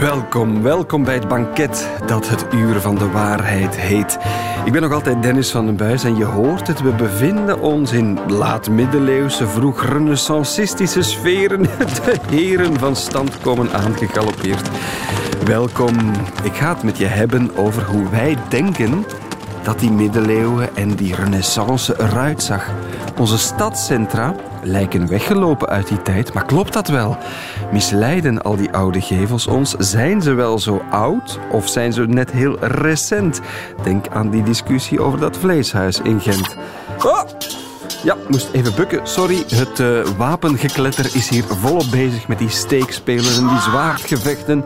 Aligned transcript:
Welkom, 0.00 0.62
welkom 0.62 1.04
bij 1.04 1.14
het 1.14 1.28
banket 1.28 1.90
dat 2.06 2.28
het 2.28 2.46
uur 2.54 2.80
van 2.80 2.94
de 2.94 3.10
waarheid 3.10 3.76
heet. 3.76 4.18
Ik 4.64 4.72
ben 4.72 4.82
nog 4.82 4.92
altijd 4.92 5.22
Dennis 5.22 5.50
van 5.50 5.66
den 5.66 5.76
Buis 5.76 6.04
en 6.04 6.16
je 6.16 6.24
hoort 6.24 6.66
het, 6.66 6.80
we 6.80 6.92
bevinden 6.92 7.60
ons 7.60 7.92
in 7.92 8.18
laat-middeleeuwse, 8.28 9.46
vroeg 9.46 9.84
renaissancistische 9.84 11.02
sferen. 11.02 11.62
De 11.98 12.18
heren 12.30 12.78
van 12.78 12.96
stand 12.96 13.40
komen 13.40 13.72
aangegalopeerd. 13.72 14.68
Welkom, 15.44 15.94
ik 16.42 16.54
ga 16.54 16.74
het 16.74 16.82
met 16.82 16.98
je 16.98 17.06
hebben 17.06 17.56
over 17.56 17.84
hoe 17.84 18.08
wij 18.10 18.36
denken 18.48 19.04
dat 19.62 19.78
die 19.78 19.90
middeleeuwen 19.90 20.76
en 20.76 20.94
die 20.94 21.14
renaissance 21.14 21.94
eruit 21.98 22.42
zag. 22.42 22.70
Onze 23.18 23.38
stadcentra 23.38 24.34
lijken 24.66 25.08
weggelopen 25.08 25.68
uit 25.68 25.88
die 25.88 26.02
tijd, 26.02 26.32
maar 26.32 26.44
klopt 26.44 26.72
dat 26.72 26.88
wel? 26.88 27.16
Misleiden 27.72 28.42
al 28.42 28.56
die 28.56 28.72
oude 28.72 29.00
gevels 29.00 29.46
ons? 29.46 29.74
Zijn 29.78 30.22
ze 30.22 30.32
wel 30.32 30.58
zo 30.58 30.82
oud 30.90 31.38
of 31.50 31.68
zijn 31.68 31.92
ze 31.92 32.06
net 32.06 32.30
heel 32.30 32.58
recent? 32.64 33.40
Denk 33.82 34.08
aan 34.08 34.30
die 34.30 34.42
discussie 34.42 35.00
over 35.00 35.20
dat 35.20 35.36
vleeshuis 35.36 36.00
in 36.00 36.20
Gent. 36.20 36.56
Oh! 37.04 37.22
Ja, 38.02 38.16
moest 38.28 38.48
even 38.52 38.74
bukken. 38.74 39.06
Sorry, 39.06 39.44
het 39.48 39.78
uh, 39.78 40.06
wapengekletter 40.16 41.10
is 41.14 41.28
hier 41.28 41.44
volop 41.44 41.90
bezig 41.90 42.28
met 42.28 42.38
die 42.38 42.48
steekspelen 42.48 43.34
en 43.34 43.48
die 43.48 43.60
zwaardgevechten. 43.60 44.64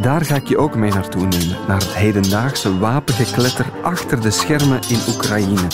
Daar 0.00 0.24
ga 0.24 0.34
ik 0.34 0.48
je 0.48 0.58
ook 0.58 0.74
mee 0.74 0.90
naartoe 0.90 1.26
nemen, 1.26 1.56
naar 1.68 1.78
het 1.78 1.94
hedendaagse 1.94 2.78
wapengekletter 2.78 3.66
achter 3.82 4.20
de 4.20 4.30
schermen 4.30 4.80
in 4.88 4.98
Oekraïne. 5.08 5.66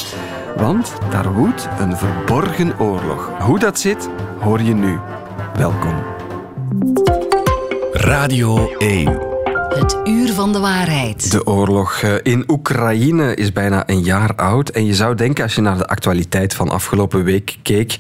Want 0.56 0.92
daar 1.10 1.32
woedt 1.32 1.68
een 1.78 1.96
verborgen 1.96 2.78
oorlog. 2.78 3.30
Hoe 3.38 3.58
dat 3.58 3.78
zit, 3.78 4.08
hoor 4.40 4.60
je 4.60 4.74
nu. 4.74 4.98
Welkom. 5.54 6.02
Radio 7.92 8.76
1. 8.78 9.30
Het 9.74 9.96
uur 10.04 10.32
van 10.32 10.52
de 10.52 10.58
waarheid. 10.58 11.30
De 11.30 11.46
oorlog 11.46 12.02
eh, 12.02 12.14
in 12.22 12.44
Oekraïne 12.48 13.34
is 13.34 13.52
bijna 13.52 13.88
een 13.88 14.02
jaar 14.02 14.34
oud. 14.34 14.68
En 14.68 14.86
je 14.86 14.94
zou 14.94 15.14
denken, 15.14 15.42
als 15.42 15.54
je 15.54 15.60
naar 15.60 15.78
de 15.78 15.86
actualiteit 15.86 16.54
van 16.54 16.68
afgelopen 16.68 17.24
week 17.24 17.58
keek, 17.62 17.96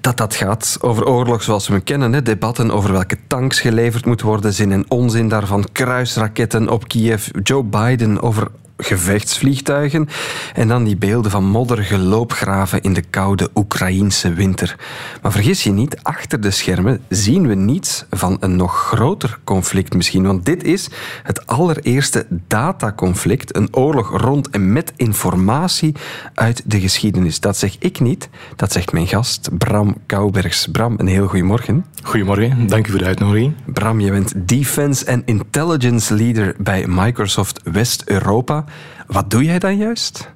dat 0.00 0.16
dat 0.16 0.34
gaat 0.34 0.78
over 0.80 1.06
oorlog 1.06 1.42
zoals 1.42 1.66
we 1.66 1.72
hem 1.72 1.82
kennen. 1.82 2.12
Hè? 2.12 2.22
Debatten 2.22 2.70
over 2.70 2.92
welke 2.92 3.16
tanks 3.26 3.60
geleverd 3.60 4.04
moeten 4.04 4.26
worden, 4.26 4.52
zin 4.52 4.72
en 4.72 4.84
onzin 4.90 5.28
daarvan, 5.28 5.64
kruisraketten 5.72 6.68
op 6.68 6.88
Kiev, 6.88 7.28
Joe 7.42 7.64
Biden 7.64 8.22
over 8.22 8.48
gevechtsvliegtuigen 8.76 10.08
en 10.54 10.68
dan 10.68 10.84
die 10.84 10.96
beelden 10.96 11.30
van 11.30 11.44
modderige 11.44 11.98
loopgraven 11.98 12.80
in 12.82 12.92
de 12.92 13.04
koude 13.10 13.50
Oekraïense 13.54 14.32
winter. 14.32 14.76
Maar 15.22 15.32
vergis 15.32 15.62
je 15.62 15.70
niet, 15.70 15.98
achter 16.02 16.40
de 16.40 16.50
schermen 16.50 17.00
zien 17.08 17.46
we 17.46 17.54
niets 17.54 18.04
van 18.10 18.36
een 18.40 18.56
nog 18.56 18.74
groter 18.76 19.38
conflict 19.44 19.94
misschien, 19.94 20.26
want 20.26 20.44
dit 20.44 20.64
is 20.64 20.88
het 21.22 21.46
allereerste 21.46 22.26
dataconflict, 22.30 23.56
een 23.56 23.68
oorlog 23.76 24.20
rond 24.20 24.50
en 24.50 24.72
met 24.72 24.92
informatie 24.96 25.94
uit 26.34 26.62
de 26.64 26.80
geschiedenis. 26.80 27.40
Dat 27.40 27.56
zeg 27.56 27.76
ik 27.78 28.00
niet, 28.00 28.28
dat 28.56 28.72
zegt 28.72 28.92
mijn 28.92 29.06
gast 29.06 29.58
Bram 29.58 29.96
Koubergs. 30.06 30.66
Bram, 30.66 30.94
een 30.96 31.06
heel 31.06 31.26
goedemorgen. 31.26 31.84
Goedemorgen, 32.02 32.66
dank 32.66 32.86
u 32.86 32.90
voor 32.90 32.98
de 32.98 33.06
uitnodiging. 33.06 33.54
Bram, 33.64 34.00
je 34.00 34.10
bent 34.10 34.48
Defense 34.48 35.12
and 35.12 35.22
Intelligence 35.24 36.14
Leader 36.14 36.54
bij 36.58 36.84
Microsoft 36.86 37.60
West-Europa. 37.64 38.64
Wat 39.06 39.30
doe 39.30 39.44
jij 39.44 39.58
dan 39.58 39.76
juist? 39.76 40.28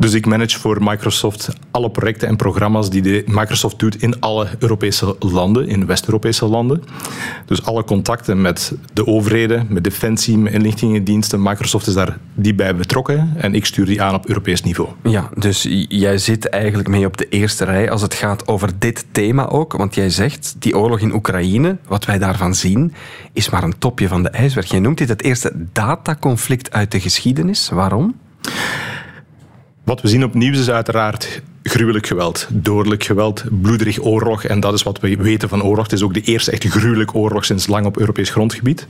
Dus 0.00 0.12
ik 0.12 0.26
manage 0.26 0.58
voor 0.58 0.78
Microsoft 0.80 1.48
alle 1.70 1.90
projecten 1.90 2.28
en 2.28 2.36
programma's 2.36 2.90
die 2.90 3.22
Microsoft 3.26 3.78
doet 3.78 4.02
in 4.02 4.20
alle 4.20 4.48
Europese 4.58 5.16
landen, 5.18 5.68
in 5.68 5.86
West-Europese 5.86 6.46
landen. 6.46 6.82
Dus 7.46 7.64
alle 7.64 7.84
contacten 7.84 8.40
met 8.40 8.72
de 8.92 9.06
overheden, 9.06 9.66
met 9.68 9.84
defensie, 9.84 10.38
met 10.38 10.52
inlichtingendiensten. 10.52 11.42
Microsoft 11.42 11.86
is 11.86 11.94
daar 11.94 12.18
die 12.34 12.54
bij 12.54 12.76
betrokken 12.76 13.32
en 13.36 13.54
ik 13.54 13.66
stuur 13.66 13.86
die 13.86 14.02
aan 14.02 14.14
op 14.14 14.26
Europees 14.26 14.62
niveau. 14.62 14.90
Ja, 15.02 15.30
dus 15.36 15.66
jij 15.88 16.18
zit 16.18 16.48
eigenlijk 16.48 16.88
mee 16.88 17.06
op 17.06 17.16
de 17.16 17.28
eerste 17.28 17.64
rij 17.64 17.90
als 17.90 18.02
het 18.02 18.14
gaat 18.14 18.48
over 18.48 18.70
dit 18.78 19.06
thema 19.12 19.48
ook. 19.48 19.72
Want 19.72 19.94
jij 19.94 20.10
zegt, 20.10 20.56
die 20.58 20.78
oorlog 20.78 21.00
in 21.00 21.14
Oekraïne, 21.14 21.76
wat 21.86 22.04
wij 22.04 22.18
daarvan 22.18 22.54
zien, 22.54 22.94
is 23.32 23.50
maar 23.50 23.62
een 23.62 23.78
topje 23.78 24.08
van 24.08 24.22
de 24.22 24.28
ijsberg. 24.28 24.70
Jij 24.70 24.80
noemt 24.80 24.98
dit 24.98 25.08
het 25.08 25.22
eerste 25.22 25.52
dataconflict 25.72 26.72
uit 26.72 26.92
de 26.92 27.00
geschiedenis. 27.00 27.68
Waarom? 27.68 28.14
Wat 29.90 30.00
we 30.00 30.08
zien 30.08 30.24
op 30.24 30.34
nieuws 30.34 30.58
is 30.58 30.70
uiteraard 30.70 31.42
gruwelijk 31.62 32.06
geweld, 32.06 32.46
dodelijk 32.50 33.04
geweld, 33.04 33.44
bloederig 33.50 34.02
oorlog. 34.02 34.44
En 34.44 34.60
dat 34.60 34.74
is 34.74 34.82
wat 34.82 35.00
we 35.00 35.16
weten 35.16 35.48
van 35.48 35.62
oorlog. 35.62 35.82
Het 35.82 35.92
is 35.92 36.02
ook 36.02 36.14
de 36.14 36.20
eerste 36.20 36.50
echt 36.50 36.64
gruwelijke 36.64 37.14
oorlog 37.14 37.44
sinds 37.44 37.66
lang 37.66 37.86
op 37.86 37.98
Europees 37.98 38.30
grondgebied. 38.30 38.86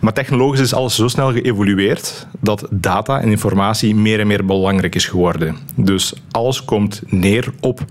Maar 0.00 0.12
technologisch 0.12 0.60
is 0.60 0.74
alles 0.74 0.94
zo 0.94 1.08
snel 1.08 1.32
geëvolueerd 1.32 2.26
dat 2.40 2.66
data 2.70 3.20
en 3.20 3.30
informatie 3.30 3.94
meer 3.94 4.20
en 4.20 4.26
meer 4.26 4.44
belangrijk 4.44 4.94
is 4.94 5.06
geworden. 5.06 5.56
Dus 5.76 6.14
alles 6.30 6.64
komt 6.64 7.02
neer 7.06 7.52
op 7.60 7.84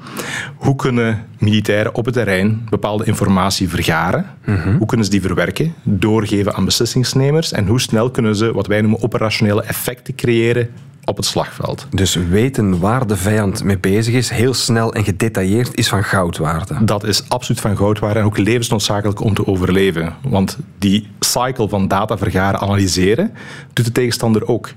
hoe 0.55 0.75
kunnen 0.75 1.25
militairen 1.39 1.95
op 1.95 2.05
het 2.05 2.13
terrein 2.13 2.67
bepaalde 2.69 3.05
informatie 3.05 3.69
vergaren. 3.69 4.25
Mhm. 4.45 4.77
Hoe 4.77 4.87
kunnen 4.87 5.05
ze 5.05 5.11
die 5.11 5.21
verwerken, 5.21 5.73
doorgeven 5.83 6.53
aan 6.53 6.65
beslissingsnemers 6.65 7.51
en 7.51 7.67
hoe 7.67 7.81
snel 7.81 8.11
kunnen 8.11 8.35
ze 8.35 8.53
wat 8.53 8.67
wij 8.67 8.81
noemen 8.81 9.03
operationele 9.03 9.63
effecten 9.63 10.15
creëren 10.15 10.69
op 11.05 11.17
het 11.17 11.25
slagveld. 11.25 11.87
Dus 11.89 12.15
weten 12.15 12.79
waar 12.79 13.07
de 13.07 13.17
vijand 13.17 13.63
mee 13.63 13.79
bezig 13.79 14.13
is, 14.13 14.29
heel 14.29 14.53
snel 14.53 14.93
en 14.93 15.03
gedetailleerd, 15.03 15.77
is 15.77 15.87
van 15.87 16.03
goudwaarde. 16.03 16.83
Dat 16.85 17.03
is 17.03 17.29
absoluut 17.29 17.61
van 17.61 17.77
goudwaarde 17.77 18.19
en 18.19 18.25
ook 18.25 18.37
levensnoodzakelijk 18.37 19.21
om 19.21 19.33
te 19.33 19.47
overleven. 19.47 20.15
Want 20.21 20.57
die 20.77 21.07
cycle 21.19 21.69
van 21.69 21.87
data 21.87 22.17
vergaren, 22.17 22.59
analyseren, 22.59 23.31
doet 23.73 23.85
de 23.85 23.91
tegenstander 23.91 24.47
ook. 24.47 24.69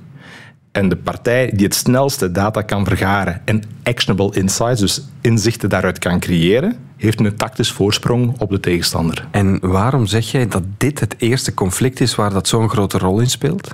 En 0.72 0.88
de 0.88 0.96
partij 0.96 1.50
die 1.54 1.64
het 1.64 1.74
snelste 1.74 2.30
data 2.30 2.62
kan 2.62 2.84
vergaren 2.84 3.42
en 3.44 3.62
actionable 3.82 4.34
insights, 4.34 4.80
dus 4.80 5.02
inzichten 5.20 5.68
daaruit 5.68 5.98
kan 5.98 6.20
creëren, 6.20 6.76
heeft 6.96 7.20
een 7.20 7.36
tactisch 7.36 7.72
voorsprong 7.72 8.40
op 8.40 8.50
de 8.50 8.60
tegenstander. 8.60 9.26
En 9.30 9.58
waarom 9.60 10.06
zeg 10.06 10.30
jij 10.30 10.48
dat 10.48 10.62
dit 10.76 11.00
het 11.00 11.14
eerste 11.18 11.54
conflict 11.54 12.00
is 12.00 12.14
waar 12.14 12.32
dat 12.32 12.48
zo'n 12.48 12.68
grote 12.68 12.98
rol 12.98 13.20
in 13.20 13.30
speelt? 13.30 13.72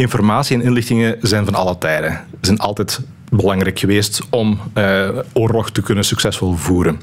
Informatie 0.00 0.56
en 0.56 0.62
inlichtingen 0.62 1.16
zijn 1.20 1.44
van 1.44 1.54
alle 1.54 1.78
tijden. 1.78 2.10
Ze 2.12 2.38
zijn 2.40 2.58
altijd 2.58 3.00
belangrijk 3.30 3.78
geweest 3.78 4.20
om 4.30 4.60
uh, 4.74 5.08
oorlog 5.32 5.70
te 5.70 5.82
kunnen 5.82 6.04
succesvol 6.04 6.54
voeren. 6.54 7.00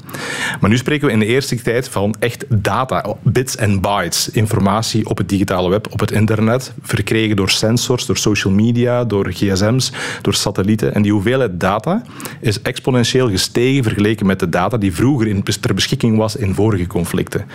Maar 0.60 0.70
nu 0.70 0.76
spreken 0.76 1.06
we 1.06 1.12
in 1.12 1.18
de 1.18 1.26
eerste 1.26 1.62
tijd 1.62 1.88
van 1.88 2.14
echt 2.18 2.44
data, 2.48 3.14
bits 3.22 3.56
en 3.56 3.80
bytes. 3.80 4.30
Informatie 4.30 5.08
op 5.08 5.18
het 5.18 5.28
digitale 5.28 5.70
web, 5.70 5.92
op 5.92 6.00
het 6.00 6.10
internet, 6.10 6.72
verkregen 6.82 7.36
door 7.36 7.50
sensors, 7.50 8.06
door 8.06 8.16
social 8.16 8.52
media, 8.52 9.04
door 9.04 9.32
gsm's, 9.32 9.92
door 10.22 10.34
satellieten. 10.34 10.94
En 10.94 11.02
die 11.02 11.12
hoeveelheid 11.12 11.60
data 11.60 12.02
is 12.40 12.62
exponentieel 12.62 13.30
gestegen 13.30 13.82
vergeleken 13.82 14.26
met 14.26 14.40
de 14.40 14.48
data 14.48 14.76
die 14.76 14.94
vroeger 14.94 15.26
in, 15.26 15.42
ter 15.42 15.74
beschikking 15.74 16.16
was 16.16 16.36
in 16.36 16.54
vorige 16.54 16.86
conflicten. 16.86 17.46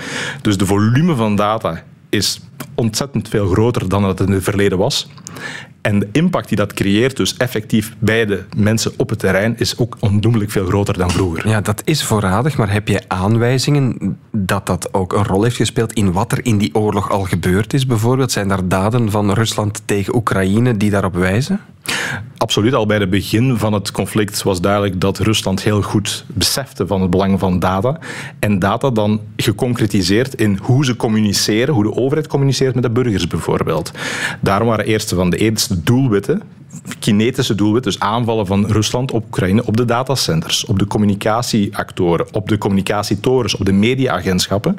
Dus 0.41 0.57
de 0.57 0.65
volume 0.65 1.15
van 1.15 1.35
data 1.35 1.83
is 2.13 2.39
ontzettend 2.75 3.29
veel 3.29 3.47
groter 3.47 3.89
dan 3.89 4.03
het 4.03 4.19
in 4.19 4.31
het 4.31 4.43
verleden 4.43 4.77
was. 4.77 5.09
En 5.81 5.99
de 5.99 6.09
impact 6.11 6.47
die 6.47 6.57
dat 6.57 6.73
creëert, 6.73 7.17
dus 7.17 7.37
effectief 7.37 7.95
bij 7.99 8.25
de 8.25 8.43
mensen 8.57 8.91
op 8.97 9.09
het 9.09 9.19
terrein, 9.19 9.55
is 9.57 9.77
ook 9.77 9.97
ondoenlijk 9.99 10.51
veel 10.51 10.65
groter 10.65 10.97
dan 10.97 11.11
vroeger. 11.11 11.47
Ja, 11.47 11.61
dat 11.61 11.81
is 11.85 12.03
voorradig, 12.03 12.57
maar 12.57 12.71
heb 12.71 12.87
je 12.87 13.01
aanwijzingen 13.07 14.17
dat 14.31 14.65
dat 14.65 14.93
ook 14.93 15.13
een 15.13 15.23
rol 15.23 15.43
heeft 15.43 15.55
gespeeld 15.55 15.93
in 15.93 16.11
wat 16.11 16.31
er 16.31 16.45
in 16.45 16.57
die 16.57 16.75
oorlog 16.75 17.11
al 17.11 17.23
gebeurd 17.23 17.73
is? 17.73 17.85
Bijvoorbeeld, 17.85 18.31
zijn 18.31 18.51
er 18.51 18.67
daden 18.67 19.11
van 19.11 19.31
Rusland 19.31 19.81
tegen 19.85 20.15
Oekraïne 20.15 20.77
die 20.77 20.89
daarop 20.89 21.15
wijzen? 21.15 21.59
Absoluut. 22.37 22.73
Al 22.73 22.85
bij 22.85 22.97
het 22.97 23.09
begin 23.09 23.57
van 23.57 23.73
het 23.73 23.91
conflict 23.91 24.43
was 24.43 24.61
duidelijk 24.61 25.01
dat 25.01 25.19
Rusland 25.19 25.63
heel 25.63 25.81
goed 25.81 26.25
besefte 26.27 26.87
van 26.87 27.01
het 27.01 27.09
belang 27.09 27.39
van 27.39 27.59
data. 27.59 27.99
En 28.39 28.59
data 28.59 28.89
dan 28.89 29.21
geconcretiseerd 29.37 30.35
in 30.35 30.59
hoe 30.61 30.85
ze 30.85 30.95
communiceren, 30.95 31.73
hoe 31.73 31.83
de 31.83 31.95
overheid 31.95 32.27
communiceert 32.27 32.73
met 32.73 32.83
de 32.83 32.89
burgers 32.89 33.27
bijvoorbeeld. 33.27 33.91
Daarom 34.41 34.67
waren 34.67 34.85
eerste 34.85 35.15
van 35.15 35.29
de 35.29 35.37
eerste 35.37 35.83
doelwitten 35.83 36.41
kinetische 36.99 37.55
doelwit, 37.55 37.83
dus 37.83 37.99
aanvallen 37.99 38.45
van 38.45 38.65
Rusland 38.65 39.11
op 39.11 39.25
Oekraïne, 39.25 39.65
op 39.65 39.77
de 39.77 39.85
datacenters, 39.85 40.65
op 40.65 40.79
de 40.79 40.87
communicatieactoren, 40.87 42.27
op 42.31 42.49
de 42.49 42.57
communicatietorens, 42.57 43.55
op 43.55 43.65
de 43.65 43.71
mediaagentschappen. 43.71 44.77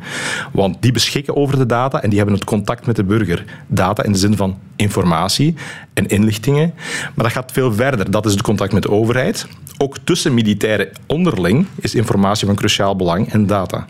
Want 0.53 0.77
die 0.81 0.93
beschikken 0.93 1.37
over 1.37 1.59
de 1.59 1.67
data 1.67 2.03
en 2.03 2.09
die 2.09 2.19
hebben 2.19 2.37
het 2.37 2.45
contact 2.45 2.87
met 2.87 2.97
de 2.97 3.05
burger. 3.05 3.45
Data 3.67 4.03
in 4.03 4.13
de 4.13 4.19
zin 4.19 4.37
van 4.37 4.59
informatie 4.77 5.55
en 5.95 6.07
inlichtingen. 6.07 6.75
Maar 7.15 7.25
dat 7.25 7.33
gaat 7.33 7.53
veel 7.53 7.73
verder. 7.73 8.11
Dat 8.11 8.27
is 8.27 8.33
het 8.33 8.43
contact 8.43 8.73
met 8.73 8.83
de 8.83 8.91
overheid. 8.91 9.47
Ook 9.79 9.99
tussen 10.05 10.35
militairen 10.35 10.89
onderling 11.07 11.67
is 11.81 11.95
informatie 11.95 12.47
van 12.47 12.57
cruciaal 12.57 12.97
belang 12.97 13.33
en 13.33 13.47
data. 13.47 13.87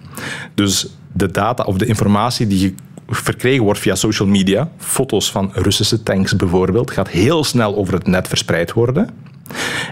Dus 0.54 0.86
de 1.12 1.30
data 1.30 1.62
of 1.62 1.76
de 1.76 1.86
informatie 1.86 2.46
die 2.46 2.60
je 2.60 2.74
verkregen 3.08 3.64
wordt 3.64 3.80
via 3.80 3.94
social 3.94 4.28
media, 4.28 4.70
foto's 4.78 5.30
van 5.30 5.50
Russische 5.52 6.02
tanks 6.02 6.36
bijvoorbeeld, 6.36 6.90
gaat 6.90 7.08
heel 7.08 7.44
snel 7.44 7.76
over 7.76 7.94
het 7.94 8.06
net 8.06 8.28
verspreid 8.28 8.72
worden. 8.72 9.08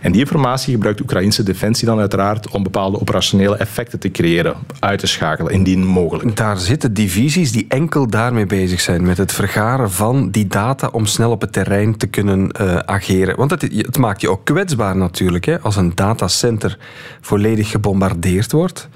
En 0.02 0.12
die 0.12 0.20
informatie 0.20 0.72
gebruikt 0.72 0.98
de 0.98 1.04
Oekraïnse 1.04 1.42
defensie 1.42 1.86
dan 1.86 1.98
uiteraard 1.98 2.50
om 2.50 2.62
bepaalde 2.62 3.00
operationele 3.00 3.56
effecten 3.56 3.98
te 3.98 4.10
creëren, 4.10 4.54
uit 4.78 4.98
te 4.98 5.06
schakelen, 5.06 5.52
indien 5.52 5.86
mogelijk. 5.86 6.36
Daar 6.36 6.58
zitten 6.58 6.94
divisies 6.94 7.52
die 7.52 7.64
enkel 7.68 8.06
daarmee 8.06 8.46
bezig 8.46 8.80
zijn, 8.80 9.02
met 9.02 9.16
het 9.16 9.32
vergaren 9.32 9.90
van 9.90 10.30
die 10.30 10.46
data 10.46 10.88
om 10.92 11.06
snel 11.06 11.30
op 11.30 11.40
het 11.40 11.52
terrein 11.52 11.96
te 11.96 12.06
kunnen 12.06 12.54
uh, 12.60 12.76
ageren. 12.76 13.36
Want 13.36 13.50
het, 13.50 13.62
het, 13.62 13.98
maakt 13.98 14.20
je 14.20 14.30
ook 14.30 14.44
kwetsbaar 14.44 14.96
natuurlijk, 14.96 15.44
hè, 15.44 15.60
als 15.60 15.76
een 15.76 15.94
datacenter 15.94 16.78
volledig 17.20 17.70
gebombardeerd 17.70 18.52
wordt 18.52 18.88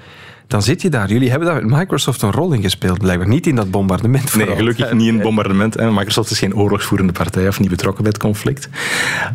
dan 0.47 0.61
zit 0.61 0.81
je 0.81 0.89
daar. 0.89 1.09
Jullie 1.09 1.29
hebben 1.29 1.47
daar 1.47 1.65
met 1.65 1.77
Microsoft 1.77 2.21
een 2.21 2.31
rol 2.31 2.51
in 2.51 2.61
gespeeld, 2.61 2.99
blijkbaar. 2.99 3.27
Niet 3.27 3.47
in 3.47 3.55
dat 3.55 3.71
bombardement. 3.71 4.35
Nee, 4.35 4.55
gelukkig 4.55 4.93
niet 4.93 5.07
in 5.07 5.13
het 5.13 5.23
bombardement. 5.23 5.75
Microsoft 5.75 6.31
is 6.31 6.39
geen 6.39 6.55
oorlogsvoerende 6.55 7.13
partij 7.13 7.47
of 7.47 7.59
niet 7.59 7.69
betrokken 7.69 8.03
bij 8.03 8.11
het 8.11 8.21
conflict. 8.21 8.69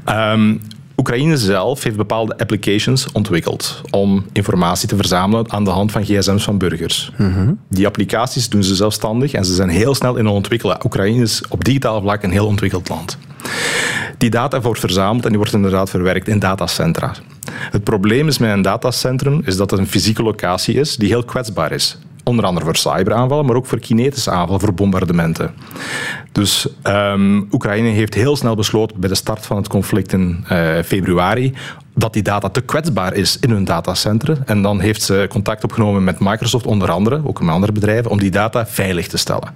Um, 0.08 0.60
Oekraïne 0.96 1.36
zelf 1.36 1.82
heeft 1.82 1.96
bepaalde 1.96 2.38
applications 2.38 3.12
ontwikkeld 3.12 3.80
om 3.90 4.24
informatie 4.32 4.88
te 4.88 4.96
verzamelen 4.96 5.52
aan 5.52 5.64
de 5.64 5.70
hand 5.70 5.92
van 5.92 6.04
gsm's 6.04 6.44
van 6.44 6.58
burgers. 6.58 7.12
Mhm. 7.16 7.52
Die 7.68 7.86
applicaties 7.86 8.48
doen 8.48 8.62
ze 8.62 8.74
zelfstandig 8.74 9.32
en 9.32 9.44
ze 9.44 9.54
zijn 9.54 9.68
heel 9.68 9.94
snel 9.94 10.16
in 10.16 10.24
het 10.24 10.34
ontwikkelen. 10.34 10.84
Oekraïne 10.84 11.22
is 11.22 11.42
op 11.48 11.64
digitaal 11.64 12.00
vlak 12.00 12.22
een 12.22 12.30
heel 12.30 12.46
ontwikkeld 12.46 12.88
land. 12.88 13.18
Die 14.18 14.30
data 14.30 14.60
wordt 14.60 14.80
verzameld 14.80 15.22
en 15.22 15.28
die 15.28 15.38
wordt 15.38 15.54
inderdaad 15.54 15.90
verwerkt 15.90 16.28
in 16.28 16.38
datacentra. 16.38 17.12
Het 17.70 17.84
probleem 17.84 18.28
is 18.28 18.38
met 18.38 18.50
een 18.50 18.62
datacentrum 18.62 19.43
is 19.44 19.56
dat 19.56 19.70
het 19.70 19.81
een 19.81 19.87
fysieke 19.87 20.22
locatie 20.22 20.75
is 20.75 20.96
die 20.96 21.08
heel 21.08 21.25
kwetsbaar 21.25 21.72
is. 21.72 21.99
Onder 22.25 22.44
andere 22.44 22.64
voor 22.64 22.76
cyberaanvallen, 22.76 23.46
maar 23.46 23.56
ook 23.56 23.66
voor 23.66 23.78
kinetische 23.78 24.31
aanvallen, 24.31 24.60
voor 24.60 24.75
bombardementen. 24.75 25.54
Dus 26.32 26.66
um, 26.82 27.49
Oekraïne 27.52 27.88
heeft 27.88 28.14
heel 28.14 28.37
snel 28.37 28.54
besloten 28.54 29.00
bij 29.00 29.08
de 29.08 29.14
start 29.14 29.46
van 29.46 29.56
het 29.56 29.69
conflict 29.69 30.12
in 30.12 30.44
uh, 30.52 30.78
februari 30.84 31.54
dat 31.94 32.12
die 32.12 32.22
data 32.22 32.49
te 32.49 32.60
kwetsbaar 32.60 33.14
is 33.14 33.38
in 33.38 33.50
hun 33.50 33.64
datacentrum. 33.64 34.37
En 34.44 34.62
dan 34.62 34.81
heeft 34.81 35.02
ze 35.02 35.26
contact 35.28 35.64
opgenomen 35.64 36.05
met 36.05 36.20
Microsoft 36.20 36.66
onder 36.66 36.90
andere, 36.90 37.20
ook 37.25 37.40
met 37.40 37.55
andere 37.55 37.72
bedrijven, 37.72 38.10
om 38.10 38.19
die 38.19 38.31
data 38.31 38.66
veilig 38.66 39.06
te 39.08 39.16
stellen. 39.16 39.48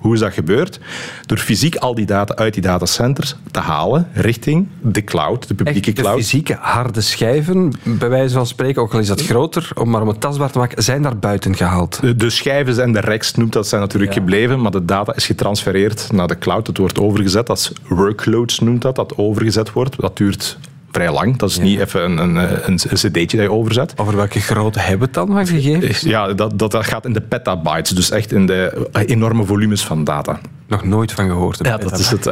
Hoe 0.00 0.14
is 0.14 0.20
dat 0.20 0.32
gebeurd? 0.32 0.80
Door 1.26 1.38
fysiek 1.38 1.76
al 1.76 1.94
die 1.94 2.06
data 2.06 2.34
uit 2.34 2.54
die 2.54 2.62
datacenters 2.62 3.36
te 3.50 3.60
halen 3.60 4.08
richting 4.12 4.68
de 4.80 5.04
cloud, 5.04 5.48
de 5.48 5.54
publieke 5.54 5.92
cloud. 5.92 6.16
De 6.16 6.22
fysieke 6.22 6.56
harde 6.60 7.00
schijven, 7.00 7.72
bij 7.82 8.08
wijze 8.08 8.34
van 8.34 8.46
spreken, 8.46 8.82
ook 8.82 8.92
al 8.92 8.98
is 8.98 9.06
dat 9.06 9.22
groter, 9.22 9.70
om 9.74 9.90
maar 9.90 10.02
om 10.02 10.08
het 10.08 10.20
tastbaar 10.20 10.50
te 10.50 10.58
maken, 10.58 10.82
zijn 10.82 11.02
daar 11.02 11.18
buiten 11.18 11.56
gehaald. 11.56 12.18
De, 12.20 12.30
schijven 12.30 12.82
en 12.82 12.92
de 12.92 13.00
racks 13.00 13.34
noemt 13.34 13.52
dat, 13.52 13.66
zijn 13.66 13.80
natuurlijk 13.80 14.12
gebleven, 14.12 14.60
maar 14.60 14.70
de 14.70 14.84
data 14.84 15.14
is 15.14 15.26
getransfereerd 15.26 16.12
naar 16.12 16.26
de 16.26 16.38
cloud. 16.38 16.66
Het 16.66 16.78
wordt 16.78 16.98
overgezet, 16.98 17.48
als 17.48 17.72
workloads 17.88 18.58
noemt 18.58 18.82
dat, 18.82 18.96
dat 18.96 19.16
overgezet 19.16 19.72
wordt. 19.72 20.00
Dat 20.00 20.16
duurt 20.16 20.58
vrij 20.90 21.12
lang. 21.12 21.36
Dat 21.36 21.50
is 21.50 21.58
niet 21.58 21.80
even 21.80 22.04
een, 22.04 22.18
een, 22.18 22.36
een, 22.36 22.78
een 22.88 22.94
cd'tje 22.94 23.36
dat 23.36 23.46
je 23.46 23.52
overzet. 23.52 23.92
Over 23.96 24.16
welke 24.16 24.40
grootte 24.40 24.78
hebben 24.78 24.98
we 24.98 25.04
het 25.04 25.14
dan 25.14 25.26
van 25.26 25.46
gegevens? 25.46 26.00
Ja, 26.00 26.32
dat, 26.32 26.58
dat, 26.58 26.70
dat 26.70 26.84
gaat 26.84 27.04
in 27.04 27.12
de 27.12 27.20
petabytes. 27.20 27.90
Dus 27.90 28.10
echt 28.10 28.32
in 28.32 28.46
de 28.46 28.88
enorme 28.92 29.44
volumes 29.44 29.84
van 29.84 30.04
data. 30.04 30.40
Nog 30.66 30.84
nooit 30.84 31.12
van 31.12 31.28
gehoord. 31.28 31.58
Ja, 31.62 31.76
dat 31.76 31.98
is 31.98 32.10
het. 32.10 32.26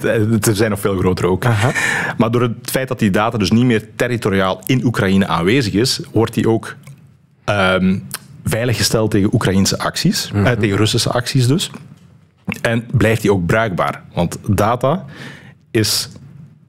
er 0.46 0.56
zijn 0.56 0.70
nog 0.70 0.80
veel 0.80 0.96
groter 0.96 1.26
ook. 1.26 1.44
Aha. 1.44 1.70
Maar 2.16 2.30
door 2.30 2.42
het 2.42 2.70
feit 2.70 2.88
dat 2.88 2.98
die 2.98 3.10
data 3.10 3.38
dus 3.38 3.50
niet 3.50 3.64
meer 3.64 3.88
territoriaal 3.96 4.62
in 4.66 4.84
Oekraïne 4.84 5.26
aanwezig 5.26 5.72
is, 5.72 6.00
wordt 6.12 6.34
die 6.34 6.48
ook 6.48 6.76
um, 7.44 8.06
veiliggesteld 8.44 9.10
tegen 9.10 9.34
Oekraïnse 9.34 9.78
acties. 9.78 10.30
Mm 10.32 10.44
tegen 10.44 10.76
Russische 10.76 11.10
acties 11.10 11.46
dus. 11.46 11.70
En 12.62 12.86
blijft 12.92 13.22
die 13.22 13.32
ook 13.32 13.46
bruikbaar. 13.46 14.02
Want 14.14 14.38
data 14.46 15.04
is 15.70 16.08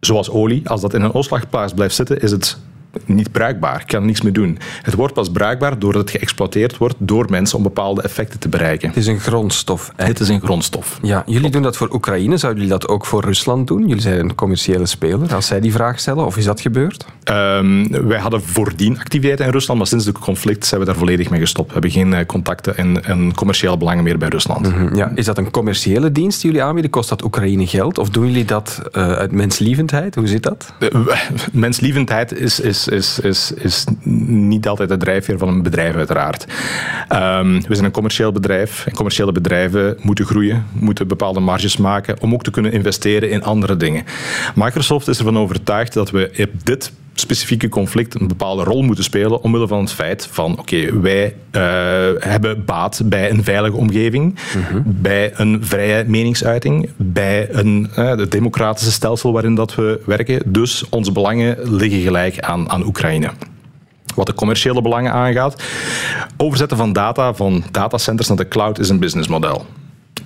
zoals 0.06 0.30
olie, 0.30 0.70
als 0.70 0.82
dat 0.82 0.94
in 0.94 1.02
een 1.02 1.12
opslagplaats 1.12 1.74
blijft 1.74 1.96
zitten, 1.96 2.22
is 2.22 2.32
het 2.32 2.58
niet 3.06 3.32
bruikbaar, 3.32 3.84
kan 3.86 4.06
niks 4.06 4.22
meer 4.22 4.34
doen. 4.34 4.58
Het 4.82 4.94
wordt 4.94 5.14
pas 5.14 5.30
bruikbaar 5.32 5.80
doordat 5.80 6.02
het 6.02 6.12
geëxploiteerd 6.12 6.78
wordt 6.78 6.96
door 6.98 7.26
mensen 7.30 7.58
om 7.58 7.64
bepaalde 7.64 8.02
effecten 8.02 8.40
te 8.40 8.50
bereiken. 8.50 8.88
Het 8.88 8.98
is 8.98 9.08
een 9.08 9.20
grondstof. 9.20 9.92
Het 9.96 10.20
is 10.20 10.30
een 10.30 10.42
grondstof. 10.42 11.00
Ja, 11.02 11.24
jullie 11.26 11.50
doen 11.50 11.62
dat 11.62 11.78
voor 11.78 11.94
Oekraïne. 11.94 12.38
Zouden 12.38 12.64
jullie 12.64 12.80
dat 12.80 12.90
ook 12.90 13.06
voor 13.06 13.24
Rusland 13.24 13.68
doen? 13.68 13.88
Jullie 13.88 14.02
zijn 14.02 14.20
een 14.20 14.36
commerciële 14.36 14.86
speler. 14.86 15.34
Als 15.34 15.48
zij 15.48 15.60
die 15.60 15.72
vraag 15.72 16.00
stellen, 16.00 16.26
of 16.26 16.38
is 16.38 16.46
dat 16.46 16.62
gebeurd? 16.62 17.06
Um, 17.32 18.08
wij 18.08 18.20
hadden 18.20 18.42
voordien 18.42 19.00
activiteiten 19.00 19.46
in 19.46 19.52
Rusland, 19.52 19.80
maar 19.80 19.88
sinds 19.88 20.06
het 20.06 20.20
conflict 20.20 20.66
zijn 20.66 20.80
we 20.80 20.86
daar 20.86 20.96
volledig 20.96 21.30
mee 21.30 21.40
gestopt. 21.40 21.68
We 21.68 21.74
hebben 21.74 21.92
geen 21.92 22.14
eh, 22.14 22.26
contacten 22.26 22.78
en, 22.78 23.04
en 23.04 23.34
commerciële 23.36 23.78
belangen 23.78 24.04
meer 24.04 24.18
bij 24.18 24.28
Rusland. 24.28 24.68
Mhm, 24.68 24.96
ja. 24.96 25.12
Is 25.16 25.26
dat 25.26 25.38
een 25.38 25.52
commerciële 25.52 26.12
dienst 26.12 26.42
die 26.42 26.52
jullie 26.52 26.66
aanbieden? 26.66 26.92
Kost 26.92 27.10
dat 27.10 27.24
Oekraïne 27.24 27.68
geld? 27.68 27.98
Of 27.98 28.10
doen 28.10 28.26
jullie 28.26 28.46
dat 28.46 28.82
uh, 28.92 29.12
uit 29.12 29.32
menslievendheid? 29.32 30.16
Hoe 30.16 30.28
zit 30.28 30.44
dat? 30.44 30.74
Uh, 30.80 31.08
menslievendheid 31.52 32.34
is, 32.34 32.60
is 32.60 32.85
is, 32.88 33.20
is, 33.20 33.52
is, 33.52 33.86
niet 34.04 34.68
altijd 34.68 34.90
de 34.90 34.98
drijfveer 34.98 35.38
van 35.38 35.48
een 35.48 35.64
bedrijf, 35.64 35.96
uiteraard. 35.96 36.46
Um, 37.10 37.62
we 37.68 37.74
zijn 37.74 37.86
een 37.86 37.92
commercieel 37.92 38.32
bedrijf. 38.32 38.86
En 38.86 38.94
commerciële 38.94 39.32
bedrijven 39.32 39.98
moeten 40.02 40.26
groeien, 40.26 40.66
moeten 40.72 41.08
bepaalde 41.08 41.40
marges 41.40 41.78
maken 41.78 42.22
om 42.22 42.34
ook 42.34 42.44
te 42.44 42.52
kunnen 42.52 42.72
investeren 42.72 43.30
in 43.30 43.44
andere 43.44 43.78
dingen. 43.78 44.04
Microsoft 44.56 45.08
is 45.08 45.18
ervan 45.18 45.38
overtuigd 45.38 45.94
dat 45.94 46.12
we 46.12 46.32
op 46.54 46.66
dit 46.66 46.92
specifieke 47.20 47.70
conflict 47.70 48.20
een 48.20 48.28
bepaalde 48.28 48.64
rol 48.64 48.82
moeten 48.82 49.04
spelen 49.04 49.42
omwille 49.42 49.68
van 49.68 49.80
het 49.80 49.92
feit 49.92 50.28
van 50.32 50.60
oké, 50.60 51.00
wij 51.00 51.36
uh, 51.52 51.62
hebben 52.20 52.66
baat 52.66 53.02
bij 53.06 53.30
een 53.30 53.44
veilige 53.44 53.78
omgeving, 53.78 54.40
mhm. 54.56 54.82
bij 54.86 55.32
een 55.36 55.66
vrije 55.66 56.04
meningsuiting, 56.08 56.90
bij 56.96 57.48
een 57.52 57.90
uh, 57.98 58.10
het 58.10 58.32
democratische 58.32 58.92
stelsel 58.92 59.34
waarin 59.34 59.56
dat 59.56 59.76
we 59.76 60.02
werken. 60.06 60.42
Dus 60.46 60.90
onze 60.90 61.12
belangen 61.12 61.76
liggen 61.76 62.02
gelijk 62.02 62.40
aan, 62.40 62.70
aan 62.70 62.86
Oekraïne 62.86 63.32
wat 64.16 64.26
de 64.26 64.34
commerciële 64.34 64.82
belangen 64.82 65.12
aangaat. 65.12 65.64
Overzetten 66.38 66.78
van 66.78 66.94
data 66.94 67.34
van 67.34 67.64
datacenters 67.72 68.28
naar 68.28 68.38
de 68.38 68.48
cloud 68.48 68.80
is 68.80 68.90
een 68.90 69.00
businessmodel 69.00 69.66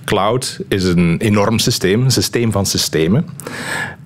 cloud 0.04 0.60
is 0.68 0.84
een 0.84 1.16
enorm 1.18 1.58
systeem, 1.58 2.02
een 2.02 2.10
systeem 2.10 2.52
van 2.52 2.66
systemen, 2.66 3.26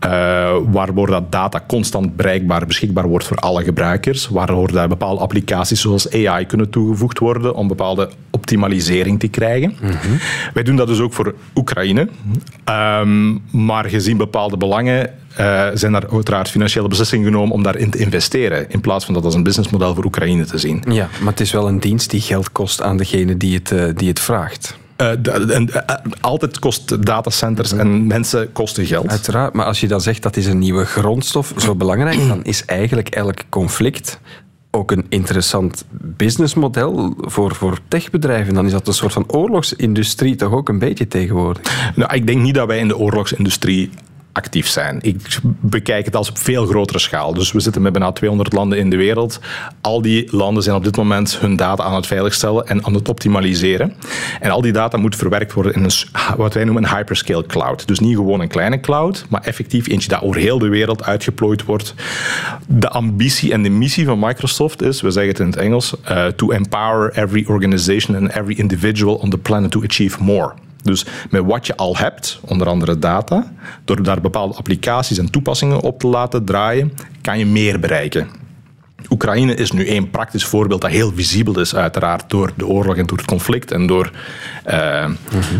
uh, 0.05 0.57
waardoor 0.71 1.07
dat 1.07 1.33
data 1.33 1.65
constant 1.67 2.17
bereikbaar, 2.17 2.67
beschikbaar 2.67 3.09
wordt 3.09 3.27
voor 3.27 3.37
alle 3.37 3.65
gebruikers, 3.65 4.29
waardoor 4.29 4.73
daar 4.73 4.89
bepaalde 4.89 5.21
applicaties 5.21 5.81
zoals 5.81 6.13
AI 6.13 6.47
kunnen 6.47 6.71
toegevoegd 6.71 7.19
worden 7.19 7.55
om 7.55 7.69
bepaalde 7.69 8.11
optimalisering 8.31 9.21
te 9.21 9.29
krijgen. 9.29 9.75
Mhm. 9.81 9.95
Wij 10.55 10.63
doen 10.63 10.77
dat 10.77 10.87
dus 10.87 11.01
ook 11.01 11.13
voor 11.13 11.35
Oekraïne, 11.55 12.09
um, 13.01 13.43
maar 13.51 13.85
gezien 13.85 14.17
bepaalde 14.17 14.57
belangen 14.57 15.11
uh, 15.41 15.69
zijn 15.75 15.93
daar 15.93 16.11
uiteraard 16.13 16.51
financiële 16.51 16.89
beslissingen 16.89 17.25
genomen 17.25 17.55
om 17.55 17.63
daarin 17.63 17.91
te 17.91 17.99
investeren, 17.99 18.71
in 18.71 18.81
plaats 18.81 19.05
van 19.05 19.15
dat 19.15 19.25
als 19.25 19.35
een 19.35 19.43
businessmodel 19.43 19.95
voor 19.95 20.05
Oekraïne 20.05 20.45
te 20.45 20.59
zien. 20.59 20.83
Ja, 20.89 21.09
maar 21.21 21.31
het 21.31 21.41
is 21.41 21.53
wel 21.53 21.69
een 21.69 21.81
dienst 21.81 22.11
die 22.11 22.21
geld 22.21 22.53
kost 22.53 22.83
aan 22.83 22.97
degene 22.97 23.37
die 23.37 23.55
het, 23.55 23.71
uh, 23.71 23.85
die 23.95 24.09
het 24.09 24.21
vraagt. 24.21 24.79
Uh, 24.97 25.11
altijd 26.21 26.59
kost 26.59 27.07
datacenters 27.07 27.73
en 27.73 28.07
mensen 28.07 28.53
kosten 28.53 28.87
geld. 28.87 29.09
Uiteraard, 29.09 29.53
maar 29.53 29.67
als 29.67 29.81
je 29.81 29.89
dan 29.89 30.01
zegt 30.01 30.23
dat 30.23 30.37
is 30.37 30.47
een 30.47 30.59
nieuwe 30.59 30.85
grondstof 30.85 31.53
zo 31.57 31.75
belangrijk, 31.75 32.29
dan 32.29 32.45
is 32.45 32.65
eigenlijk 32.65 33.09
elk 33.09 33.39
conflict 33.49 34.21
ook 34.71 34.91
een 34.91 35.07
interessant 35.09 35.85
businessmodel 35.91 37.15
voor, 37.19 37.55
voor 37.55 37.79
techbedrijven. 37.89 38.55
Dan 38.55 38.67
is 38.67 38.73
dat 38.73 38.87
een 38.87 38.95
soort 38.95 39.13
van 39.13 39.31
oorlogsindustrie 39.31 40.37
toch 40.37 40.53
ook 40.53 40.69
een 40.69 40.79
beetje 40.79 41.09
tegenwoordig? 41.09 41.93
Nou, 41.97 42.15
ik 42.15 42.27
denk 42.27 42.43
niet 42.43 42.55
dat 42.55 42.67
wij 42.67 42.79
in 42.79 42.89
de 42.89 42.97
oorlogsindustrie 42.97 43.91
actief 44.35 44.69
zijn. 44.69 44.99
Ik 45.03 45.39
bekijk 45.61 46.05
het 46.05 46.17
als 46.17 46.31
op 46.31 46.39
veel 46.39 46.67
grotere 46.67 46.99
schaal. 46.99 47.35
Dus 47.35 47.53
we 47.53 47.61
zitten 47.61 47.83
met 47.83 47.93
bijna 47.93 48.13
200 48.13 48.53
landen 48.53 48.79
in 48.79 48.91
de 48.91 48.97
wereld. 48.97 49.41
Al 49.81 50.03
die 50.03 50.37
landen 50.37 50.63
zijn 50.63 50.77
op 50.77 50.85
dit 50.85 50.97
moment 50.97 51.39
hun 51.39 51.57
data 51.57 51.83
aan 51.83 51.95
het 51.95 52.07
veiligstellen 52.07 52.67
en 52.67 52.85
aan 52.85 52.95
het 52.95 53.09
optimaliseren. 53.09 53.95
En 54.41 54.51
al 54.51 54.61
die 54.61 54.73
data 54.73 54.99
moet 54.99 55.17
verwerkt 55.17 55.53
worden 55.53 55.75
in 55.75 55.85
een, 55.85 55.91
wat 56.37 56.55
wij 56.55 56.65
noemen 56.65 56.85
een 56.85 56.97
hyperscale 56.97 57.47
cloud. 57.47 57.87
Dus 57.87 57.99
niet 57.99 58.17
gewoon 58.17 58.41
een 58.41 58.49
kleine 58.49 58.81
cloud, 58.81 59.27
maar 59.29 59.43
effectief 59.43 59.89
eentje 59.89 60.09
dat 60.09 60.23
over 60.23 60.41
heel 60.41 60.59
de 60.59 60.69
wereld 60.69 61.05
uitgeplooid 61.05 61.65
wordt. 61.65 61.95
De 62.67 62.89
ambitie 62.89 63.53
en 63.53 63.63
de 63.63 63.71
missie 63.71 64.05
van 64.05 64.19
Microsoft 64.19 64.83
is, 64.83 65.01
we 65.01 65.11
zeggen 65.11 65.33
het 65.33 65.41
in 65.41 65.47
het 65.47 65.57
Engels, 65.57 65.95
uh, 66.11 66.27
to 66.27 66.51
empower 66.51 67.11
every 67.19 67.45
organization 67.49 68.17
and 68.17 68.31
every 68.31 68.55
individual 68.55 69.15
on 69.15 69.31
the 69.31 69.39
planet 69.39 69.71
to 69.71 69.83
achieve 69.83 70.23
more. 70.23 70.55
Dus 70.85 71.07
met 71.31 71.45
wat 71.45 71.67
je 71.67 71.77
al 71.77 71.97
hebt, 71.97 72.41
onder 72.45 72.67
andere 72.67 72.99
data, 72.99 73.53
door 73.85 74.03
daar 74.03 74.21
bepaalde 74.21 74.55
applicaties 74.55 75.19
en 75.19 75.31
toepassingen 75.31 75.81
op 75.81 75.99
te 75.99 76.07
laten 76.07 76.45
draaien, 76.45 76.93
kan 77.21 77.39
je 77.39 77.47
meer 77.47 77.81
bereiken. 77.81 78.29
Oekraïne 79.11 79.55
is 79.55 79.73
nu 79.73 79.87
één 79.87 80.11
praktisch 80.11 80.45
voorbeeld 80.45 80.81
dat 80.81 80.91
heel 80.91 81.13
visibel 81.15 81.61
is, 81.61 81.75
uiteraard, 81.75 82.31
door 82.31 82.53
de 82.55 82.67
oorlog 82.67 82.97
en 82.97 83.07
door 83.07 83.19
het 83.19 83.27
conflict 83.27 83.71
en 83.71 83.87
door 83.87 84.11
uh, 84.67 85.11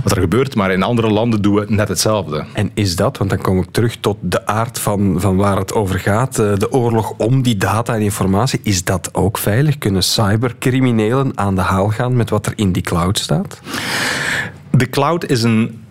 wat 0.03 0.13
er 0.13 0.21
gebeurt. 0.21 0.55
Maar 0.55 0.73
in 0.73 0.83
andere 0.83 1.11
landen 1.11 1.43
doen 1.43 1.55
we 1.55 1.65
net 1.69 1.89
hetzelfde. 1.89 2.45
En 2.53 2.71
is 2.75 2.97
dat, 2.97 3.19
want 3.19 3.31
dan 3.31 3.39
kom 3.39 3.59
ik 3.59 3.71
terug 3.71 3.97
tot 3.97 4.17
de 4.21 4.47
aard 4.47 4.79
van, 4.79 5.15
van 5.21 5.37
waar 5.37 5.57
het 5.57 5.75
over 5.75 5.99
gaat, 5.99 6.39
eh, 6.39 6.57
de 6.57 6.73
oorlog 6.73 7.15
om 7.17 7.43
die 7.43 7.57
data 7.57 7.95
en 7.95 8.01
informatie, 8.01 8.61
is 8.63 8.85
dat 8.85 9.09
ook 9.13 9.39
veilig? 9.39 9.79
Kunnen 9.79 10.03
cybercriminelen 10.03 11.33
aan 11.35 11.55
de 11.55 11.61
haal 11.61 11.89
gaan 11.89 12.17
met 12.17 12.31
wat 12.31 12.47
er 12.47 12.53
in 12.57 12.73
die 12.73 12.83
cloud 12.83 13.19
staat? 13.19 13.61
De 14.85 14.91
cloud 14.91 15.31
is 15.31 15.43
een. 15.43 15.83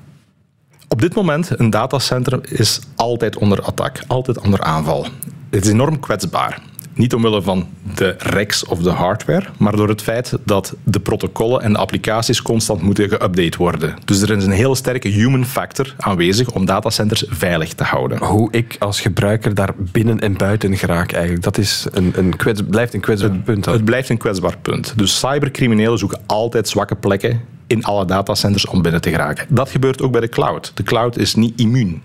Op 0.87 1.01
dit 1.01 1.15
moment, 1.15 1.59
een 1.59 1.69
datacenter 1.69 2.39
is 2.59 2.79
altijd 2.95 3.37
onder 3.37 3.61
attack, 3.61 4.03
altijd 4.07 4.39
onder 4.39 4.61
aanval. 4.61 5.07
het 5.49 5.65
is 5.65 5.71
enorm 5.71 5.99
kwetsbaar. 5.99 6.61
Niet 6.93 7.13
omwille 7.13 7.41
van 7.41 7.67
de 7.95 8.15
racks 8.17 8.65
of 8.65 8.79
de 8.79 8.89
hardware, 8.89 9.45
maar 9.57 9.75
door 9.75 9.89
het 9.89 10.01
feit 10.01 10.37
dat 10.45 10.75
de 10.83 10.99
protocollen 10.99 11.61
en 11.61 11.73
de 11.73 11.79
applicaties 11.79 12.41
constant 12.41 12.81
moeten 12.81 13.09
geüpdate 13.09 13.57
worden. 13.57 13.93
Dus 14.05 14.21
er 14.21 14.37
is 14.37 14.45
een 14.45 14.51
heel 14.51 14.75
sterke 14.75 15.07
human 15.07 15.45
factor 15.45 15.95
aanwezig 15.97 16.51
om 16.51 16.65
datacenters 16.65 17.25
veilig 17.27 17.73
te 17.73 17.83
houden. 17.83 18.17
Hoe 18.23 18.51
ik 18.51 18.75
als 18.79 19.01
gebruiker 19.01 19.53
daar 19.55 19.73
binnen 19.77 20.19
en 20.19 20.37
buiten 20.37 20.77
geraak 20.77 21.11
eigenlijk, 21.11 21.43
dat 21.43 21.57
is 21.57 21.85
een, 21.91 22.13
een 22.15 22.35
kwets, 22.35 22.61
blijft 22.69 22.93
een 22.93 23.01
kwetsbaar 23.01 23.37
punt. 23.37 23.65
Het 23.65 23.85
blijft 23.85 24.09
een 24.09 24.17
kwetsbaar 24.17 24.57
punt. 24.57 24.93
Dus 24.95 25.19
cybercriminelen 25.19 25.97
zoeken 25.97 26.21
altijd 26.25 26.67
zwakke 26.67 26.95
plekken 26.95 27.41
in 27.73 27.83
alle 27.83 28.05
datacenters 28.05 28.65
om 28.65 28.81
binnen 28.81 29.01
te 29.01 29.09
geraken. 29.09 29.45
Dat 29.49 29.69
gebeurt 29.69 30.01
ook 30.01 30.11
bij 30.11 30.21
de 30.21 30.29
cloud. 30.29 30.71
De 30.73 30.83
cloud 30.83 31.17
is 31.17 31.35
niet 31.35 31.59
immuun. 31.59 32.01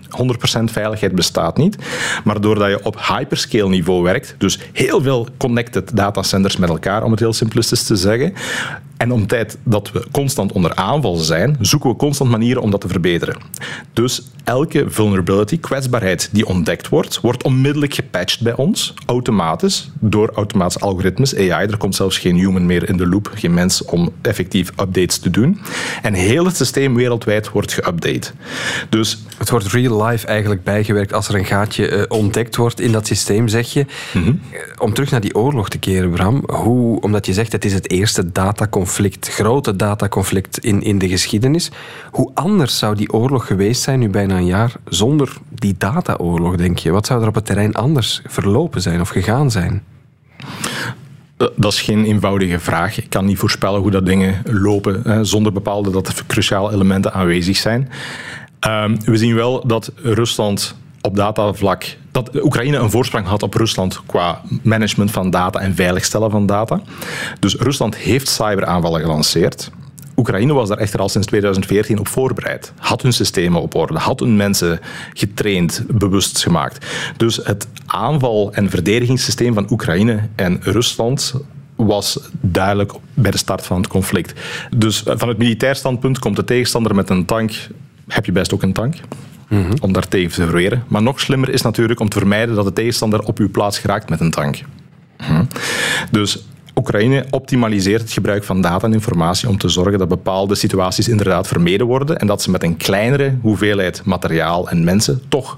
100% 0.59 0.63
veiligheid 0.63 1.15
bestaat 1.15 1.57
niet. 1.57 1.75
Maar 2.23 2.41
doordat 2.41 2.69
je 2.69 2.85
op 2.85 3.07
hyperscale 3.07 3.69
niveau 3.69 4.03
werkt, 4.03 4.35
dus 4.37 4.59
heel 4.73 5.01
veel 5.01 5.27
connected 5.37 5.95
datacenters 5.95 6.57
met 6.57 6.69
elkaar, 6.69 7.03
om 7.03 7.11
het 7.11 7.19
heel 7.19 7.33
simplistisch 7.33 7.83
te 7.83 7.95
zeggen, 7.95 8.33
en 8.99 9.11
om 9.11 9.27
tijd 9.27 9.57
dat 9.63 9.91
we 9.91 10.05
constant 10.11 10.51
onder 10.51 10.75
aanval 10.75 11.15
zijn, 11.15 11.57
zoeken 11.59 11.89
we 11.89 11.95
constant 11.95 12.29
manieren 12.29 12.61
om 12.61 12.71
dat 12.71 12.81
te 12.81 12.87
verbeteren. 12.87 13.37
Dus 13.93 14.21
elke 14.43 14.85
vulnerability, 14.87 15.59
kwetsbaarheid 15.59 16.29
die 16.31 16.45
ontdekt 16.45 16.89
wordt, 16.89 17.19
wordt 17.21 17.43
onmiddellijk 17.43 17.93
gepatcht 17.93 18.41
bij 18.41 18.55
ons, 18.55 18.93
automatisch, 19.05 19.91
door 19.99 20.31
automatische 20.33 20.79
algoritmes, 20.79 21.35
AI. 21.35 21.67
Er 21.67 21.77
komt 21.77 21.95
zelfs 21.95 22.17
geen 22.17 22.35
human 22.35 22.65
meer 22.65 22.89
in 22.89 22.97
de 22.97 23.07
loop, 23.07 23.31
geen 23.33 23.53
mens 23.53 23.85
om 23.85 24.09
effectief 24.21 24.69
updates 24.69 25.17
te 25.17 25.29
doen. 25.29 25.58
En 26.01 26.13
heel 26.13 26.45
het 26.45 26.55
systeem 26.55 26.95
wereldwijd 26.95 27.49
wordt 27.49 27.73
geüpdate. 27.73 28.33
Dus 28.89 29.23
het 29.37 29.49
wordt 29.49 29.67
real 29.67 30.05
life 30.05 30.27
eigenlijk 30.27 30.63
bijgewerkt 30.63 31.13
als 31.13 31.27
er 31.27 31.35
een 31.35 31.45
gaatje 31.45 31.89
uh, 31.91 32.03
ontdekt 32.07 32.55
wordt 32.55 32.79
in 32.79 32.91
dat 32.91 33.07
systeem, 33.07 33.47
zeg 33.47 33.73
je. 33.73 33.85
Mm 34.13 34.23
-hmm. 34.23 34.41
Om 34.77 34.93
terug 34.93 35.11
naar 35.11 35.21
die 35.21 35.35
oorlog 35.35 35.69
te 35.69 35.77
keren, 35.77 36.09
Bram, 36.09 36.43
hoe, 36.45 37.01
omdat 37.01 37.25
je 37.25 37.33
zegt 37.33 37.51
het 37.51 37.65
is 37.65 37.73
het 37.73 37.89
eerste 37.89 38.31
dataconflict, 38.31 39.27
grote 39.27 39.75
dataconflict 39.75 40.57
in, 40.57 40.81
in 40.81 40.97
de 40.97 41.07
geschiedenis. 41.07 41.71
Hoe 42.11 42.31
anders 42.33 42.77
zou 42.77 42.95
die 42.95 43.13
oorlog 43.13 43.47
geweest 43.47 43.81
zijn, 43.81 43.99
nu 43.99 44.09
bijna 44.09 44.37
een 44.37 44.45
jaar, 44.45 44.73
zonder 44.85 45.37
die 45.49 45.75
dataoorlog, 45.77 46.55
denk 46.55 46.77
je? 46.77 46.91
Wat 46.91 47.05
zou 47.05 47.21
er 47.21 47.27
op 47.27 47.35
het 47.35 47.45
terrein 47.45 47.73
anders 47.73 48.21
verlopen 48.25 48.81
zijn 48.81 49.01
of 49.01 49.09
gegaan 49.09 49.51
zijn? 49.51 49.83
Dat 51.55 51.73
is 51.73 51.81
geen 51.81 52.05
eenvoudige 52.05 52.59
vraag. 52.59 52.97
Ik 52.97 53.09
kan 53.09 53.25
niet 53.25 53.37
voorspellen 53.37 53.81
hoe 53.81 53.91
dat 53.91 54.05
dingen 54.05 54.41
lopen 54.45 55.01
hè, 55.03 55.23
zonder 55.23 55.51
bepaalde 55.51 55.91
dat 55.91 56.07
er 56.07 56.23
cruciale 56.27 56.73
elementen 56.73 57.13
aanwezig 57.13 57.57
zijn. 57.57 57.89
Um, 58.67 58.97
we 59.05 59.17
zien 59.17 59.35
wel 59.35 59.67
dat 59.67 59.91
Rusland 59.95 60.75
op 61.01 61.15
datavlak 61.15 61.97
dat 62.11 62.43
Oekraïne 62.43 62.77
een 62.77 62.91
voorsprong 62.91 63.25
had 63.25 63.43
op 63.43 63.53
Rusland 63.53 64.01
qua 64.05 64.41
management 64.61 65.11
van 65.11 65.29
data 65.29 65.59
en 65.59 65.75
veiligstellen 65.75 66.31
van 66.31 66.45
data. 66.45 66.81
Dus 67.39 67.55
Rusland 67.55 67.95
heeft 67.95 68.27
cyberaanvallen 68.27 69.01
gelanceerd. 69.01 69.71
Oekraïne 70.19 70.53
was 70.53 70.69
daar 70.69 70.77
echter 70.77 70.99
al 70.99 71.09
sinds 71.09 71.27
2014 71.27 71.99
op 71.99 72.07
voorbereid. 72.07 72.73
Had 72.77 73.01
hun 73.01 73.13
systemen 73.13 73.61
op 73.61 73.75
orde, 73.75 73.97
had 73.97 74.19
hun 74.19 74.35
mensen 74.35 74.79
getraind, 75.13 75.83
bewust 75.87 76.43
gemaakt. 76.43 76.85
Dus 77.17 77.39
het 77.43 77.67
aanval- 77.85 78.53
en 78.53 78.69
verdedigingssysteem 78.69 79.53
van 79.53 79.71
Oekraïne 79.71 80.19
en 80.35 80.59
Rusland 80.61 81.33
was 81.75 82.19
duidelijk 82.41 82.93
bij 83.13 83.31
de 83.31 83.37
start 83.37 83.65
van 83.65 83.77
het 83.77 83.87
conflict. 83.87 84.33
Dus 84.77 85.03
van 85.05 85.27
het 85.27 85.37
militair 85.37 85.75
standpunt 85.75 86.19
komt 86.19 86.35
de 86.35 86.43
tegenstander 86.43 86.95
met 86.95 87.09
een 87.09 87.25
tank, 87.25 87.51
heb 88.07 88.25
je 88.25 88.31
best 88.31 88.53
ook 88.53 88.63
een 88.63 88.73
tank. 88.73 88.95
Mm 89.49 89.73
Om 89.81 89.93
daar 89.93 90.07
tegen 90.07 90.31
te 90.31 90.43
verweren. 90.43 90.83
Maar 90.87 91.01
nog 91.01 91.19
slimmer 91.19 91.49
is 91.49 91.61
natuurlijk 91.61 91.99
om 91.99 92.09
te 92.09 92.17
vermijden 92.17 92.55
dat 92.55 92.65
de 92.65 92.73
tegenstander 92.73 93.19
op 93.19 93.39
uw 93.39 93.49
plaats 93.49 93.79
geraakt 93.79 94.09
met 94.09 94.19
een 94.19 94.31
tank. 94.31 94.61
Mm 95.29 95.47
Dus 96.11 96.45
Oekraïne 96.79 97.25
optimaliseert 97.29 98.01
het 98.01 98.11
gebruik 98.11 98.43
van 98.43 98.61
data 98.61 98.87
en 98.87 98.93
informatie 98.93 99.49
om 99.49 99.57
te 99.57 99.69
zorgen 99.69 99.99
dat 99.99 100.07
bepaalde 100.07 100.55
situaties 100.55 101.07
inderdaad 101.07 101.47
vermeden 101.47 101.87
worden 101.87 102.17
en 102.17 102.27
dat 102.27 102.41
ze 102.41 102.51
met 102.51 102.63
een 102.63 102.77
kleinere 102.77 103.37
hoeveelheid 103.41 104.01
materiaal 104.05 104.69
en 104.69 104.83
mensen 104.83 105.21
toch 105.29 105.57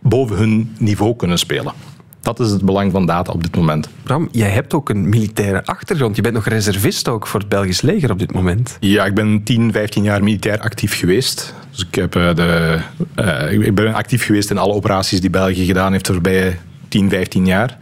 boven 0.00 0.36
hun 0.36 0.74
niveau 0.78 1.16
kunnen 1.16 1.38
spelen. 1.38 1.72
Dat 2.20 2.40
is 2.40 2.50
het 2.50 2.62
belang 2.62 2.92
van 2.92 3.06
data 3.06 3.32
op 3.32 3.42
dit 3.42 3.56
moment. 3.56 3.88
Bram, 4.02 4.28
jij 4.32 4.50
hebt 4.50 4.74
ook 4.74 4.88
een 4.88 5.08
militaire 5.08 5.64
achtergrond. 5.64 6.16
Je 6.16 6.22
bent 6.22 6.34
nog 6.34 6.46
reservist 6.46 7.08
ook 7.08 7.26
voor 7.26 7.40
het 7.40 7.48
Belgisch 7.48 7.80
leger 7.80 8.10
op 8.10 8.18
dit 8.18 8.32
moment. 8.32 8.76
Ja, 8.80 9.04
ik 9.04 9.14
ben 9.14 9.42
10, 9.42 9.72
15 9.72 10.02
jaar 10.02 10.22
militair 10.22 10.60
actief 10.60 10.98
geweest. 10.98 11.54
Dus 11.70 11.86
ik, 11.86 11.94
heb 11.94 12.12
de, 12.12 12.78
uh, 13.16 13.52
ik 13.66 13.74
ben 13.74 13.94
actief 13.94 14.24
geweest 14.24 14.50
in 14.50 14.58
alle 14.58 14.72
operaties 14.72 15.20
die 15.20 15.30
België 15.30 15.64
gedaan 15.64 15.92
heeft 15.92 16.06
de 16.06 16.12
voorbije 16.12 16.54
10, 16.88 17.10
15 17.10 17.46
jaar. 17.46 17.78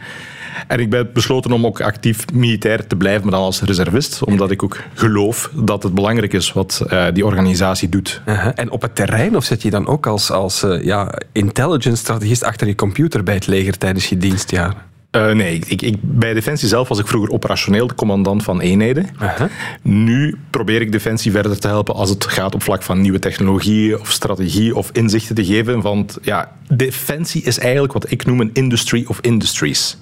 En 0.67 0.79
ik 0.79 0.89
ben 0.89 1.09
besloten 1.13 1.51
om 1.51 1.65
ook 1.65 1.81
actief 1.81 2.25
militair 2.33 2.87
te 2.87 2.95
blijven, 2.95 3.21
maar 3.21 3.31
dan 3.31 3.41
als 3.41 3.61
reservist. 3.61 4.23
Omdat 4.23 4.51
ik 4.51 4.63
ook 4.63 4.77
geloof 4.93 5.49
dat 5.53 5.83
het 5.83 5.93
belangrijk 5.93 6.33
is 6.33 6.53
wat 6.53 6.85
uh, 6.87 7.05
die 7.13 7.25
organisatie 7.25 7.89
doet. 7.89 8.21
Uh. 8.25 8.47
En 8.55 8.71
op 8.71 8.81
het 8.81 8.95
terrein, 8.95 9.35
of 9.35 9.43
zit 9.43 9.61
je 9.61 9.69
dan 9.69 9.87
ook 9.87 10.07
als, 10.07 10.31
als 10.31 10.63
uh, 10.63 10.83
ja, 10.83 11.13
intelligence-strategist 11.31 12.43
achter 12.43 12.67
je 12.67 12.75
computer 12.75 13.23
bij 13.23 13.33
het 13.33 13.47
leger 13.47 13.77
tijdens 13.77 14.09
je 14.09 14.17
dienstjaar? 14.17 14.89
Uh, 15.11 15.31
nee, 15.31 15.61
ik, 15.67 15.81
ik, 15.81 15.95
bij 16.01 16.33
Defensie 16.33 16.67
zelf 16.67 16.87
was 16.87 16.99
ik 16.99 17.07
vroeger 17.07 17.31
operationeel 17.31 17.87
de 17.87 17.95
commandant 17.95 18.43
van 18.43 18.61
eenheden. 18.61 19.07
Uh 19.21 19.29
-huh. 19.29 19.49
Nu 19.81 20.37
probeer 20.49 20.81
ik 20.81 20.91
Defensie 20.91 21.31
verder 21.31 21.59
te 21.59 21.67
helpen 21.67 21.95
als 21.95 22.09
het 22.09 22.25
gaat 22.25 22.55
op 22.55 22.63
vlak 22.63 22.83
van 22.83 23.01
nieuwe 23.01 23.19
technologieën 23.19 23.99
of 23.99 24.11
strategie 24.11 24.75
of 24.75 24.89
inzichten 24.91 25.35
te 25.35 25.45
geven. 25.45 25.81
Want 25.81 26.17
ja, 26.21 26.51
Defensie 26.67 27.43
is 27.43 27.59
eigenlijk 27.59 27.93
wat 27.93 28.11
ik 28.11 28.25
noem 28.25 28.41
een 28.41 28.49
industry 28.53 29.05
of 29.07 29.19
industries. 29.21 29.97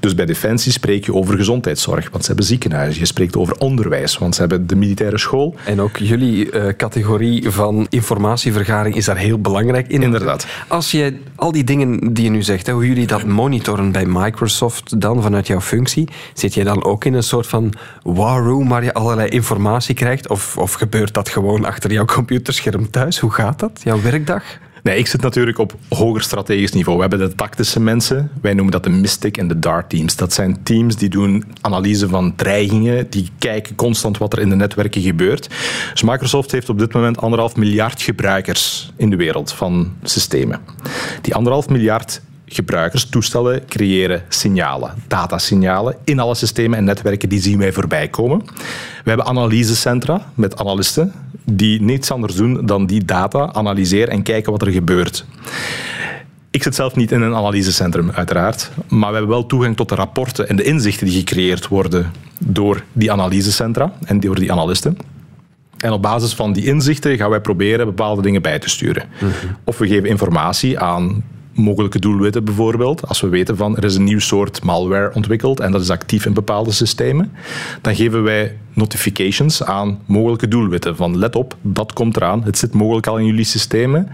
Dus 0.00 0.14
bij 0.14 0.26
Defensie 0.26 0.72
spreek 0.72 1.04
je 1.04 1.14
over 1.14 1.36
gezondheidszorg, 1.36 2.10
want 2.10 2.22
ze 2.22 2.26
hebben 2.26 2.46
ziekenhuizen. 2.46 3.00
Je 3.00 3.06
spreekt 3.06 3.36
over 3.36 3.56
onderwijs, 3.58 4.18
want 4.18 4.34
ze 4.34 4.40
hebben 4.40 4.66
de 4.66 4.76
militaire 4.76 5.18
school. 5.18 5.54
En 5.64 5.80
ook 5.80 5.96
jullie 5.96 6.52
uh, 6.52 6.68
categorie 6.76 7.50
van 7.50 7.86
informatievergaring 7.90 8.96
is 8.96 9.04
daar 9.04 9.16
heel 9.16 9.38
belangrijk 9.38 9.88
in. 9.88 10.02
Inderdaad. 10.02 10.46
Als 10.68 10.90
je 10.90 11.16
al 11.34 11.52
die 11.52 11.64
dingen 11.64 12.14
die 12.14 12.24
je 12.24 12.30
nu 12.30 12.42
zegt, 12.42 12.66
hè, 12.66 12.72
hoe 12.72 12.86
jullie 12.86 13.06
dat 13.06 13.24
monitoren 13.24 13.92
bij 13.92 14.06
Microsoft 14.06 14.40
dan 14.98 15.22
vanuit 15.22 15.46
jouw 15.46 15.60
functie, 15.60 16.08
zit 16.34 16.54
je 16.54 16.64
dan 16.64 16.84
ook 16.84 17.04
in 17.04 17.14
een 17.14 17.22
soort 17.22 17.46
van 17.46 17.72
war 18.02 18.42
room 18.42 18.68
waar 18.68 18.84
je 18.84 18.94
allerlei 18.94 19.28
informatie 19.28 19.94
krijgt? 19.94 20.28
Of, 20.28 20.58
of 20.58 20.72
gebeurt 20.72 21.14
dat 21.14 21.28
gewoon 21.28 21.64
achter 21.64 21.92
jouw 21.92 22.04
computerscherm 22.04 22.90
thuis? 22.90 23.18
Hoe 23.18 23.30
gaat 23.30 23.58
dat, 23.58 23.80
jouw 23.84 24.02
werkdag? 24.02 24.42
Nee, 24.82 24.98
ik 24.98 25.06
zit 25.06 25.20
natuurlijk 25.20 25.58
op 25.58 25.74
hoger 25.88 26.22
strategisch 26.22 26.72
niveau. 26.72 26.96
We 26.96 27.06
hebben 27.08 27.28
de 27.28 27.34
tactische 27.34 27.80
mensen. 27.80 28.30
Wij 28.40 28.54
noemen 28.54 28.72
dat 28.72 28.84
de 28.84 28.90
Mystic 28.90 29.36
en 29.36 29.48
de 29.48 29.58
Dart 29.58 29.90
teams. 29.90 30.16
Dat 30.16 30.32
zijn 30.32 30.62
teams 30.62 30.96
die 30.96 31.08
doen 31.08 31.44
analyse 31.60 32.08
van 32.08 32.34
dreigingen. 32.36 33.10
Die 33.10 33.28
kijken 33.38 33.74
constant 33.74 34.18
wat 34.18 34.32
er 34.32 34.38
in 34.38 34.48
de 34.48 34.56
netwerken 34.56 35.02
gebeurt. 35.02 35.48
Dus 35.92 36.02
Microsoft 36.02 36.52
heeft 36.52 36.68
op 36.68 36.78
dit 36.78 36.92
moment 36.92 37.18
anderhalf 37.18 37.56
miljard 37.56 38.02
gebruikers 38.02 38.92
in 38.96 39.10
de 39.10 39.16
wereld 39.16 39.52
van 39.52 39.92
systemen. 40.02 40.60
Die 41.20 41.34
anderhalf 41.34 41.68
miljard 41.68 42.20
gebruikers, 42.54 43.04
toestellen 43.04 43.66
creëren 43.66 44.22
signalen, 44.28 44.94
datasignalen 45.08 45.96
in 46.04 46.18
alle 46.18 46.34
systemen 46.34 46.78
en 46.78 46.84
netwerken 46.84 47.28
die 47.28 47.40
zien 47.40 47.58
wij 47.58 47.72
voorbij 47.72 48.08
komen. 48.08 48.42
We 49.04 49.08
hebben 49.08 49.26
analysecentra 49.26 50.26
met 50.34 50.58
analisten 50.58 51.12
die 51.44 51.82
niets 51.82 52.10
anders 52.10 52.34
doen 52.34 52.66
dan 52.66 52.86
die 52.86 53.04
data 53.04 53.52
analyseren 53.52 54.08
en 54.08 54.22
kijken 54.22 54.52
wat 54.52 54.62
er 54.62 54.72
gebeurt. 54.72 55.24
Ik 56.50 56.62
zit 56.62 56.74
zelf 56.74 56.96
niet 56.96 57.12
in 57.12 57.22
een 57.22 57.34
analysecentrum, 57.34 58.10
uiteraard. 58.10 58.70
Maar 58.88 59.08
we 59.08 59.16
hebben 59.16 59.28
wel 59.34 59.46
toegang 59.46 59.76
tot 59.76 59.88
de 59.88 59.94
rapporten 59.94 60.48
en 60.48 60.56
de 60.56 60.62
inzichten 60.62 61.06
die 61.06 61.18
gecreëerd 61.18 61.68
worden 61.68 62.12
door 62.38 62.82
die 62.92 63.12
analysecentra 63.12 63.92
en 64.04 64.20
door 64.20 64.34
die 64.34 64.52
analisten. 64.52 64.96
En 65.76 65.92
op 65.92 66.02
basis 66.02 66.34
van 66.34 66.52
die 66.52 66.64
inzichten 66.64 67.16
gaan 67.16 67.30
wij 67.30 67.40
proberen 67.40 67.86
bepaalde 67.86 68.22
dingen 68.22 68.42
bij 68.42 68.58
te 68.58 68.68
sturen. 68.68 69.04
Mm 69.08 69.18
-hmm. 69.18 69.56
Of 69.64 69.78
we 69.78 69.86
geven 69.86 70.08
informatie 70.08 70.78
aan 70.78 71.24
mogelijke 71.54 71.98
doelwitten 71.98 72.44
bijvoorbeeld. 72.44 73.08
Als 73.08 73.20
we 73.20 73.28
weten 73.28 73.56
van 73.56 73.76
er 73.76 73.84
is 73.84 73.94
een 73.94 74.04
nieuw 74.04 74.18
soort 74.18 74.62
malware 74.62 75.14
ontwikkeld 75.14 75.60
en 75.60 75.72
dat 75.72 75.80
is 75.80 75.90
actief 75.90 76.26
in 76.26 76.32
bepaalde 76.32 76.72
systemen, 76.72 77.32
dan 77.80 77.94
geven 77.94 78.22
wij 78.22 78.58
notifications 78.72 79.64
aan 79.64 79.98
mogelijke 80.06 80.48
doelwitten. 80.48 80.96
Van 80.96 81.18
let 81.18 81.36
op, 81.36 81.56
dat 81.62 81.92
komt 81.92 82.16
eraan, 82.16 82.44
het 82.44 82.58
zit 82.58 82.72
mogelijk 82.72 83.06
al 83.06 83.18
in 83.18 83.26
jullie 83.26 83.44
systemen. 83.44 84.08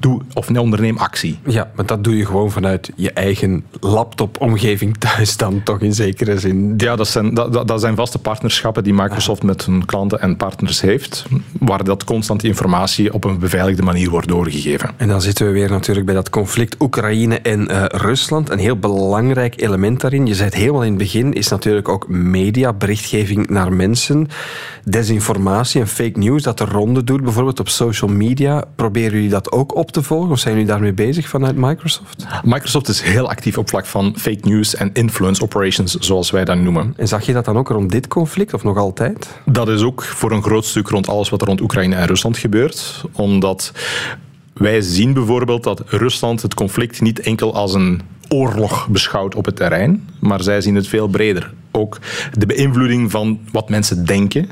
Doe 0.00 0.20
of 0.34 0.48
onderneem 0.48 0.96
actie. 0.96 1.38
Ja, 1.46 1.70
maar 1.74 1.86
dat 1.86 2.04
doe 2.04 2.16
je 2.16 2.26
gewoon 2.26 2.50
vanuit 2.50 2.90
je 2.96 3.12
eigen 3.12 3.64
laptop-omgeving 3.80 4.96
thuis 4.98 5.36
dan 5.36 5.62
toch 5.62 5.80
in 5.80 5.94
zekere 5.94 6.38
zin. 6.38 6.74
Ja, 6.76 6.96
dat 6.96 7.08
zijn, 7.08 7.34
dat, 7.34 7.68
dat 7.68 7.80
zijn 7.80 7.96
vaste 7.96 8.18
partnerschappen 8.18 8.84
die 8.84 8.94
Microsoft 8.94 9.42
met 9.42 9.64
hun 9.64 9.84
klanten 9.84 10.20
en 10.20 10.36
partners 10.36 10.80
heeft, 10.80 11.24
waar 11.60 11.84
dat 11.84 12.04
constant 12.04 12.44
informatie 12.44 13.12
op 13.12 13.24
een 13.24 13.38
beveiligde 13.38 13.82
manier 13.82 14.10
wordt 14.10 14.28
doorgegeven. 14.28 14.90
En 14.96 15.08
dan 15.08 15.20
zitten 15.20 15.46
we 15.46 15.52
weer 15.52 15.70
natuurlijk 15.70 16.06
bij 16.06 16.14
dat 16.14 16.30
conflict 16.30 16.76
Oekraïne 16.80 17.40
en 17.40 17.70
uh, 17.70 17.84
Rusland. 17.84 18.50
Een 18.50 18.58
heel 18.58 18.76
belangrijk 18.78 19.60
element 19.60 20.00
daarin, 20.00 20.26
je 20.26 20.34
zei 20.34 20.48
het 20.48 20.58
helemaal 20.58 20.82
in 20.82 20.88
het 20.88 20.98
begin, 20.98 21.32
is 21.32 21.48
natuurlijk 21.48 21.88
ook 21.88 22.08
media, 22.08 22.72
berichtgeving 22.72 23.48
naar 23.48 23.72
mensen, 23.72 24.28
desinformatie 24.84 25.80
en 25.80 25.88
fake 25.88 26.18
news 26.18 26.42
dat 26.42 26.58
de 26.58 26.64
ronde 26.64 27.04
doet, 27.04 27.22
bijvoorbeeld 27.22 27.60
op 27.60 27.68
social 27.68 28.10
media. 28.10 28.64
Proberen 28.76 29.12
jullie 29.12 29.28
dat 29.28 29.52
ook 29.52 29.74
op 29.74 29.87
op 29.88 29.94
te 29.94 30.02
volgen? 30.02 30.30
Of 30.30 30.38
zijn 30.38 30.54
jullie 30.54 30.68
daarmee 30.68 30.92
bezig 30.92 31.28
vanuit 31.28 31.56
Microsoft? 31.56 32.26
Microsoft 32.44 32.88
is 32.88 33.00
heel 33.00 33.28
actief 33.28 33.58
op 33.58 33.68
vlak 33.68 33.86
van 33.86 34.14
fake 34.18 34.48
news 34.48 34.74
en 34.74 34.90
influence 34.92 35.42
operations, 35.42 35.94
zoals 35.94 36.30
wij 36.30 36.44
dat 36.44 36.58
noemen. 36.58 36.94
En 36.96 37.08
zag 37.08 37.26
je 37.26 37.32
dat 37.32 37.44
dan 37.44 37.56
ook 37.56 37.68
rond 37.68 37.90
dit 37.90 38.08
conflict, 38.08 38.54
of 38.54 38.62
nog 38.64 38.76
altijd? 38.76 39.40
Dat 39.44 39.68
is 39.68 39.82
ook 39.82 40.02
voor 40.02 40.32
een 40.32 40.42
groot 40.42 40.64
stuk 40.64 40.88
rond 40.88 41.08
alles 41.08 41.28
wat 41.28 41.40
er 41.40 41.46
rond 41.46 41.60
Oekraïne 41.60 41.94
en 41.94 42.06
Rusland 42.06 42.38
gebeurt. 42.38 43.04
Omdat 43.12 43.72
wij 44.52 44.80
zien 44.80 45.12
bijvoorbeeld 45.12 45.64
dat 45.64 45.82
Rusland 45.86 46.42
het 46.42 46.54
conflict 46.54 47.00
niet 47.00 47.20
enkel 47.20 47.54
als 47.54 47.74
een 47.74 48.00
oorlog 48.28 48.88
beschouwt 48.88 49.34
op 49.34 49.44
het 49.44 49.56
terrein, 49.56 50.08
maar 50.20 50.42
zij 50.42 50.60
zien 50.60 50.74
het 50.74 50.88
veel 50.88 51.08
breder. 51.08 51.52
Ook 51.72 51.98
de 52.32 52.46
beïnvloeding 52.46 53.10
van 53.10 53.40
wat 53.52 53.68
mensen 53.68 54.04
denken 54.04 54.48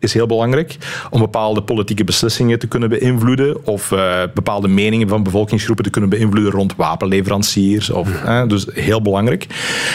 is 0.00 0.12
heel 0.12 0.26
belangrijk 0.26 0.76
om 1.10 1.20
bepaalde 1.20 1.62
politieke 1.62 2.04
beslissingen 2.04 2.58
te 2.58 2.66
kunnen 2.66 2.88
beïnvloeden 2.88 3.66
of 3.66 3.90
uh, 3.90 4.22
bepaalde 4.34 4.68
meningen 4.68 5.08
van 5.08 5.22
bevolkingsgroepen 5.22 5.84
te 5.84 5.90
kunnen 5.90 6.10
beïnvloeden 6.10 6.52
rond 6.52 6.76
wapenleveranciers. 6.76 7.90
Of, 7.90 8.22
eh, 8.24 8.46
dus 8.46 8.66
heel 8.72 9.02
belangrijk. 9.02 9.46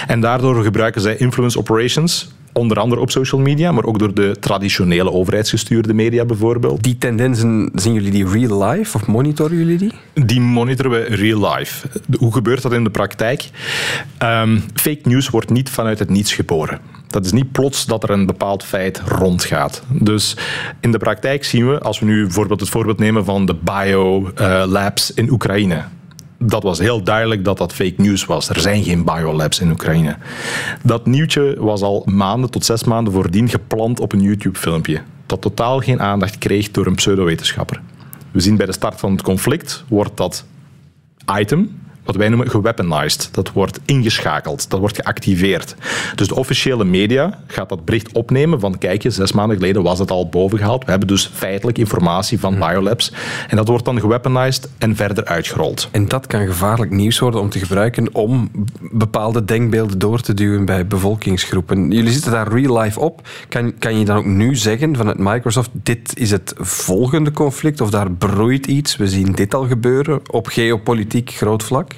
En 0.07 0.19
daardoor 0.19 0.63
gebruiken 0.63 1.01
zij 1.01 1.17
influence 1.17 1.59
operations 1.59 2.33
onder 2.57 2.79
andere 2.79 3.01
op 3.01 3.11
social 3.11 3.41
media, 3.41 3.71
maar 3.71 3.83
ook 3.83 3.99
door 3.99 4.13
de 4.13 4.35
traditionele 4.39 5.11
overheidsgestuurde 5.11 5.93
media 5.93 6.25
bijvoorbeeld. 6.25 6.83
Die 6.83 6.97
tendensen, 6.97 7.71
zien 7.73 7.93
jullie 7.93 8.11
die 8.11 8.27
real 8.27 8.63
life 8.63 8.97
of 8.97 9.07
monitoren 9.07 9.57
jullie 9.57 9.77
die? 9.77 9.91
Die 10.13 10.41
monitoren 10.41 10.91
we 10.91 11.15
real 11.15 11.53
life. 11.53 11.87
Hoe 12.17 12.33
gebeurt 12.33 12.61
dat 12.61 12.73
in 12.73 12.83
de 12.83 12.89
praktijk? 12.89 13.49
Um, 14.23 14.63
fake 14.73 14.99
news 15.03 15.29
wordt 15.29 15.49
niet 15.49 15.69
vanuit 15.69 15.99
het 15.99 16.09
niets 16.09 16.33
geboren. 16.33 16.79
Dat 17.15 17.25
is 17.25 17.31
niet 17.31 17.51
plots 17.51 17.85
dat 17.85 18.03
er 18.03 18.09
een 18.09 18.25
bepaald 18.25 18.63
feit 18.63 19.01
rondgaat. 19.05 19.83
Dus 19.87 20.37
in 20.79 20.91
de 20.91 20.97
praktijk 20.97 21.43
zien 21.43 21.69
we, 21.69 21.79
als 21.79 21.99
we 21.99 22.05
nu 22.05 22.23
bijvoorbeeld 22.23 22.59
het 22.59 22.69
voorbeeld 22.69 22.99
nemen 22.99 23.25
van 23.25 23.45
de 23.45 23.55
biolabs 23.55 25.13
in 25.13 25.31
Oekraïne 25.31 25.83
dat 26.37 26.63
was 26.63 26.79
heel 26.79 27.03
duidelijk 27.03 27.43
dat 27.45 27.57
dat 27.57 27.73
fake 27.73 27.93
news 27.97 28.25
was. 28.25 28.49
Er 28.49 28.59
zijn 28.59 28.83
geen 28.83 29.03
biolabs 29.03 29.59
in 29.59 29.71
Oekraïne. 29.71 30.17
Dat 30.83 31.05
nieuwtje 31.05 31.55
was 31.59 31.81
al 31.81 32.03
maanden 32.05 32.49
tot 32.49 32.65
zes 32.65 32.83
maanden 32.83 33.13
voordien 33.13 33.49
gepland 33.49 33.99
op 33.99 34.13
een 34.13 34.21
YouTube-filmpje. 34.21 35.01
Dat 35.25 35.41
totaal 35.41 35.79
geen 35.79 36.01
aandacht 36.01 36.37
kreeg 36.37 36.71
door 36.71 36.85
een 36.85 36.95
pseudowetenschapper. 36.95 37.81
We 38.31 38.39
zien 38.39 38.57
bij 38.57 38.65
de 38.65 38.73
start 38.73 38.99
van 38.99 39.11
het 39.11 39.21
conflict 39.21 39.83
wordt 39.87 40.17
dat 40.17 40.45
item 41.39 41.79
wat 42.05 42.15
wij 42.15 42.29
noemen 42.29 42.49
geweaponized. 42.49 43.29
Dat 43.31 43.51
wordt 43.51 43.79
ingeschakeld, 43.85 44.69
dat 44.69 44.79
wordt 44.79 44.95
geactiveerd. 44.95 45.75
Dus 46.15 46.27
de 46.27 46.35
officiële 46.35 46.85
media 46.85 47.39
gaat 47.47 47.69
dat 47.69 47.85
bericht 47.85 48.11
opnemen 48.11 48.59
van 48.59 48.77
kijk 48.77 49.03
je, 49.03 49.09
zes 49.09 49.31
maanden 49.31 49.57
geleden 49.57 49.83
was 49.83 49.99
het 49.99 50.11
al 50.11 50.29
bovengehaald. 50.29 50.83
We 50.83 50.89
hebben 50.89 51.07
dus 51.07 51.29
feitelijk 51.33 51.77
informatie 51.77 52.39
van 52.39 52.55
biolabs. 52.59 53.11
En 53.47 53.55
dat 53.55 53.67
wordt 53.67 53.85
dan 53.85 53.99
geweaponized 53.99 54.69
en 54.77 54.95
verder 54.95 55.25
uitgerold. 55.25 55.89
En 55.91 56.07
dat 56.07 56.27
kan 56.27 56.45
gevaarlijk 56.45 56.91
nieuws 56.91 57.19
worden 57.19 57.39
om 57.39 57.49
te 57.49 57.59
gebruiken 57.59 58.15
om 58.15 58.51
bepaalde 58.91 59.45
denkbeelden 59.45 59.99
door 59.99 60.21
te 60.21 60.33
duwen 60.33 60.65
bij 60.65 60.87
bevolkingsgroepen. 60.87 61.91
Jullie 61.91 62.11
zitten 62.11 62.31
daar 62.31 62.47
real 62.47 62.79
life 62.79 62.99
op. 62.99 63.27
Kan, 63.49 63.77
kan 63.79 63.99
je 63.99 64.05
dan 64.05 64.17
ook 64.17 64.25
nu 64.25 64.55
zeggen 64.55 64.95
vanuit 64.95 65.17
Microsoft, 65.17 65.69
dit 65.73 66.17
is 66.17 66.31
het 66.31 66.53
volgende 66.57 67.31
conflict 67.31 67.81
of 67.81 67.89
daar 67.89 68.11
broeit 68.11 68.65
iets, 68.65 68.95
we 68.95 69.07
zien 69.07 69.31
dit 69.31 69.53
al 69.53 69.67
gebeuren 69.67 70.21
op 70.31 70.47
geopolitiek 70.47 71.29
groot 71.29 71.63
vlak? 71.63 71.94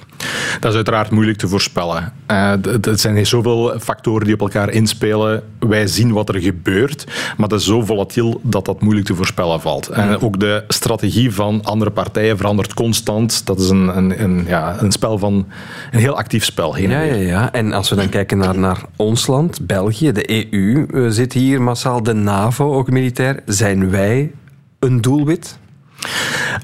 Dat 0.59 0.69
is 0.69 0.75
uiteraard 0.75 1.11
moeilijk 1.11 1.37
te 1.37 1.47
voorspellen. 1.47 2.13
Uh, 2.31 2.51
er 2.85 2.99
zijn 2.99 3.25
zoveel 3.25 3.79
factoren 3.79 4.25
die 4.25 4.33
op 4.33 4.41
elkaar 4.41 4.69
inspelen. 4.69 5.43
Wij 5.59 5.87
zien 5.87 6.11
wat 6.11 6.29
er 6.29 6.41
gebeurt, 6.41 7.05
maar 7.37 7.47
dat 7.47 7.59
is 7.59 7.65
zo 7.65 7.81
volatiel 7.81 8.39
dat 8.43 8.65
dat 8.65 8.81
moeilijk 8.81 9.07
te 9.07 9.15
voorspellen 9.15 9.61
valt. 9.61 9.87
En 9.87 10.21
ook 10.21 10.39
de 10.39 10.63
strategie 10.67 11.33
van 11.33 11.63
andere 11.63 11.91
partijen 11.91 12.37
verandert 12.37 12.73
constant. 12.73 13.45
Dat 13.45 13.59
is 13.59 13.69
een, 13.69 13.97
een, 13.97 14.23
een, 14.23 14.45
ja, 14.47 14.81
een 14.81 14.91
spel 14.91 15.17
van 15.17 15.47
een 15.91 15.99
heel 15.99 16.17
actief 16.17 16.45
spel. 16.45 16.73
Heen 16.73 16.89
ja, 16.89 17.01
ja, 17.01 17.15
ja. 17.15 17.51
En 17.51 17.73
als 17.73 17.89
we 17.89 17.95
dan 17.95 18.09
kijken 18.09 18.37
naar, 18.37 18.59
naar 18.59 18.81
ons 18.95 19.27
land, 19.27 19.67
België, 19.67 20.11
de 20.11 20.51
EU, 20.53 21.11
zit 21.11 21.33
hier 21.33 21.61
massaal 21.61 22.03
de 22.03 22.13
NAVO 22.13 22.73
ook 22.73 22.91
militair. 22.91 23.39
Zijn 23.45 23.89
wij 23.89 24.31
een 24.79 25.01
doelwit? 25.01 25.57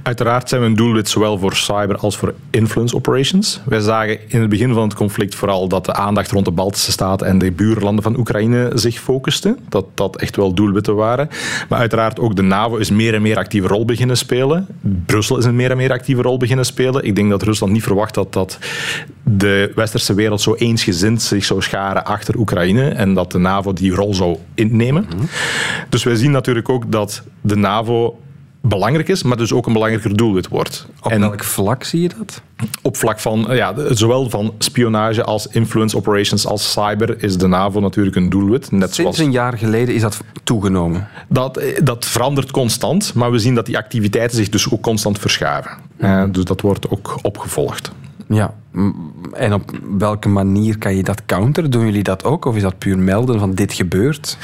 Uiteraard 0.04 0.50
zijn 0.50 0.62
we 0.62 0.68
een 0.68 0.76
doelwit 0.76 1.10
zowel 1.10 1.38
voor 1.38 1.56
cyber 1.56 1.98
als 1.98 2.18
voor 2.18 2.34
influence 2.50 2.96
operations. 2.96 3.62
Wij 3.66 3.80
zagen 3.80 4.18
in 4.28 4.40
het 4.40 4.50
begin 4.50 4.74
van 4.74 4.84
het 4.84 4.94
conflict 4.94 5.36
vooral 5.36 5.68
dat 5.68 5.86
de 5.86 5.94
aandacht 5.94 6.32
rond 6.32 6.46
de 6.46 6.52
Baltische 6.52 6.92
Staten 6.92 7.28
en 7.28 7.38
de 7.38 7.52
buurlanden 7.52 8.04
van 8.04 8.18
Oekraïne 8.18 8.72
zich 8.74 9.00
focuste. 9.00 9.58
Dat 9.70 9.86
dat 9.94 10.16
echt 10.16 10.36
wel 10.36 10.54
doelwitten 10.54 10.96
waren. 10.96 11.30
Maar 11.70 11.80
uiteraard 11.80 12.20
ook 12.20 12.36
de 12.36 12.42
NAVO 12.42 12.76
is 12.76 12.90
meer 12.90 13.14
en 13.14 13.22
meer 13.22 13.38
actieve 13.38 13.68
rol 13.68 13.86
beginnen 13.86 14.18
spelen. 14.18 14.68
Brussel 15.06 15.38
is 15.38 15.46
een 15.46 15.56
meer 15.56 15.72
en 15.72 15.78
meer 15.78 15.92
actieve 15.92 16.22
rol 16.22 16.38
beginnen 16.38 16.66
spelen. 16.66 17.04
Ik 17.04 17.16
denk 17.16 17.30
dat 17.30 17.44
Rusland 17.44 17.74
niet 17.74 17.84
verwacht 17.84 18.16
had 18.16 18.34
dat 18.34 18.58
de 19.24 19.72
westerse 19.76 20.14
wereld 20.14 20.42
zo 20.42 20.56
eensgezind 20.56 21.22
zich 21.22 21.46
zou 21.46 21.62
scharen 21.62 22.06
achter 22.06 22.38
Oekraïne 22.38 22.90
en 22.90 23.14
dat 23.14 23.32
de 23.32 23.38
NAVO 23.38 23.74
die 23.74 23.96
rol 23.96 24.14
zou 24.14 24.38
innemen. 24.54 25.06
Mhm. 25.10 25.26
Dus 25.90 26.04
wij 26.04 26.16
zien 26.16 26.32
natuurlijk 26.32 26.70
ook 26.70 26.92
dat 26.92 27.24
de 27.42 27.56
NAVO 27.56 28.20
belangrijk 28.68 29.08
is, 29.08 29.24
maar 29.24 29.38
dus 29.38 29.54
ook 29.54 29.66
een 29.66 29.74
belangrijker 29.74 30.18
doelwit 30.18 30.48
wordt. 30.48 30.88
Op 31.02 31.12
en 31.12 31.20
welk 31.20 31.44
vlak 31.44 31.84
zie 31.84 32.02
je 32.02 32.10
dat? 32.18 32.42
Op 32.82 32.98
vlak 32.98 33.20
van, 33.20 33.46
ja, 33.50 33.74
zowel 33.90 34.30
van 34.30 34.54
spionage 34.58 35.24
als 35.24 35.48
influence 35.48 35.98
operations 35.98 36.46
als 36.46 36.72
cyber 36.72 37.24
is 37.24 37.38
de 37.38 37.48
NAVO 37.48 37.80
natuurlijk 37.80 38.16
een 38.16 38.30
doelwit. 38.30 38.72
Net 38.72 38.82
Sinds 38.82 38.96
zoals... 38.96 39.18
een 39.18 39.32
jaar 39.32 39.58
geleden 39.58 39.96
is 39.96 40.02
dat 40.02 40.20
toegenomen? 40.44 41.08
Dat, 41.28 41.62
dat 41.84 42.06
verandert 42.06 42.52
constant, 42.52 43.14
maar 43.14 43.32
we 43.32 43.40
zien 43.40 43.56
dat 43.56 43.66
die 43.66 43.78
activiteiten 43.78 44.38
zich 44.38 44.50
dus 44.50 44.72
ook 44.72 44.82
constant 44.82 45.20
verschuiven. 45.20 45.72
Mm. 46.00 46.32
dus 46.32 46.44
dat 46.44 46.62
wordt 46.62 46.90
ook 46.90 47.20
opgevolgd. 47.22 47.92
Ja, 48.28 48.54
en 49.34 49.54
op 49.54 49.72
welke 49.98 50.30
manier 50.30 50.78
kan 50.78 50.96
je 50.96 51.04
dat 51.04 51.26
counteren? 51.26 51.72
Doen 51.72 51.86
jullie 51.86 52.04
dat 52.04 52.24
ook? 52.24 52.46
Of 52.46 52.56
is 52.56 52.62
dat 52.62 52.78
puur 52.78 52.98
melden 52.98 53.40
van 53.40 53.54
dit 53.54 53.74
gebeurt? 53.74 54.38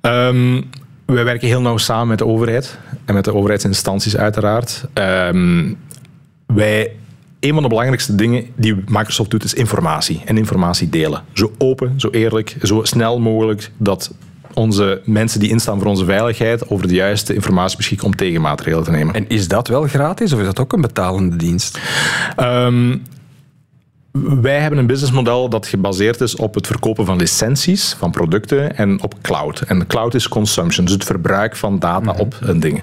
Um, 0.00 0.70
wij 1.06 1.24
werken 1.24 1.48
heel 1.48 1.60
nauw 1.60 1.76
samen 1.76 2.08
met 2.08 2.18
de 2.18 2.26
overheid 2.26 2.78
en 3.04 3.14
met 3.14 3.24
de 3.24 3.34
overheidsinstanties 3.34 4.16
uiteraard. 4.16 4.84
Um, 4.94 5.76
wij, 6.46 6.92
een 7.40 7.52
van 7.52 7.62
de 7.62 7.68
belangrijkste 7.68 8.14
dingen 8.14 8.46
die 8.56 8.74
Microsoft 8.86 9.30
doet 9.30 9.44
is 9.44 9.54
informatie 9.54 10.22
en 10.24 10.38
informatie 10.38 10.88
delen. 10.88 11.22
Zo 11.32 11.52
open, 11.58 12.00
zo 12.00 12.08
eerlijk, 12.10 12.56
zo 12.62 12.80
snel 12.82 13.20
mogelijk 13.20 13.70
dat 13.76 14.14
onze 14.54 15.00
mensen 15.04 15.40
die 15.40 15.48
instaan 15.48 15.78
voor 15.78 15.88
onze 15.88 16.04
veiligheid 16.04 16.68
over 16.70 16.88
de 16.88 16.94
juiste 16.94 17.34
informatie 17.34 17.76
beschikken 17.76 18.06
om 18.06 18.16
tegenmaatregelen 18.16 18.84
te 18.84 18.90
nemen. 18.90 19.14
En 19.14 19.28
is 19.28 19.48
dat 19.48 19.68
wel 19.68 19.82
gratis 19.82 20.32
of 20.32 20.38
is 20.38 20.46
dat 20.46 20.60
ook 20.60 20.72
een 20.72 20.80
betalende 20.80 21.36
dienst? 21.36 21.78
Um, 22.40 23.02
wij 24.22 24.60
hebben 24.60 24.78
een 24.78 24.86
businessmodel 24.86 25.48
dat 25.48 25.66
gebaseerd 25.66 26.20
is 26.20 26.36
op 26.36 26.54
het 26.54 26.66
verkopen 26.66 27.04
van 27.04 27.16
licenties 27.16 27.94
van 27.98 28.10
producten 28.10 28.76
en 28.76 29.02
op 29.02 29.14
cloud. 29.22 29.60
En 29.60 29.86
cloud 29.86 30.14
is 30.14 30.28
consumption, 30.28 30.84
dus 30.84 30.94
het 30.94 31.04
verbruik 31.04 31.56
van 31.56 31.78
data 31.78 32.12
mhm. 32.12 32.20
op 32.20 32.36
een 32.40 32.60
ding. 32.60 32.82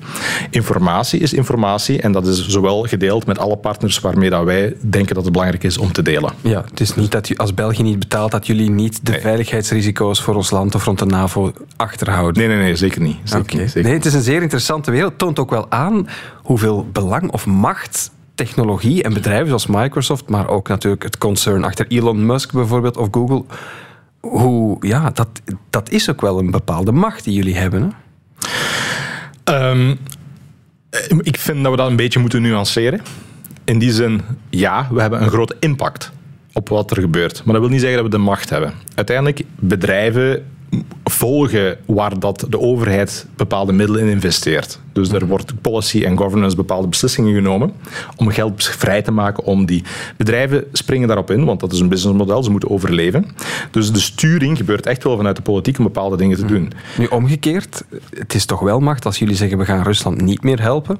Informatie 0.49 1.19
is 1.19 1.33
informatie 1.33 2.01
en 2.01 2.11
dat 2.11 2.27
is 2.27 2.47
zowel 2.47 2.83
gedeeld 2.83 3.25
met 3.25 3.39
alle 3.39 3.57
partners 3.57 3.99
waarmee 3.99 4.29
dat 4.29 4.43
wij 4.43 4.75
denken 4.81 5.15
dat 5.15 5.23
het 5.23 5.33
belangrijk 5.33 5.63
is 5.63 5.77
om 5.77 5.91
te 5.91 6.01
delen. 6.01 6.33
Ja, 6.41 6.63
het 6.69 6.79
is 6.79 6.95
niet 6.95 7.11
dat 7.11 7.29
u 7.29 7.35
als 7.35 7.53
België 7.53 7.83
niet 7.83 7.99
betaalt 7.99 8.31
dat 8.31 8.47
jullie 8.47 8.69
niet 8.69 9.05
de 9.05 9.19
veiligheidsrisico's 9.21 10.21
voor 10.21 10.35
ons 10.35 10.49
land 10.49 10.75
of 10.75 10.85
rond 10.85 10.99
de 10.99 11.05
NAVO 11.05 11.53
achterhouden. 11.75 12.41
Nee, 12.41 12.55
nee, 12.55 12.65
nee, 12.65 12.75
zeker 12.75 13.01
niet. 13.01 13.17
Zeker 13.23 13.59
niet 13.59 13.73
Nee, 13.75 13.93
het 13.93 14.05
is 14.05 14.13
een 14.13 14.21
zeer 14.21 14.41
interessante 14.41 14.91
wereld. 14.91 15.09
Het 15.09 15.19
toont 15.19 15.39
ook 15.39 15.49
wel 15.49 15.71
aan 15.71 16.07
hoeveel 16.41 16.87
belang 16.91 17.31
of 17.31 17.45
macht 17.45 18.11
technologie 18.45 19.03
en 19.03 19.13
bedrijven 19.13 19.47
zoals 19.47 19.67
Microsoft, 19.67 20.29
maar 20.29 20.49
ook 20.49 20.67
natuurlijk 20.67 21.03
het 21.03 21.17
concern 21.17 21.63
achter 21.63 21.85
Elon 21.87 22.25
Musk 22.25 22.51
bijvoorbeeld 22.51 22.97
of 22.97 23.07
Google. 23.11 23.43
Hoe, 24.19 24.87
ja, 24.87 25.09
dat, 25.09 25.27
dat 25.69 25.89
is 25.89 26.09
ook 26.09 26.21
wel 26.21 26.39
een 26.39 26.51
bepaalde 26.51 26.91
macht 26.91 27.23
die 27.23 27.33
jullie 27.33 27.55
hebben. 27.55 27.81
Hè? 27.81 27.89
Ehm, 29.43 29.95
ik 31.21 31.37
vind 31.37 31.63
dat 31.63 31.71
we 31.71 31.77
dat 31.77 31.89
een 31.89 31.95
beetje 31.95 32.19
moeten 32.19 32.41
nuanceren. 32.41 33.01
In 33.63 33.79
die 33.79 33.91
zin, 33.91 34.21
ja, 34.49 34.87
we 34.91 35.01
hebben 35.01 35.21
een 35.21 35.29
grote 35.29 35.55
impact 35.59 36.11
op 36.53 36.69
wat 36.69 36.91
er 36.91 37.01
gebeurt. 37.01 37.43
Maar 37.43 37.53
dat 37.53 37.63
wil 37.63 37.71
niet 37.71 37.81
zeggen 37.81 37.97
dat 37.97 38.11
we 38.11 38.17
de 38.17 38.23
macht 38.23 38.49
hebben. 38.49 38.73
Uiteindelijk, 38.95 39.43
bedrijven 39.55 40.45
volgen 41.03 41.77
waar 41.85 42.19
dat 42.19 42.45
de 42.49 42.59
overheid 42.59 43.25
bepaalde 43.35 43.71
middelen 43.71 44.01
in 44.01 44.07
investeert. 44.07 44.79
Dus 44.93 45.11
er 45.11 45.27
wordt 45.27 45.61
policy 45.61 46.03
en 46.03 46.17
governance 46.17 46.55
bepaalde 46.55 46.87
beslissingen 46.87 47.33
genomen 47.33 47.73
om 48.15 48.29
geld 48.29 48.63
vrij 48.63 49.01
te 49.01 49.11
maken 49.11 49.43
om 49.43 49.65
die 49.65 49.83
bedrijven 50.17 50.63
springen 50.71 51.07
daarop 51.07 51.31
in, 51.31 51.45
want 51.45 51.59
dat 51.59 51.71
is 51.71 51.79
een 51.79 51.89
businessmodel, 51.89 52.43
ze 52.43 52.51
moeten 52.51 52.69
overleven. 52.69 53.25
Dus 53.71 53.91
de 53.91 53.99
sturing 53.99 54.57
gebeurt 54.57 54.85
echt 54.85 55.03
wel 55.03 55.17
vanuit 55.17 55.35
de 55.35 55.41
politiek 55.41 55.77
om 55.77 55.83
bepaalde 55.83 56.17
dingen 56.17 56.37
te 56.37 56.45
doen. 56.45 56.71
Nu 56.97 57.05
omgekeerd, 57.05 57.83
het 58.09 58.33
is 58.33 58.45
toch 58.45 58.59
wel 58.59 58.79
macht 58.79 59.05
als 59.05 59.19
jullie 59.19 59.35
zeggen 59.35 59.57
we 59.57 59.65
gaan 59.65 59.83
Rusland 59.83 60.21
niet 60.21 60.43
meer 60.43 60.61
helpen 60.61 60.97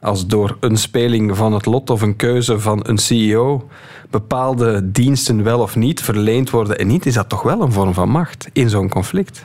als 0.00 0.26
door 0.26 0.56
een 0.60 0.76
speling 0.76 1.36
van 1.36 1.52
het 1.52 1.66
lot 1.66 1.90
of 1.90 2.02
een 2.02 2.16
keuze 2.16 2.60
van 2.60 2.80
een 2.82 2.98
CEO 2.98 3.68
bepaalde 4.10 4.90
diensten 4.90 5.42
wel 5.42 5.60
of 5.60 5.76
niet 5.76 6.02
verleend 6.02 6.50
worden 6.50 6.78
en 6.78 6.86
niet, 6.86 7.06
is 7.06 7.14
dat 7.14 7.28
toch 7.28 7.42
wel 7.42 7.62
een 7.62 7.72
vorm 7.72 7.94
van 7.94 8.08
macht 8.08 8.48
in 8.52 8.70
zo'n 8.70 8.88
conflict? 8.88 9.44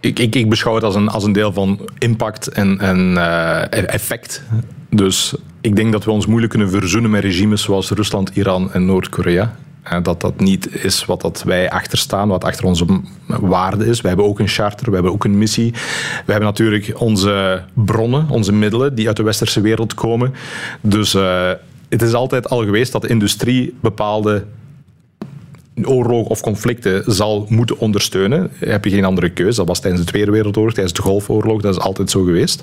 Ik, 0.00 0.18
ik, 0.18 0.34
ik, 0.34 0.48
beschouw 0.48 0.74
het 0.74 0.84
als 0.84 0.94
een, 0.94 1.08
als 1.08 1.24
een 1.24 1.32
deel 1.32 1.52
van 1.52 1.80
impact 1.98 2.48
en, 2.48 2.80
en 2.80 3.10
uh, 3.10 3.72
effect. 3.72 4.42
Dus 4.90 5.34
ik 5.60 5.76
denk 5.76 5.92
dat 5.92 6.04
we 6.04 6.10
ons 6.10 6.26
moeilijk 6.26 6.50
kunnen 6.50 6.70
verzoenen 6.70 7.10
met 7.10 7.22
regimes 7.22 7.62
zoals 7.62 7.90
Rusland, 7.90 8.30
Iran 8.34 8.72
en 8.72 8.86
Noord-Korea. 8.86 9.56
Dat 10.02 10.20
dat 10.20 10.40
niet 10.40 10.84
is 10.84 11.04
wat 11.04 11.20
dat 11.20 11.42
wij 11.42 11.70
achterstaan, 11.70 12.28
wat 12.28 12.44
achter 12.44 12.64
onze 12.64 12.86
waarde 13.26 13.86
is. 13.86 14.00
We 14.00 14.08
hebben 14.08 14.26
ook 14.26 14.38
een 14.38 14.48
charter, 14.48 14.86
we 14.86 14.94
hebben 14.94 15.12
ook 15.12 15.24
een 15.24 15.38
missie. 15.38 15.72
We 16.26 16.32
hebben 16.32 16.48
natuurlijk 16.48 16.92
onze 17.00 17.64
bronnen, 17.72 18.28
onze 18.28 18.52
middelen 18.52 18.94
die 18.94 19.06
uit 19.06 19.16
de 19.16 19.22
westerse 19.22 19.60
wereld 19.60 19.94
komen. 19.94 20.34
Dus 20.80 21.14
uh, 21.14 21.50
het 21.88 22.02
is 22.02 22.12
altijd 22.12 22.48
al 22.48 22.64
geweest 22.64 22.92
dat 22.92 23.02
de 23.02 23.08
industrie 23.08 23.74
bepaalde 23.80 24.44
oorlog 25.84 26.28
of 26.28 26.40
conflicten 26.40 27.02
zal 27.06 27.46
moeten 27.48 27.78
ondersteunen. 27.78 28.50
Heb 28.58 28.84
je 28.84 28.90
geen 28.90 29.04
andere 29.04 29.30
keuze. 29.30 29.56
Dat 29.56 29.68
was 29.68 29.80
tijdens 29.80 30.04
de 30.04 30.10
Tweede 30.10 30.30
Wereldoorlog, 30.30 30.72
tijdens 30.72 30.96
de 30.96 31.02
Golfoorlog, 31.02 31.60
dat 31.60 31.76
is 31.76 31.82
altijd 31.82 32.10
zo 32.10 32.22
geweest. 32.22 32.62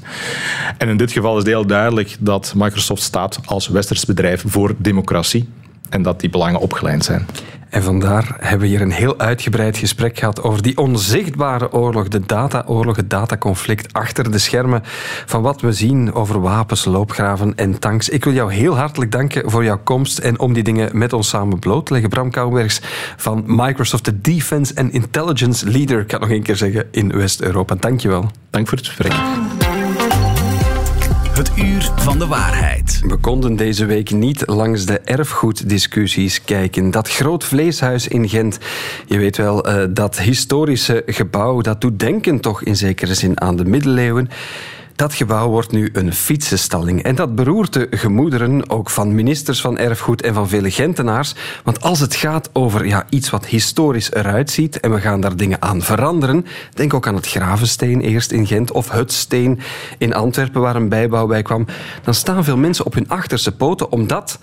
En 0.78 0.90
in 0.90 0.98
dit 0.98 1.12
geval 1.12 1.32
is 1.32 1.38
het 1.38 1.48
heel 1.48 1.66
duidelijk 1.66 2.16
dat 2.20 2.54
Microsoft 2.56 3.02
staat 3.02 3.40
als 3.46 3.68
westers 3.68 4.06
bedrijf 4.06 4.44
voor 4.48 4.76
democratie 4.78 5.48
en 5.89 6.02
dat 6.02 6.19
die 6.19 6.30
belangen 6.30 6.60
opgeleid 6.60 7.04
zijn. 7.04 7.26
En 7.74 7.84
vandaar 7.84 8.36
hebben 8.39 8.60
we 8.60 8.67
hier 8.67 8.82
een 8.82 8.91
heel 8.91 9.19
uitgebreid 9.19 9.78
gesprek 9.78 10.19
gehad 10.19 10.43
over 10.43 10.62
die 10.62 10.78
onzichtbare 10.78 11.72
oorlog, 11.72 12.08
de 12.08 12.19
dataoorlog, 12.26 12.96
het 12.96 13.10
dataconflict 13.10 13.93
achter 13.93 14.32
de 14.32 14.38
schermen 14.38 14.82
van 15.26 15.41
wat 15.41 15.62
we 15.62 15.72
zien 15.72 16.13
over 16.13 16.41
wapens, 16.41 16.86
loopgraven 16.86 17.56
en 17.56 17.80
tanks. 17.80 18.10
Ik 18.10 18.24
wil 18.24 18.34
jou 18.34 18.54
heel 18.54 18.78
hartelijk 18.78 19.12
danken 19.12 19.52
voor 19.52 19.63
jouw 19.63 19.80
komst 19.84 20.17
en 20.17 20.39
om 20.39 20.54
die 20.54 20.63
dingen 20.63 20.98
met 20.98 21.13
ons 21.13 21.30
samen 21.30 21.60
bloot 21.60 21.86
te 21.86 21.91
leggen. 21.91 22.10
Bram 22.10 22.32
Kouwenbergs 22.32 22.82
van 23.17 23.43
Microsoft, 23.46 24.06
de 24.06 24.22
Defense 24.22 24.76
and 24.76 24.91
Intelligence 24.91 25.69
Leader, 25.69 26.00
ik 26.00 26.08
kan 26.08 26.19
het 26.19 26.28
nog 26.28 26.38
één 26.38 26.43
keer 26.43 26.56
zeggen, 26.56 26.88
in 26.91 27.17
West-Europa. 27.17 27.76
Dank 27.76 28.00
je 28.00 28.08
wel. 28.08 28.32
Dank 28.50 28.67
voor 28.67 28.78
het 28.78 28.88
gesprek. 28.88 29.62
Het 31.34 31.52
uur 31.58 31.91
van 31.96 32.19
de 32.19 32.28
waarheid. 32.28 33.02
We 33.08 33.17
konden 33.17 33.56
deze 33.56 33.86
week 33.86 34.12
niet 34.12 34.43
langs 34.48 34.86
de 34.86 35.00
erfgoeddiscussies 35.00 36.43
kijken. 36.43 36.91
Dat 36.91 37.10
groot 37.10 37.43
vleeshuis 37.43 38.08
in 38.08 38.30
Gent, 38.30 38.58
je 39.06 39.17
weet 39.17 39.38
wel, 39.38 39.69
uh, 39.69 39.84
dat 39.89 40.19
historische 40.19 41.04
gebouw, 41.06 41.62
dat 41.62 41.82
doet 41.82 42.00
denken 42.00 42.39
toch 42.39 42.63
in 42.63 42.76
zekere 42.76 43.13
zin 43.13 43.41
aan 43.41 43.56
de 43.56 43.65
middeleeuwen. 43.65 44.30
Dat 45.04 45.13
gebouw 45.13 45.50
wordt 45.50 45.72
nu 45.72 45.89
een 45.94 46.13
fietsenstalling. 46.13 47.04
En 47.04 47.16
dat 47.16 47.36
beroert 47.36 47.74
de 47.74 47.88
gemoederen 47.92 48.70
ook 48.70 48.89
van 48.89 49.16
ministers 49.16 49.62
van 49.62 49.78
erfgoed 49.78 50.22
en 50.22 50.34
van 50.34 50.50
vele 50.50 50.72
Gentenaars. 50.72 51.36
Want 51.63 51.82
als 51.82 52.00
het 52.00 52.16
gaat 52.16 52.50
over 52.54 52.86
ja, 52.86 53.06
iets 53.10 53.30
wat 53.30 53.46
historisch 53.46 54.13
eruit 54.13 54.52
ziet 54.52 54.80
en 54.80 54.94
we 54.94 55.00
gaan 55.00 55.22
daar 55.22 55.36
dingen 55.36 55.62
aan 55.62 55.82
veranderen, 55.82 56.46
denk 56.74 56.94
ook 56.94 57.08
aan 57.08 57.16
het 57.16 57.28
Gravensteen 57.28 58.02
eerst 58.02 58.32
in 58.32 58.48
Gent 58.48 58.72
of 58.72 58.92
het 58.92 59.12
Steen 59.12 59.60
in 59.98 60.13
Antwerpen 60.13 60.62
waar 60.62 60.76
een 60.76 60.89
bijbouw 60.89 61.28
bij 61.28 61.42
kwam, 61.42 61.66
dan 62.04 62.13
staan 62.13 62.44
veel 62.44 62.58
mensen 62.58 62.86
op 62.86 62.94
hun 62.94 63.10
achterste 63.10 63.52
poten 63.52 63.92
omdat 63.92 64.39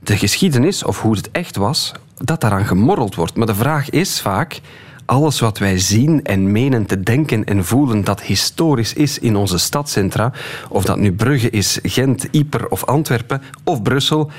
de 0.00 0.16
geschiedenis 0.16 0.84
of 0.84 1.00
hoe 1.00 1.16
het 1.16 1.30
echt 1.30 1.56
was, 1.56 1.92
dat 2.16 2.40
daaraan 2.40 2.66
gemorreld 2.66 3.14
wordt. 3.14 3.36
Maar 3.36 3.46
de 3.46 3.54
vraag 3.54 3.90
is 3.90 4.20
vaak 4.20 4.60
alles 5.04 5.40
wat 5.40 5.58
wij 5.58 5.78
zien 5.78 6.24
en 6.24 6.52
menen 6.52 6.86
te 6.86 7.00
denken 7.00 7.44
en 7.44 7.64
voelen 7.64 8.04
dat 8.04 8.22
historisch 8.22 8.92
is 8.92 9.18
in 9.18 9.36
onze 9.36 9.58
stadcentra, 9.58 10.32
of 10.68 10.84
dat 10.84 10.98
nu 10.98 11.12
Brugge 11.12 11.50
is, 11.50 11.78
Gent, 11.82 12.28
Yper 12.30 12.68
of 12.68 12.84
Antwerpen 12.84 13.42
of 13.64 13.82
Brussel, 13.82 14.30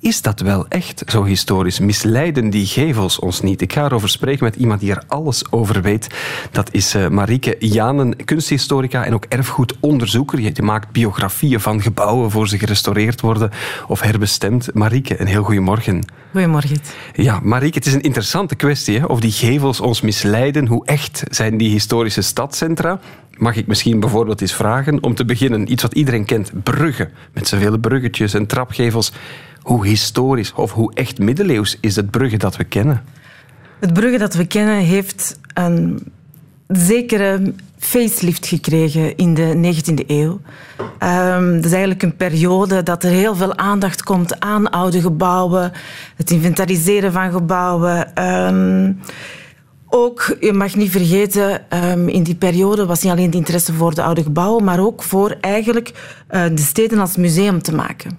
is 0.00 0.22
dat 0.22 0.40
wel 0.40 0.66
echt 0.68 1.02
zo 1.06 1.24
historisch? 1.24 1.78
Misleiden 1.78 2.50
die 2.50 2.66
gevels 2.66 3.18
ons 3.18 3.40
niet? 3.40 3.60
Ik 3.60 3.72
ga 3.72 3.84
erover 3.84 4.08
spreken 4.08 4.44
met 4.44 4.56
iemand 4.56 4.80
die 4.80 4.90
er 4.90 5.02
alles 5.06 5.52
over 5.52 5.82
weet. 5.82 6.06
Dat 6.50 6.72
is 6.72 6.94
uh, 6.94 7.08
Marieke 7.08 7.56
Janen, 7.58 8.24
kunsthistorica 8.24 9.04
en 9.04 9.14
ook 9.14 9.24
erfgoedonderzoeker. 9.24 10.40
Je 10.40 10.62
maakt 10.62 10.92
biografieën 10.92 11.60
van 11.60 11.82
gebouwen 11.82 12.30
voor 12.30 12.48
ze 12.48 12.58
gerestaureerd 12.58 13.20
worden 13.20 13.50
of 13.86 14.00
herbestemd. 14.00 14.74
Marieke, 14.74 15.20
een 15.20 15.26
heel 15.26 15.42
goedemorgen. 15.42 16.04
Goedemorgen. 16.30 16.76
Ja, 17.12 17.40
Marieke, 17.42 17.78
het 17.78 17.86
is 17.86 17.94
een 17.94 18.00
interessante 18.00 18.54
kwestie 18.54 18.98
hè? 18.98 19.04
of 19.04 19.20
die 19.20 19.32
gevels 19.32 19.80
ons 19.80 20.00
misleiden. 20.00 20.66
Hoe 20.66 20.86
echt 20.86 21.22
zijn 21.30 21.56
die 21.56 21.70
historische 21.70 22.22
stadcentra? 22.22 23.00
Mag 23.38 23.56
ik 23.56 23.66
misschien 23.66 24.00
bijvoorbeeld 24.00 24.40
eens 24.40 24.54
vragen, 24.54 25.02
om 25.02 25.14
te 25.14 25.24
beginnen, 25.24 25.72
iets 25.72 25.82
wat 25.82 25.94
iedereen 25.94 26.24
kent, 26.24 26.50
Brugge, 26.62 27.10
met 27.32 27.48
zoveel 27.48 27.78
bruggetjes 27.78 28.34
en 28.34 28.46
trapgevels. 28.46 29.12
Hoe 29.68 29.86
historisch 29.86 30.52
of 30.52 30.72
hoe 30.72 30.94
echt 30.94 31.18
middeleeuws 31.18 31.78
is 31.80 31.96
het 31.96 32.10
Brugge 32.10 32.36
dat 32.36 32.56
we 32.56 32.64
kennen? 32.64 33.04
Het 33.80 33.92
Brugge 33.92 34.18
dat 34.18 34.34
we 34.34 34.46
kennen 34.46 34.78
heeft 34.78 35.38
een 35.54 36.12
zekere 36.66 37.54
facelift 37.78 38.46
gekregen 38.46 39.16
in 39.16 39.34
de 39.34 39.74
19e 39.74 40.06
eeuw. 40.06 40.40
Um, 40.98 41.54
dat 41.54 41.64
is 41.64 41.70
eigenlijk 41.70 42.02
een 42.02 42.16
periode 42.16 42.82
dat 42.82 43.04
er 43.04 43.10
heel 43.10 43.34
veel 43.34 43.56
aandacht 43.56 44.02
komt 44.02 44.40
aan 44.40 44.70
oude 44.70 45.00
gebouwen, 45.00 45.72
het 46.16 46.30
inventariseren 46.30 47.12
van 47.12 47.32
gebouwen. 47.32 48.24
Um, 48.24 49.00
ook, 49.88 50.36
je 50.40 50.52
mag 50.52 50.74
niet 50.74 50.90
vergeten, 50.90 51.62
um, 51.90 52.08
in 52.08 52.22
die 52.22 52.34
periode 52.34 52.86
was 52.86 53.02
niet 53.02 53.12
alleen 53.12 53.30
de 53.30 53.36
interesse 53.36 53.72
voor 53.72 53.94
de 53.94 54.02
oude 54.02 54.22
gebouwen, 54.22 54.64
maar 54.64 54.80
ook 54.80 55.02
voor 55.02 55.36
eigenlijk 55.40 55.92
uh, 56.30 56.44
de 56.52 56.62
steden 56.62 56.98
als 56.98 57.16
museum 57.16 57.62
te 57.62 57.74
maken. 57.74 58.18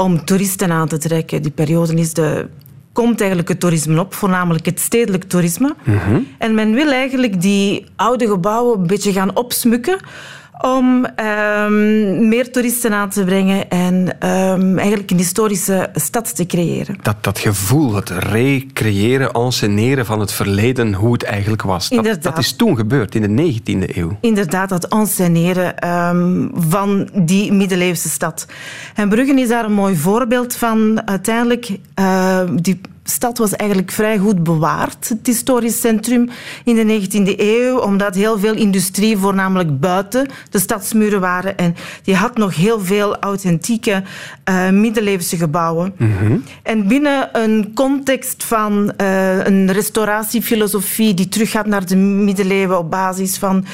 Om 0.00 0.24
toeristen 0.24 0.70
aan 0.70 0.88
te 0.88 0.98
trekken. 0.98 1.42
Die 1.42 1.50
periode 1.50 1.94
is 1.94 2.12
de, 2.12 2.48
komt 2.92 3.18
eigenlijk 3.18 3.48
het 3.48 3.60
toerisme 3.60 4.00
op, 4.00 4.14
voornamelijk 4.14 4.66
het 4.66 4.80
stedelijk 4.80 5.24
toerisme. 5.24 5.74
Mm 5.84 5.98
-hmm. 5.98 6.26
En 6.38 6.54
men 6.54 6.72
wil 6.72 6.90
eigenlijk 6.90 7.40
die 7.40 7.86
oude 7.96 8.26
gebouwen 8.26 8.80
een 8.80 8.86
beetje 8.86 9.12
gaan 9.12 9.36
opsmukken 9.36 9.98
om 10.62 11.06
um, 11.16 12.28
meer 12.28 12.52
toeristen 12.52 12.92
aan 12.92 13.08
te 13.08 13.24
brengen 13.24 13.70
en 13.70 13.94
um, 14.28 14.78
eigenlijk 14.78 15.10
een 15.10 15.16
historische 15.16 15.90
stad 15.94 16.36
te 16.36 16.46
creëren. 16.46 16.96
Dat, 17.02 17.16
dat 17.20 17.38
gevoel, 17.38 17.94
het 17.94 18.10
recreëren, 18.10 19.32
enceneren 19.32 20.06
van 20.06 20.20
het 20.20 20.32
verleden, 20.32 20.94
hoe 20.94 21.12
het 21.12 21.22
eigenlijk 21.22 21.62
was. 21.62 21.88
Dat, 21.88 22.22
dat, 22.22 22.38
is 22.38 22.56
toen 22.56 22.76
gebeurd, 22.76 23.14
in 23.14 23.36
de 23.36 23.52
19e 23.52 23.96
eeuw. 23.96 24.18
Inderdaad, 24.20 24.68
dat 24.68 24.88
enceneren 24.88 25.88
um, 25.88 26.50
van 26.54 27.08
die 27.14 27.52
middeleeuwse 27.52 28.08
stad. 28.08 28.46
En 28.94 29.08
Bruggen 29.08 29.38
is 29.38 29.48
daar 29.48 29.64
een 29.64 29.72
mooi 29.72 29.96
voorbeeld 29.96 30.56
van. 30.56 31.02
Uiteindelijk, 31.06 31.78
uh, 32.00 32.40
die 32.54 32.80
stad 33.04 33.38
was 33.38 33.56
eigenlijk 33.56 33.90
vrij 33.90 34.18
goed 34.18 34.42
bewaard, 34.42 35.08
het 35.08 35.26
historisch 35.26 35.80
centrum 35.80 36.28
in 36.64 36.74
de 36.74 37.00
19e 37.00 37.34
eeuw, 37.36 37.78
omdat 37.78 38.14
heel 38.14 38.38
veel 38.38 38.54
industrie 38.54 39.16
voornamelijk 39.16 39.80
buiten 39.80 40.28
de 40.50 40.58
stadsmuren 40.58 41.20
waren. 41.20 41.56
En 41.56 41.74
die 42.02 42.14
had 42.14 42.36
nog 42.36 42.54
heel 42.54 42.80
veel 42.80 43.18
authentieke 43.18 44.02
uh, 44.50 44.70
middeleeuwse 44.70 45.36
gebouwen. 45.36 45.94
Mm 45.96 46.12
-hmm. 46.18 46.44
En 46.62 46.88
binnen 46.88 47.28
een 47.32 47.70
context 47.74 48.44
van 48.44 48.92
uh, 49.00 49.46
een 49.46 49.72
restauratiefilosofie 49.72 51.14
die 51.14 51.28
teruggaat 51.28 51.66
naar 51.66 51.86
de 51.86 51.96
middeleeuwen 51.96 52.78
op 52.78 52.90
basis 52.90 53.38
van 53.38 53.64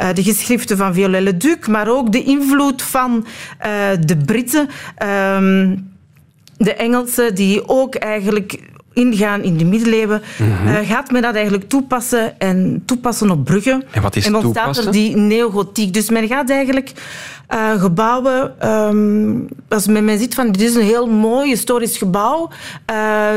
uh, 0.00 0.08
de 0.14 0.22
geschriften 0.22 0.76
van 0.76 0.94
Viollet-le-Duc, 0.94 1.66
maar 1.66 1.88
ook 1.88 2.12
de 2.12 2.22
invloed 2.22 2.82
van 2.82 3.26
de 4.00 4.16
Britten. 4.24 4.68
Um, 5.38 5.94
de 6.56 6.74
Engelsen, 6.74 7.34
die 7.34 7.68
ook 7.68 7.94
eigenlijk 7.94 8.58
ingaan 8.96 9.42
in 9.42 9.56
de 9.56 9.64
middeleeuwen, 9.64 10.22
mm 10.38 10.52
-hmm. 10.52 10.68
uh, 10.68 10.88
gaat 10.88 11.10
men 11.10 11.22
dat 11.22 11.34
eigenlijk 11.34 11.68
toepassen 11.68 12.40
en 12.40 12.82
toepassen 12.84 13.30
op 13.30 13.44
Brugge. 13.44 13.84
En 13.90 14.02
wat 14.02 14.16
is 14.16 14.26
en 14.26 14.32
dan 14.32 14.40
toepassen? 14.40 14.86
er 14.86 14.92
die 14.92 15.16
neogotiek. 15.16 15.92
Dus 15.92 16.10
men 16.10 16.26
gaat 16.26 16.50
eigenlijk 16.50 16.92
uh, 17.54 17.80
gebouwen, 17.80 18.68
um, 18.68 19.48
als 19.68 19.86
men, 19.86 20.04
men 20.04 20.18
ziet 20.18 20.34
van 20.34 20.52
dit 20.52 20.60
is 20.60 20.74
een 20.74 20.82
heel 20.82 21.06
mooi 21.06 21.48
historisch 21.48 21.96
gebouw, 21.96 22.50
uh, 22.90 22.96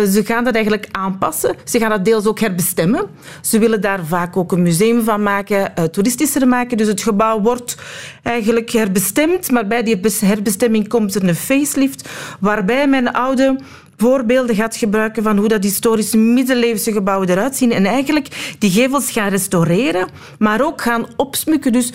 ze 0.09 0.25
gaan 0.25 0.43
dat 0.43 0.53
eigenlijk 0.53 0.87
aanpassen. 0.91 1.55
Ze 1.63 1.79
gaan 1.79 1.89
dat 1.89 2.05
deels 2.05 2.25
ook 2.25 2.39
herbestemmen. 2.39 3.05
Ze 3.41 3.59
willen 3.59 3.81
daar 3.81 4.05
vaak 4.05 4.37
ook 4.37 4.51
een 4.51 4.61
museum 4.61 5.03
van 5.03 5.23
maken, 5.23 5.73
toeristischer 5.91 6.47
maken. 6.47 6.77
Dus 6.77 6.87
het 6.87 7.01
gebouw 7.01 7.41
wordt 7.41 7.77
eigenlijk 8.23 8.69
herbestemd, 8.69 9.51
maar 9.51 9.67
bij 9.67 9.83
die 9.83 9.99
herbestemming 10.19 10.87
komt 10.87 11.15
er 11.15 11.27
een 11.27 11.35
facelift, 11.35 12.09
waarbij 12.39 12.87
men 12.87 13.13
oude 13.13 13.59
voorbeelden 13.99 14.55
gaat 14.55 14.75
gebruiken 14.75 15.23
van 15.23 15.37
hoe 15.37 15.47
dat 15.47 15.63
historische 15.63 16.17
middeleeuwse 16.17 16.91
gebouwen 16.91 17.29
eruit 17.29 17.55
zien. 17.55 17.71
En 17.71 17.85
eigenlijk 17.85 18.55
die 18.59 18.71
gevels 18.71 19.11
gaan 19.11 19.29
restaureren, 19.29 20.07
maar 20.39 20.65
ook 20.65 20.81
gaan 20.81 21.05
opsmukken. 21.15 21.71
Dus 21.71 21.91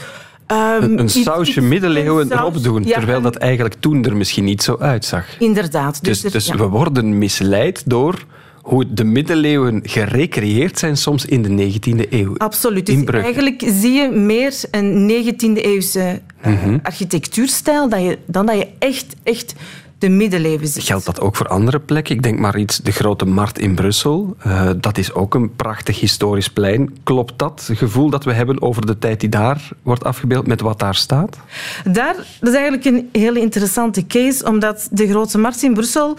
Um, 0.53 0.83
een, 0.83 0.99
een 0.99 1.09
sausje 1.09 1.61
middeleeuwen 1.61 2.33
erop 2.33 2.63
doen, 2.63 2.85
ja, 2.85 2.95
terwijl 2.95 3.21
dat 3.21 3.37
eigenlijk 3.37 3.75
toen 3.81 4.05
er 4.05 4.17
misschien 4.17 4.45
niet 4.45 4.63
zo 4.63 4.77
uitzag. 4.79 5.27
Inderdaad. 5.39 6.05
Dus, 6.05 6.21
dus, 6.21 6.33
dus 6.33 6.47
ja. 6.47 6.57
we 6.57 6.69
worden 6.69 7.19
misleid 7.19 7.83
door 7.87 8.25
hoe 8.65 8.93
de 8.93 9.05
middeleeuwen 9.05 9.81
gerecreëerd 9.83 10.79
zijn 10.79 10.97
soms 10.97 11.25
in 11.25 11.43
de 11.43 11.73
19e 11.73 12.11
eeuw. 12.11 12.37
Absoluut. 12.37 12.87
Dus 12.87 13.05
eigenlijk 13.05 13.63
zie 13.67 13.93
je 13.93 14.09
meer 14.11 14.55
een 14.71 15.11
19e 15.11 15.63
eeuwse 15.63 16.21
uh, 16.47 16.53
mm 16.53 16.59
-hmm. 16.59 16.81
architectuurstijl 16.83 17.89
dan, 17.89 18.03
je, 18.03 18.19
dan 18.27 18.47
dat 18.47 18.57
je 18.57 18.69
echt, 18.79 19.15
echt 19.23 19.55
de 19.99 20.09
middeleeuwen 20.09 20.69
zit. 20.69 20.83
Geldt 20.85 21.05
dat 21.05 21.21
ook 21.21 21.37
voor 21.37 21.49
andere 21.49 21.81
plekken? 21.81 22.15
Ik 22.15 22.23
denk 22.23 22.39
maar 22.39 22.59
iets, 22.59 22.77
de 22.79 22.93
Grote 22.93 23.25
Markt 23.25 23.59
in 23.59 23.75
Brussel. 23.75 24.37
Uh, 24.47 24.71
dat 24.77 24.99
is 24.99 25.13
ook 25.13 25.35
een 25.35 25.57
prachtig 25.57 26.01
historisch 26.01 26.49
plein. 26.49 26.97
Klopt 27.03 27.33
dat, 27.37 27.65
het 27.67 27.79
gevoel 27.79 28.11
dat 28.11 28.25
we 28.25 28.33
hebben 28.33 28.63
over 28.63 28.87
de 28.87 28.99
tijd 28.99 29.21
die 29.21 29.29
daar 29.29 29.69
wordt 29.83 30.05
afgebeeld 30.05 30.47
met 30.47 30.61
wat 30.61 30.79
daar 30.79 30.95
staat? 30.95 31.37
Daar, 31.85 32.15
dat 32.41 32.49
is 32.49 32.55
eigenlijk 32.55 32.85
een 32.85 33.09
hele 33.13 33.41
interessante 33.41 34.07
case, 34.07 34.47
omdat 34.47 34.89
de 34.91 35.09
Grote 35.09 35.39
Markt 35.39 35.63
in 35.63 35.75
Brussel 35.75 36.19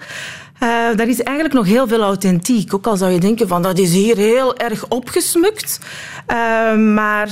uh, 0.63 0.69
daar 0.95 1.07
is 1.07 1.21
eigenlijk 1.21 1.55
nog 1.55 1.65
heel 1.65 1.87
veel 1.87 2.01
authentiek. 2.01 2.73
Ook 2.73 2.87
al 2.87 2.97
zou 2.97 3.11
je 3.11 3.19
denken 3.19 3.47
van 3.47 3.61
dat 3.61 3.77
is 3.77 3.93
hier 3.93 4.17
heel 4.17 4.57
erg 4.57 4.87
opgesmukt. 4.87 5.79
Uh, 6.31 6.77
maar 6.93 7.29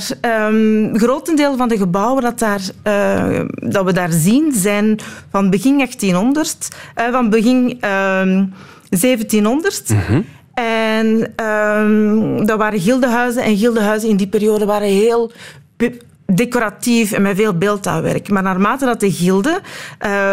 um, 0.48 0.98
grotendeel 0.98 1.56
van 1.56 1.68
de 1.68 1.76
gebouwen 1.76 2.22
dat, 2.22 2.38
daar, 2.38 2.60
uh, 2.84 3.40
dat 3.54 3.84
we 3.84 3.92
daar 3.92 4.12
zien 4.12 4.52
zijn 4.52 4.98
van 5.30 5.50
begin 5.50 5.76
1800, 5.76 6.68
van 7.10 7.30
begin 7.30 7.78
1700. 7.80 9.88
Mhm. 9.88 10.20
En 10.54 11.32
um, 11.46 12.46
dat 12.46 12.58
waren 12.58 12.80
gildehuizen. 12.80 13.42
En 13.42 13.56
gildehuizen 13.56 14.08
in 14.08 14.16
die 14.16 14.28
periode 14.28 14.64
waren 14.64 14.88
heel 14.88 15.32
decoratief 16.26 17.12
en 17.12 17.22
met 17.22 17.36
veel 17.36 17.58
beeldhouwwerk. 17.58 18.28
Maar 18.28 18.42
naarmate 18.42 18.84
dat 18.84 19.00
de 19.00 19.12
gilden 19.12 19.60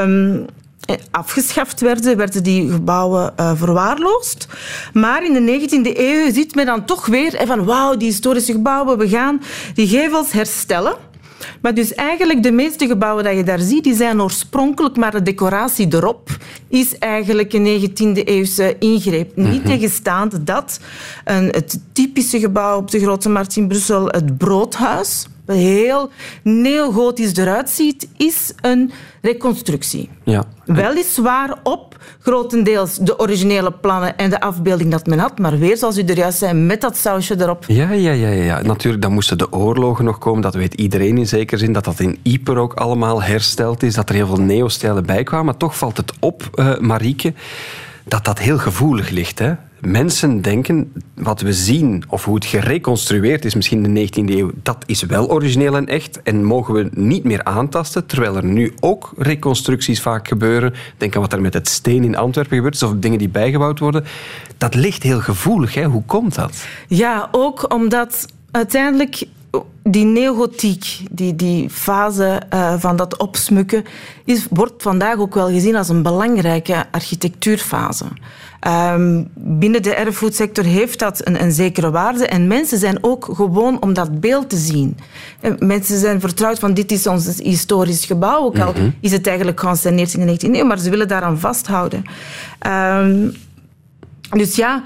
um, 0.03 0.45
afgeschaft 1.11 1.81
werden, 1.81 2.17
werden 2.17 2.43
die 2.43 2.71
gebouwen 2.71 3.33
uh, 3.39 3.51
verwaarloosd. 3.55 4.47
Maar 4.93 5.25
in 5.25 5.33
de 5.33 5.59
19e 5.59 5.97
eeuw 5.97 6.31
ziet 6.33 6.55
men 6.55 6.65
dan 6.65 6.85
toch 6.85 7.05
weer 7.05 7.41
van 7.45 7.65
wauw, 7.65 7.97
die 7.97 8.07
historische 8.07 8.51
gebouwen, 8.51 8.97
we 8.97 9.09
gaan 9.09 9.41
die 9.73 9.87
gevels 9.87 10.31
herstellen. 10.31 10.95
Maar 11.61 11.73
dus 11.73 11.93
eigenlijk 11.93 12.43
de 12.43 12.51
meeste 12.51 12.87
gebouwen 12.87 13.23
die 13.23 13.33
je 13.33 13.43
daar 13.43 13.59
ziet, 13.59 13.83
die 13.83 13.95
zijn 13.95 14.21
oorspronkelijk, 14.21 14.97
maar 14.97 15.11
de 15.11 15.21
decoratie 15.21 15.93
erop 15.93 16.29
is 16.67 16.97
eigenlijk 16.97 17.53
een 17.53 17.89
19e 17.89 18.23
eeuwse 18.23 18.75
ingreep. 18.79 19.35
Niet 19.35 19.63
mhm. 19.63 19.65
tegenstaande 19.65 20.43
dat 20.43 20.79
een, 21.25 21.45
het 21.45 21.79
typische 21.91 22.39
gebouw 22.39 22.77
op 22.77 22.91
de 22.91 22.99
Grote 22.99 23.29
Markt 23.29 23.55
in 23.55 23.67
Brussel, 23.67 24.07
het 24.07 24.37
Broodhuis, 24.37 25.27
heel 25.51 26.09
neogotisch 26.43 27.35
eruit 27.35 27.69
ziet, 27.69 28.07
is 28.17 28.53
een 28.61 28.91
reconstructie. 29.21 30.09
Ja. 30.23 30.43
Weliswaar 30.65 31.57
op 31.63 31.97
grotendeels 32.19 32.97
de 32.97 33.19
originele 33.19 33.71
plannen 33.71 34.17
en 34.17 34.29
de 34.29 34.39
afbeelding 34.39 34.91
dat 34.91 35.05
men 35.05 35.19
had, 35.19 35.39
maar 35.39 35.59
weer, 35.59 35.77
zoals 35.77 35.97
u 35.97 36.03
er 36.03 36.17
juist 36.17 36.37
zei, 36.37 36.53
met 36.53 36.81
dat 36.81 36.97
sausje 36.97 37.35
erop. 37.39 37.65
Ja, 37.67 37.91
ja, 37.91 38.11
ja, 38.11 38.29
ja. 38.29 38.61
natuurlijk, 38.61 39.03
dan 39.03 39.13
moesten 39.13 39.37
de 39.37 39.51
oorlogen 39.51 40.05
nog 40.05 40.17
komen. 40.17 40.41
Dat 40.41 40.55
weet 40.55 40.73
iedereen 40.73 41.17
in 41.17 41.27
zekere 41.27 41.59
zin. 41.59 41.73
Dat 41.73 41.85
dat 41.85 41.99
in 41.99 42.19
Yper 42.23 42.57
ook 42.57 42.73
allemaal 42.73 43.23
hersteld 43.23 43.83
is. 43.83 43.93
Dat 43.93 44.09
er 44.09 44.15
heel 44.15 44.27
veel 44.27 44.41
neostijlen 44.41 45.05
bij 45.05 45.23
kwamen. 45.23 45.45
Maar 45.45 45.57
toch 45.57 45.77
valt 45.77 45.97
het 45.97 46.13
op, 46.19 46.49
uh, 46.55 46.77
Marieke, 46.77 47.33
dat 48.03 48.25
dat 48.25 48.39
heel 48.39 48.57
gevoelig 48.57 49.09
ligt. 49.09 49.39
Hè? 49.39 49.53
Mensen 49.81 50.41
denken, 50.41 50.93
wat 51.15 51.41
we 51.41 51.53
zien, 51.53 52.03
of 52.07 52.25
hoe 52.25 52.35
het 52.35 52.45
gereconstrueerd 52.45 53.45
is, 53.45 53.55
misschien 53.55 53.85
in 53.85 53.93
de 53.93 54.07
19e 54.07 54.37
eeuw, 54.37 54.51
dat 54.63 54.83
is 54.85 55.01
wel 55.03 55.29
origineel 55.29 55.75
en 55.75 55.87
echt 55.87 56.21
en 56.21 56.43
mogen 56.43 56.73
we 56.73 56.89
niet 56.93 57.23
meer 57.23 57.43
aantasten, 57.43 58.05
terwijl 58.05 58.35
er 58.35 58.45
nu 58.45 58.73
ook 58.79 59.13
reconstructies 59.17 60.01
vaak 60.01 60.27
gebeuren. 60.27 60.73
Denk 60.97 61.15
aan 61.15 61.21
wat 61.21 61.33
er 61.33 61.41
met 61.41 61.53
het 61.53 61.67
steen 61.67 62.03
in 62.03 62.15
Antwerpen 62.15 62.55
gebeurt 62.55 62.75
is, 62.75 62.83
of 62.83 62.93
dingen 62.95 63.17
die 63.17 63.29
bijgebouwd 63.29 63.79
worden. 63.79 64.03
Dat 64.57 64.75
ligt 64.75 65.03
heel 65.03 65.19
gevoelig. 65.19 65.73
Hè? 65.73 65.83
Hoe 65.83 66.03
komt 66.05 66.35
dat? 66.35 66.65
Ja, 66.87 67.27
ook 67.31 67.73
omdat 67.73 68.25
uiteindelijk 68.51 69.25
die 69.83 70.05
neogotiek, 70.05 70.99
die, 71.11 71.35
die 71.35 71.69
fase 71.69 72.41
uh, 72.53 72.73
van 72.77 72.95
dat 72.95 73.17
opsmukken, 73.17 73.83
is, 74.25 74.47
wordt 74.49 74.83
vandaag 74.83 75.17
ook 75.17 75.33
wel 75.33 75.47
gezien 75.47 75.75
als 75.75 75.89
een 75.89 76.01
belangrijke 76.01 76.85
architectuurfase. 76.91 78.05
Um, 78.67 79.27
binnen 79.33 79.81
de 79.83 79.93
erfgoedsector 79.93 80.63
heeft 80.63 80.99
dat 80.99 81.27
een, 81.27 81.41
een, 81.41 81.51
zekere 81.51 81.91
waarde. 81.91 82.27
En 82.27 82.47
mensen 82.47 82.77
zijn 82.77 83.03
ook 83.03 83.29
gewoon 83.33 83.81
om 83.81 83.93
dat 83.93 84.19
beeld 84.19 84.49
te 84.49 84.57
zien. 84.57 84.97
En 85.39 85.55
mensen 85.59 85.99
zijn 85.99 86.19
vertrouwd 86.19 86.59
van 86.59 86.73
dit 86.73 86.91
is 86.91 87.07
ons 87.07 87.37
historisch 87.37 88.05
gebouw. 88.05 88.43
Ook 88.43 88.59
al 88.59 88.71
mhm. 88.71 88.89
is 88.99 89.11
het 89.11 89.27
eigenlijk 89.27 89.59
geanceneerd 89.59 90.13
in 90.13 90.25
de 90.25 90.47
19e 90.47 90.55
eeuw. 90.55 90.65
Maar 90.65 90.79
ze 90.79 90.89
willen 90.89 91.07
daaraan 91.07 91.39
vasthouden. 91.39 92.03
Um, 92.67 93.33
dus 94.29 94.55
ja... 94.55 94.83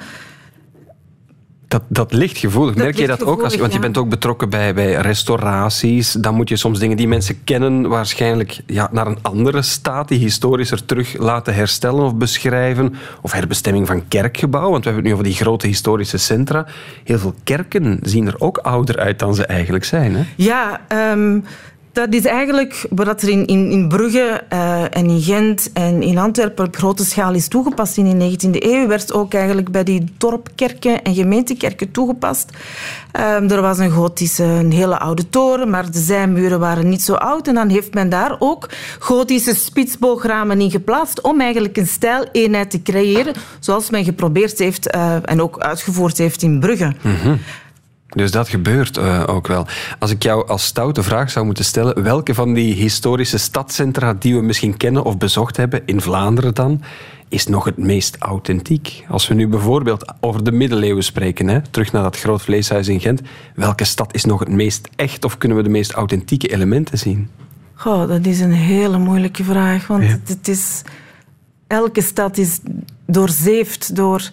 Dat, 1.75 1.83
dat 1.87 2.13
ligt 2.13 2.37
gevoelig. 2.37 2.75
Merk 2.75 2.97
je 2.97 3.07
dat 3.07 3.23
ook? 3.23 3.43
Als, 3.43 3.55
want 3.55 3.73
je 3.73 3.79
bent 3.79 3.97
ook 3.97 4.09
betrokken 4.09 4.49
bij, 4.49 4.73
bij 4.73 4.93
restauraties. 4.93 6.11
Dan 6.11 6.35
moet 6.35 6.49
je 6.49 6.55
soms 6.55 6.79
dingen 6.79 6.97
die 6.97 7.07
mensen 7.07 7.43
kennen 7.43 7.87
waarschijnlijk 7.89 8.61
ja, 8.65 8.89
naar 8.91 9.07
een 9.07 9.17
andere 9.21 9.61
staat, 9.61 10.07
die 10.07 10.19
historischer 10.19 10.85
terug 10.85 11.17
laten 11.17 11.53
herstellen 11.53 12.03
of 12.03 12.15
beschrijven. 12.15 12.95
Of 13.21 13.31
herbestemming 13.31 13.87
van 13.87 14.07
kerkgebouwen. 14.07 14.71
Want 14.71 14.83
we 14.83 14.89
hebben 14.89 15.11
het 15.11 15.13
nu 15.13 15.19
over 15.19 15.35
die 15.35 15.45
grote 15.45 15.67
historische 15.67 16.17
centra. 16.17 16.65
Heel 17.03 17.19
veel 17.19 17.35
kerken 17.43 17.99
zien 18.01 18.27
er 18.27 18.35
ook 18.37 18.57
ouder 18.57 18.99
uit 18.99 19.19
dan 19.19 19.35
ze 19.35 19.45
eigenlijk 19.45 19.85
zijn. 19.85 20.15
Hè? 20.15 20.23
Ja, 20.35 20.81
um, 21.11 21.43
dat 21.95 22.13
is 22.13 22.25
eigenlijk 22.25 22.85
wat 22.89 23.21
er 23.21 23.29
in, 23.29 23.45
in, 23.45 23.71
in 23.71 23.87
Brugge 23.87 24.43
uh, 24.53 24.81
en 24.81 25.09
in 25.09 25.21
Gent 25.21 25.69
en 25.73 26.01
in 26.01 26.17
Antwerpen 26.17 26.65
op 26.65 26.75
grote 26.75 27.05
schaal 27.05 27.33
is 27.33 27.47
toegepast 27.47 27.97
in 27.97 28.19
de 28.19 28.31
19e 28.31 28.49
eeuw, 28.51 28.87
werd 28.87 29.13
ook 29.13 29.33
eigenlijk 29.33 29.71
bij 29.71 29.83
die 29.83 30.03
dorpkerken 30.17 31.03
en 31.03 31.13
gemeentekerken 31.13 31.91
toegepast. 31.91 32.49
Um, 33.19 33.49
er 33.49 33.61
was 33.61 33.77
een 33.77 33.91
gotische, 33.91 34.43
een 34.43 34.71
hele 34.71 34.99
oude 34.99 35.29
toren, 35.29 35.69
maar 35.69 35.91
de 35.91 35.99
zijmuren 35.99 36.59
waren 36.59 36.89
niet 36.89 37.01
zo 37.01 37.13
oud. 37.13 37.47
En 37.47 37.53
dan 37.53 37.69
heeft 37.69 37.93
men 37.93 38.09
daar 38.09 38.35
ook 38.39 38.69
gotische 38.99 39.55
spitsboogramen 39.55 40.61
in 40.61 40.71
geplaatst 40.71 41.21
om 41.21 41.41
eigenlijk 41.41 41.77
een 41.77 41.87
stijleenheid 41.87 42.69
te 42.69 42.81
creëren, 42.81 43.33
zoals 43.59 43.89
men 43.89 44.03
geprobeerd 44.03 44.59
heeft 44.59 44.95
uh, 44.95 45.15
en 45.21 45.41
ook 45.41 45.59
uitgevoerd 45.59 46.17
heeft 46.17 46.41
in 46.41 46.59
Brugge. 46.59 46.93
Mm. 47.01 47.39
Dus 48.15 48.31
dat 48.31 48.49
gebeurt 48.49 48.97
uh, 48.97 49.23
ook 49.25 49.47
wel. 49.47 49.67
Als 49.99 50.11
ik 50.11 50.23
jou 50.23 50.47
als 50.47 50.65
stoute 50.65 51.03
vraag 51.03 51.31
zou 51.31 51.45
moeten 51.45 51.65
stellen, 51.65 52.03
welke 52.03 52.33
van 52.33 52.53
die 52.53 52.73
historische 52.73 53.37
stadcentra 53.37 54.13
die 54.13 54.35
we 54.35 54.41
misschien 54.41 54.77
kennen 54.77 55.03
of 55.03 55.17
bezocht 55.17 55.57
hebben, 55.57 55.81
in 55.85 56.01
Vlaanderen 56.01 56.53
dan, 56.53 56.81
is 57.29 57.47
nog 57.47 57.65
het 57.65 57.77
meest 57.77 58.17
authentiek? 58.17 59.05
Als 59.09 59.27
we 59.27 59.33
nu 59.33 59.47
bijvoorbeeld 59.47 60.13
over 60.19 60.43
de 60.43 60.51
middeleeuwen 60.51 61.03
spreken, 61.03 61.47
hè, 61.47 61.61
terug 61.61 61.91
naar 61.91 62.03
dat 62.03 62.17
groot 62.17 62.41
vleeshuis 62.41 62.87
in 62.87 62.99
Gent, 62.99 63.21
welke 63.55 63.83
stad 63.83 64.13
is 64.13 64.25
nog 64.25 64.39
het 64.39 64.49
meest 64.49 64.89
echt 64.95 65.25
of 65.25 65.37
kunnen 65.37 65.57
we 65.57 65.63
de 65.63 65.69
meest 65.69 65.91
authentieke 65.91 66.47
elementen 66.47 66.97
zien? 66.97 67.29
Goh, 67.73 68.07
dat 68.07 68.25
is 68.25 68.39
een 68.39 68.51
hele 68.51 68.97
moeilijke 68.97 69.43
vraag, 69.43 69.87
want 69.87 70.03
het 70.25 70.47
is, 70.47 70.81
elke 71.67 72.01
stad 72.01 72.37
is 72.37 72.59
doorzeefd 73.05 73.95
door 73.95 74.29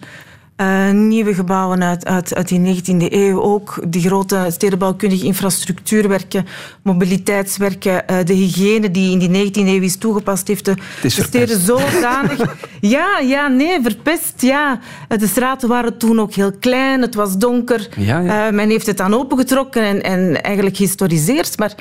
uh, 0.57 0.91
nieuwe 0.91 1.33
gebouwen 1.33 1.83
uit, 1.83 2.05
uit, 2.05 2.35
uit 2.35 2.47
die 2.47 2.81
19e 2.81 3.11
eeuw. 3.13 3.41
Ook 3.41 3.79
die 3.87 4.01
grote 4.01 4.47
stedenbouwkundige 4.49 5.25
infrastructuurwerken, 5.25 6.45
mobiliteitswerken, 6.81 8.03
uh, 8.11 8.17
de 8.25 8.33
hygiëne 8.33 8.91
die 8.91 9.19
in 9.19 9.31
die 9.31 9.51
19e 9.51 9.67
eeuw 9.67 9.81
is 9.81 9.97
toegepast 9.97 10.47
heeft. 10.47 10.65
De, 10.65 10.75
de 11.01 11.09
steden 11.09 11.59
zodanig... 11.59 12.55
ja, 12.95 13.19
ja, 13.19 13.47
nee, 13.47 13.81
verpest, 13.81 14.41
ja. 14.41 14.79
Eh, 15.07 15.17
de 15.17 15.27
straten 15.27 15.69
waren 15.69 15.97
toen 15.97 16.19
ook 16.19 16.33
heel 16.33 16.51
klein, 16.59 17.01
het 17.01 17.15
was 17.15 17.37
donker. 17.37 17.89
Ja, 17.97 18.19
ja. 18.19 18.47
Uh, 18.47 18.53
men 18.53 18.69
heeft 18.69 18.87
het 18.87 18.97
dan 18.97 19.13
opengetrokken 19.13 19.83
en, 19.83 20.03
en 20.03 20.43
eigenlijk 20.43 20.75
gehistoriseerd, 20.75 21.57
maar 21.57 21.75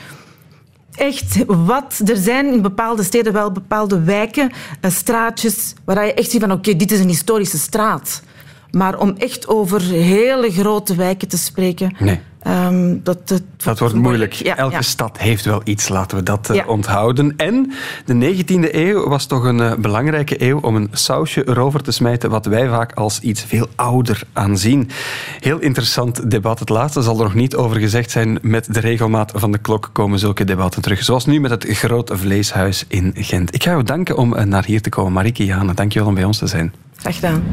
echt 0.95 1.45
wat. 1.47 2.01
Er 2.05 2.17
zijn 2.17 2.53
in 2.53 2.63
bepaalde 2.63 3.03
steden 3.03 3.33
wel 3.33 3.53
bepaalde 3.53 4.03
wijken, 4.03 4.51
straatjes, 4.83 5.75
waar 5.85 6.07
je 6.07 6.15
echt 6.15 6.31
ziet 6.31 6.41
van 6.41 6.53
oké, 6.53 6.77
dit 6.77 6.93
is 6.93 7.01
een 7.01 7.09
historische 7.09 7.59
straat. 7.59 8.23
Maar 8.73 8.99
om 8.99 9.15
echt 9.19 9.49
over 9.49 9.81
hele 9.81 10.51
grote 10.51 10.95
wijken 10.95 11.29
te 11.29 11.39
spreken... 11.39 11.97
Nee. 11.99 12.21
Um, 12.47 13.01
dat, 13.03 13.29
dat, 13.29 13.43
dat, 13.57 13.79
wordt 13.79 13.95
moeilijk. 13.95 14.35
Elke 14.35 14.83
stad 14.83 15.19
heeft 15.19 15.45
wel 15.45 15.61
iets, 15.65 15.89
laten 15.89 16.17
we 16.17 16.23
dat 16.23 16.51
uh, 16.53 16.69
onthouden. 16.69 17.37
En 17.37 17.73
de 18.05 18.35
19e 18.35 18.75
eeuw 18.75 19.09
was 19.09 19.27
toch 19.27 19.45
een 19.45 19.59
uh, 19.59 19.75
belangrijke 19.75 20.43
eeuw 20.43 20.59
om 20.61 20.77
een 20.77 20.89
sausje 20.93 21.49
erover 21.49 21.83
te 21.83 21.91
smijten 21.91 22.31
wat 22.31 22.47
wij 22.47 22.69
vaak 22.69 22.93
als 22.93 23.21
iets 23.21 23.43
veel 23.43 23.67
ouder 23.75 24.23
aanzien. 24.33 24.91
Heel 25.41 25.59
interessant 25.59 26.31
debat. 26.31 26.59
Het 26.59 26.69
laatste 26.69 27.03
zal 27.03 27.17
er 27.19 27.25
nog 27.25 27.35
niet 27.35 27.57
over 27.57 27.77
gezegd 27.77 28.11
zijn. 28.11 28.39
Met 28.43 28.75
de 28.75 28.81
regelmaat 28.81 29.33
van 29.35 29.53
de 29.53 29.59
klok 29.59 29.91
komen 29.93 30.19
zulke 30.19 30.45
debatten 30.45 30.83
terug. 30.83 31.05
Zoals 31.05 31.27
nu 31.27 31.41
met 31.41 31.51
het 31.51 31.67
grote 31.69 32.17
vleeshuis 32.17 32.85
in 32.89 33.13
Gent. 33.15 33.55
Ik 33.55 33.63
ga 33.63 33.77
u 33.77 33.83
danken 33.83 34.17
om 34.17 34.35
uh, 34.35 34.43
naar 34.43 34.65
hier 34.65 34.83
te 34.83 34.89
komen. 34.89 35.13
Marike 35.13 35.45
Jane, 35.45 35.75
dank 35.75 35.93
je 35.93 35.99
wel 35.99 36.09
om 36.09 36.15
bij 36.15 36.25
ons 36.25 36.39
te 36.39 36.47
zijn. 36.47 36.75
Graag 37.03 37.15
gedaan. 37.15 37.45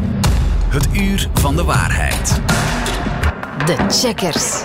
Het 0.68 0.88
uur 0.94 1.30
van 1.34 1.56
de 1.56 1.64
waarheid. 1.64 2.42
De 3.66 3.76
checkers. 3.88 4.64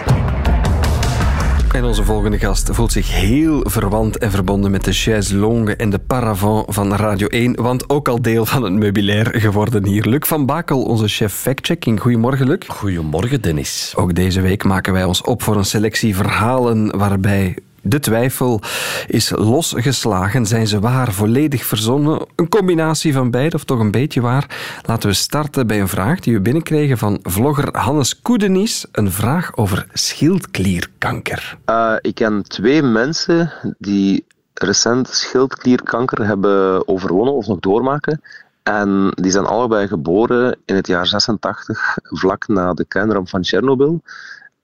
En 1.73 1.85
onze 1.85 2.05
volgende 2.05 2.39
gast 2.39 2.69
voelt 2.73 2.93
zich 2.93 3.11
heel 3.13 3.61
verwant 3.69 4.19
en 4.19 4.31
verbonden 4.31 4.71
met 4.71 4.85
de 4.85 4.93
chaise 4.93 5.37
longue 5.37 5.77
en 5.77 5.91
de 5.91 5.99
paravent 5.99 6.65
van 6.69 6.95
Radio 6.95 7.27
1, 7.27 7.63
want 7.63 7.91
ook 7.91 8.09
al 8.09 8.23
deel 8.23 8.47
van 8.47 8.63
het 8.63 8.73
meubilair 8.73 9.41
geworden 9.41 9.87
hier. 9.87 10.09
Luc 10.09 10.27
van 10.27 10.47
Bakel, 10.47 10.83
onze 10.83 11.09
chef 11.09 11.33
fact-checking. 11.33 12.01
Goedemorgen, 12.01 12.47
Luc. 12.47 12.59
Goedemorgen, 12.67 13.43
Dennis. 13.43 13.93
Ook 13.97 14.15
deze 14.15 14.41
week 14.41 14.65
maken 14.65 14.93
wij 14.93 15.05
ons 15.05 15.23
op 15.23 15.43
voor 15.43 15.57
een 15.57 15.65
selectie 15.65 16.17
verhalen 16.17 16.99
waarbij 16.99 17.57
De 17.87 18.01
twijfel 18.01 18.61
is 19.07 19.31
losgeslagen. 19.31 20.47
Zijn 20.47 20.67
ze 20.67 20.81
waar, 20.81 21.13
volledig 21.13 21.65
verzonnen? 21.65 22.27
Een 22.37 22.49
combinatie 22.49 23.13
van 23.13 23.31
beide, 23.31 23.57
of 23.57 23.65
toch 23.65 23.79
een 23.79 23.91
beetje 23.91 24.21
waar? 24.21 24.47
Laten 24.83 25.09
we 25.09 25.15
starten 25.15 25.67
bij 25.67 25.81
een 25.81 25.89
vraag 25.89 26.21
die 26.21 26.35
we 26.35 26.41
binnenkregen 26.41 26.99
van 26.99 27.19
vlogger 27.23 27.79
Hannes 27.79 28.23
Koedenis. 28.23 28.87
Een 28.93 29.13
vraag 29.13 29.57
over 29.57 29.87
schildklierkanker. 29.93 31.59
Uh, 31.67 31.95
ik 32.01 32.15
ken 32.15 32.43
twee 32.49 32.83
mensen 32.83 33.53
die 33.79 34.25
recent 34.55 35.09
schildklierkanker 35.09 36.27
hebben 36.27 36.89
overwonnen 36.89 37.35
of 37.35 37.47
nog 37.47 37.59
doormaken. 37.59 38.21
En 38.63 39.13
die 39.15 39.31
zijn 39.31 39.45
allebei 39.45 39.87
geboren 39.87 40.57
in 40.65 40.75
het 40.75 40.87
jaar 40.87 41.07
86, 41.07 41.99
vlak 42.03 42.49
na 42.49 42.75
de 42.75 42.85
kernramp 42.85 43.29
van 43.29 43.43
Tsjernobyl. 43.43 44.03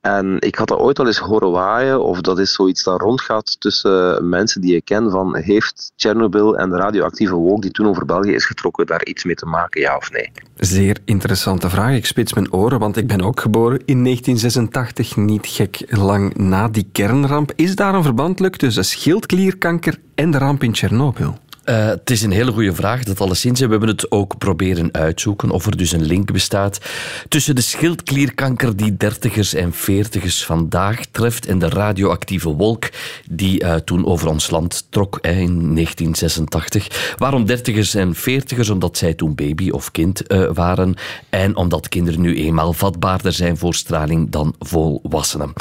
En 0.00 0.36
ik 0.38 0.54
had 0.54 0.68
dat 0.68 0.78
ooit 0.78 0.98
al 0.98 1.06
eens 1.06 1.18
horen 1.18 1.50
waaien, 1.50 2.02
of 2.02 2.20
dat 2.20 2.38
is 2.38 2.52
zoiets 2.52 2.82
dat 2.82 3.00
rondgaat 3.00 3.60
tussen 3.60 4.28
mensen 4.28 4.60
die 4.60 4.76
ik 4.76 4.84
ken, 4.84 5.10
van 5.10 5.36
heeft 5.36 5.92
Tsjernobyl 5.96 6.58
en 6.58 6.70
de 6.70 6.76
radioactieve 6.76 7.34
wolk 7.34 7.62
die 7.62 7.70
toen 7.70 7.86
over 7.86 8.04
België 8.06 8.32
is 8.32 8.46
getrokken 8.46 8.86
daar 8.86 9.04
iets 9.04 9.24
mee 9.24 9.34
te 9.34 9.46
maken, 9.46 9.80
ja 9.80 9.96
of 9.96 10.10
nee? 10.10 10.32
Zeer 10.56 10.96
interessante 11.04 11.70
vraag. 11.70 11.94
Ik 11.94 12.06
spits 12.06 12.32
mijn 12.32 12.52
oren, 12.52 12.78
want 12.78 12.96
ik 12.96 13.06
ben 13.06 13.20
ook 13.22 13.40
geboren 13.40 13.78
in 13.84 14.04
1986, 14.04 15.16
niet 15.16 15.46
gek 15.46 15.84
lang 15.88 16.36
na 16.36 16.68
die 16.68 16.88
kernramp. 16.92 17.52
Is 17.56 17.74
daar 17.74 17.94
een 17.94 18.02
verband, 18.02 18.40
Luc, 18.40 18.56
tussen 18.56 18.84
schildklierkanker 18.84 19.98
en 20.14 20.30
de 20.30 20.38
ramp 20.38 20.62
in 20.62 20.72
Tsjernobyl? 20.72 21.38
Uh, 21.64 21.86
het 21.86 22.10
is 22.10 22.22
een 22.22 22.30
hele 22.30 22.52
goede 22.52 22.74
vraag, 22.74 23.04
dat 23.04 23.20
alleszins. 23.20 23.60
We 23.60 23.68
hebben 23.68 23.88
het 23.88 24.10
ook 24.10 24.38
proberen 24.38 24.88
uitzoeken 24.92 25.50
of 25.50 25.66
er 25.66 25.76
dus 25.76 25.92
een 25.92 26.04
link 26.04 26.32
bestaat 26.32 26.80
tussen 27.28 27.54
de 27.54 27.60
schildklierkanker 27.60 28.76
die 28.76 28.96
dertigers 28.96 29.54
en 29.54 29.72
veertigers 29.72 30.44
vandaag 30.44 31.00
treft 31.10 31.46
en 31.46 31.58
de 31.58 31.68
radioactieve 31.68 32.48
wolk 32.48 32.88
die 33.30 33.64
uh, 33.64 33.74
toen 33.74 34.06
over 34.06 34.28
ons 34.28 34.50
land 34.50 34.86
trok 34.90 35.18
hè, 35.20 35.30
in 35.30 35.74
1986. 35.74 37.14
Waarom 37.16 37.46
dertigers 37.46 37.94
en 37.94 38.14
veertigers? 38.14 38.70
Omdat 38.70 38.96
zij 38.96 39.14
toen 39.14 39.34
baby 39.34 39.70
of 39.70 39.90
kind 39.90 40.32
uh, 40.32 40.50
waren 40.52 40.94
en 41.28 41.56
omdat 41.56 41.88
kinderen 41.88 42.20
nu 42.20 42.36
eenmaal 42.36 42.72
vatbaarder 42.72 43.32
zijn 43.32 43.56
voor 43.56 43.74
straling 43.74 44.30
dan 44.30 44.54
volwassenen. 44.58 45.52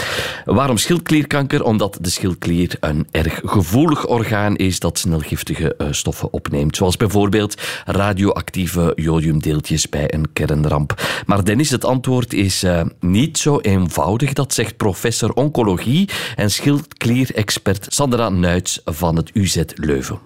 Waarom 0.45 0.77
schildklierkanker? 0.77 1.63
Omdat 1.63 1.97
de 2.01 2.09
schildklier 2.09 2.77
een 2.79 3.07
erg 3.11 3.41
gevoelig 3.43 4.07
orgaan 4.07 4.55
is 4.55 4.79
dat 4.79 4.99
snel 4.99 5.19
giftige 5.19 5.75
stoffen 5.95 6.33
opneemt. 6.33 6.75
Zoals 6.75 6.97
bijvoorbeeld 6.97 7.61
radioactieve 7.85 8.91
jodiumdeeltjes 8.95 9.89
bij 9.89 10.13
een 10.13 10.33
kernramp. 10.33 11.01
Maar 11.25 11.43
Dennis, 11.43 11.69
het 11.69 11.85
antwoord 11.85 12.33
is 12.33 12.63
uh, 12.63 12.81
niet 12.99 13.37
zo 13.37 13.59
eenvoudig. 13.59 14.33
Dat 14.33 14.53
zegt 14.53 14.77
professor 14.77 15.33
oncologie 15.33 16.09
en 16.35 16.51
schildklierexpert 16.51 17.85
Sandra 17.89 18.29
Nuits 18.29 18.81
van 18.85 19.15
het 19.15 19.29
UZ 19.33 19.63
Leuven. 19.75 20.19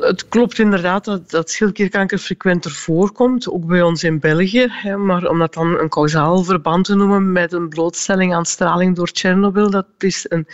Het 0.00 0.28
klopt 0.28 0.58
inderdaad 0.58 1.04
dat, 1.04 1.30
dat 1.30 1.50
schildklierkanker 1.50 2.18
frequenter 2.18 2.70
voorkomt, 2.70 3.50
ook 3.50 3.66
bij 3.66 3.82
ons 3.82 4.04
in 4.04 4.18
België. 4.18 4.72
Maar 4.96 5.28
om 5.28 5.38
dat 5.38 5.54
dan 5.54 5.78
een 5.78 5.88
kausaal 5.88 6.44
verband 6.44 6.84
te 6.84 6.94
noemen 6.94 7.32
met 7.32 7.52
een 7.52 7.68
blootstelling 7.68 8.34
aan 8.34 8.44
straling 8.44 8.96
door 8.96 9.10
Tsjernobyl, 9.10 9.70
dat 9.70 9.86
is 9.98 10.26
een, 10.28 10.46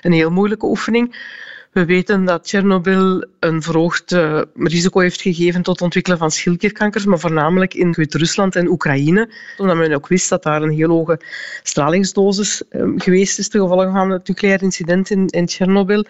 een 0.00 0.12
heel 0.12 0.30
moeilijke 0.30 0.66
oefening. 0.66 1.16
We 1.74 1.84
weten 1.84 2.24
dat 2.24 2.44
Tsjernobyl 2.44 3.24
een 3.40 3.62
verhoogd 3.62 4.12
uh, 4.12 4.42
risico 4.54 5.00
heeft 5.00 5.20
gegeven 5.20 5.62
tot 5.62 5.74
het 5.74 5.82
ontwikkelen 5.82 6.18
van 6.18 6.30
schildklierkankers, 6.30 7.04
maar 7.04 7.18
voornamelijk 7.18 7.74
in 7.74 7.94
Rusland 7.96 8.56
en 8.56 8.68
Oekraïne, 8.68 9.30
omdat 9.56 9.76
men 9.76 9.94
ook 9.94 10.08
wist 10.08 10.28
dat 10.28 10.42
daar 10.42 10.62
een 10.62 10.70
heel 10.70 10.88
hoge 10.88 11.20
stralingsdosis 11.62 12.62
uh, 12.70 12.92
geweest 12.96 13.38
is 13.38 13.48
ten 13.48 13.60
gevolge 13.60 13.90
van 13.90 14.10
het 14.10 14.28
nucleair 14.28 14.62
incident 14.62 15.10
in, 15.10 15.26
in 15.26 15.46
Tsjernobyl. 15.46 16.04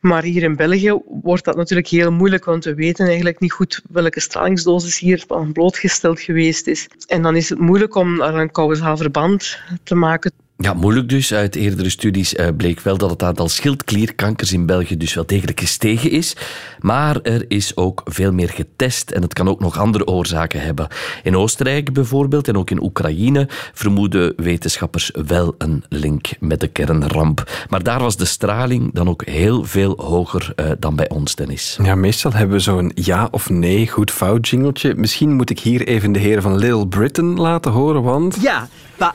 Maar 0.00 0.22
hier 0.22 0.42
in 0.42 0.56
België 0.56 1.00
wordt 1.22 1.44
dat 1.44 1.56
natuurlijk 1.56 1.88
heel 1.88 2.12
moeilijk, 2.12 2.44
want 2.44 2.64
we 2.64 2.74
weten 2.74 3.06
eigenlijk 3.06 3.40
niet 3.40 3.52
goed 3.52 3.82
welke 3.90 4.20
stralingsdosis 4.20 4.98
hier 4.98 5.24
blootgesteld 5.52 6.20
geweest 6.20 6.66
is. 6.66 6.88
En 7.06 7.22
dan 7.22 7.36
is 7.36 7.48
het 7.48 7.58
moeilijk 7.58 7.94
om 7.94 8.18
daar 8.18 8.34
een 8.34 8.50
kausaal 8.50 8.96
verband 8.96 9.58
te 9.82 9.94
maken 9.94 10.32
ja, 10.56 10.74
moeilijk 10.74 11.08
dus. 11.08 11.34
Uit 11.34 11.56
eerdere 11.56 11.90
studies 11.90 12.34
uh, 12.34 12.46
bleek 12.56 12.80
wel 12.80 12.96
dat 12.96 13.10
het 13.10 13.22
aantal 13.22 13.48
schildklierkankers 13.48 14.52
in 14.52 14.66
België 14.66 14.96
dus 14.96 15.14
wel 15.14 15.26
degelijk 15.26 15.60
gestegen 15.60 16.10
is. 16.10 16.36
Maar 16.80 17.20
er 17.20 17.44
is 17.48 17.76
ook 17.76 18.02
veel 18.04 18.32
meer 18.32 18.48
getest 18.48 19.10
en 19.10 19.22
het 19.22 19.32
kan 19.32 19.48
ook 19.48 19.60
nog 19.60 19.78
andere 19.78 20.06
oorzaken 20.06 20.60
hebben. 20.60 20.88
In 21.22 21.36
Oostenrijk 21.36 21.92
bijvoorbeeld 21.92 22.48
en 22.48 22.56
ook 22.56 22.70
in 22.70 22.82
Oekraïne 22.82 23.48
vermoeden 23.72 24.32
wetenschappers 24.36 25.10
wel 25.26 25.54
een 25.58 25.84
link 25.88 26.26
met 26.40 26.60
de 26.60 26.68
kernramp. 26.68 27.50
Maar 27.68 27.82
daar 27.82 28.00
was 28.00 28.16
de 28.16 28.24
straling 28.24 28.92
dan 28.92 29.08
ook 29.08 29.24
heel 29.24 29.64
veel 29.64 29.94
hoger 29.96 30.52
uh, 30.56 30.70
dan 30.78 30.96
bij 30.96 31.08
ons, 31.08 31.34
Dennis. 31.34 31.78
Ja, 31.82 31.94
meestal 31.94 32.32
hebben 32.32 32.56
we 32.56 32.62
zo'n 32.62 32.92
ja 32.94 33.28
of 33.30 33.50
nee 33.50 33.88
goed 33.88 34.10
fout 34.10 34.48
jingeltje. 34.48 34.94
Misschien 34.94 35.32
moet 35.32 35.50
ik 35.50 35.58
hier 35.58 35.86
even 35.86 36.12
de 36.12 36.18
heren 36.18 36.42
van 36.42 36.56
Little 36.56 36.88
Britain 36.88 37.40
laten 37.40 37.72
horen, 37.72 38.02
want... 38.02 38.36
Ja, 38.40 38.68
pa, 38.96 39.14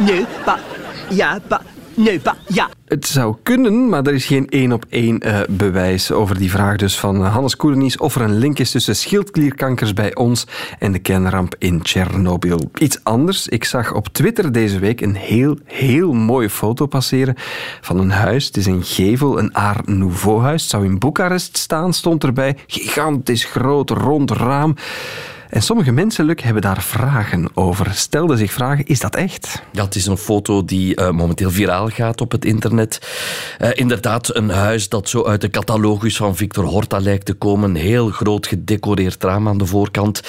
nee, 0.00 0.24
pa, 0.44 0.58
ja, 1.08 1.38
pa, 1.48 1.62
nee, 1.94 2.20
pa, 2.20 2.36
ja. 2.46 2.68
Het 2.84 3.06
zou 3.06 3.36
kunnen, 3.42 3.88
maar 3.88 4.06
er 4.06 4.14
is 4.14 4.24
geen 4.24 4.48
één 4.48 4.72
op 4.72 4.84
één 4.88 5.26
uh, 5.26 5.40
bewijs 5.48 6.12
over 6.12 6.38
die 6.38 6.50
vraag 6.50 6.76
dus 6.76 6.98
van 6.98 7.24
Hannes 7.24 7.56
Koerenies 7.56 7.96
of 7.96 8.14
er 8.14 8.20
een 8.20 8.38
link 8.38 8.58
is 8.58 8.70
tussen 8.70 8.96
schildklierkankers 8.96 9.92
bij 9.92 10.14
ons 10.14 10.46
en 10.78 10.92
de 10.92 10.98
kernramp 10.98 11.54
in 11.58 11.82
Tsjernobyl. 11.82 12.70
Iets 12.78 13.00
anders, 13.02 13.48
ik 13.48 13.64
zag 13.64 13.92
op 13.94 14.08
Twitter 14.08 14.52
deze 14.52 14.78
week 14.78 15.00
een 15.00 15.14
heel, 15.14 15.58
heel 15.64 16.12
mooie 16.12 16.50
foto 16.50 16.86
passeren 16.86 17.34
van 17.80 17.98
een 17.98 18.10
huis. 18.10 18.46
Het 18.46 18.56
is 18.56 18.66
een 18.66 18.84
gevel, 18.84 19.38
een 19.38 19.52
Art 19.52 19.86
Nouveau 19.86 20.42
huis. 20.42 20.62
Het 20.62 20.70
zou 20.70 20.84
in 20.84 20.98
Boekarest 20.98 21.56
staan, 21.56 21.92
stond 21.92 22.24
erbij. 22.24 22.56
Gigantisch 22.66 23.44
groot, 23.44 23.90
rond 23.90 24.30
raam. 24.30 24.74
En 25.50 25.62
sommige 25.62 25.92
mensen, 25.92 26.24
Luc, 26.24 26.42
hebben 26.42 26.62
daar 26.62 26.82
vragen 26.82 27.48
over. 27.54 27.90
Stelden 27.94 28.38
zich 28.38 28.52
vragen, 28.52 28.86
is 28.86 29.00
dat 29.00 29.16
echt? 29.16 29.62
Ja, 29.72 29.84
het 29.84 29.94
is 29.94 30.06
een 30.06 30.16
foto 30.16 30.64
die 30.64 31.00
uh, 31.00 31.10
momenteel 31.10 31.50
viraal 31.50 31.88
gaat 31.88 32.20
op 32.20 32.32
het 32.32 32.44
internet. 32.44 33.00
Uh, 33.60 33.68
inderdaad, 33.72 34.34
een 34.34 34.48
huis 34.50 34.88
dat 34.88 35.08
zo 35.08 35.24
uit 35.24 35.40
de 35.40 35.50
catalogus 35.50 36.16
van 36.16 36.36
Victor 36.36 36.64
Horta 36.64 37.00
lijkt 37.00 37.26
te 37.26 37.32
komen. 37.32 37.74
Heel 37.74 38.08
groot 38.08 38.46
gedecoreerd 38.46 39.24
raam 39.24 39.48
aan 39.48 39.58
de 39.58 39.66
voorkant. 39.66 40.22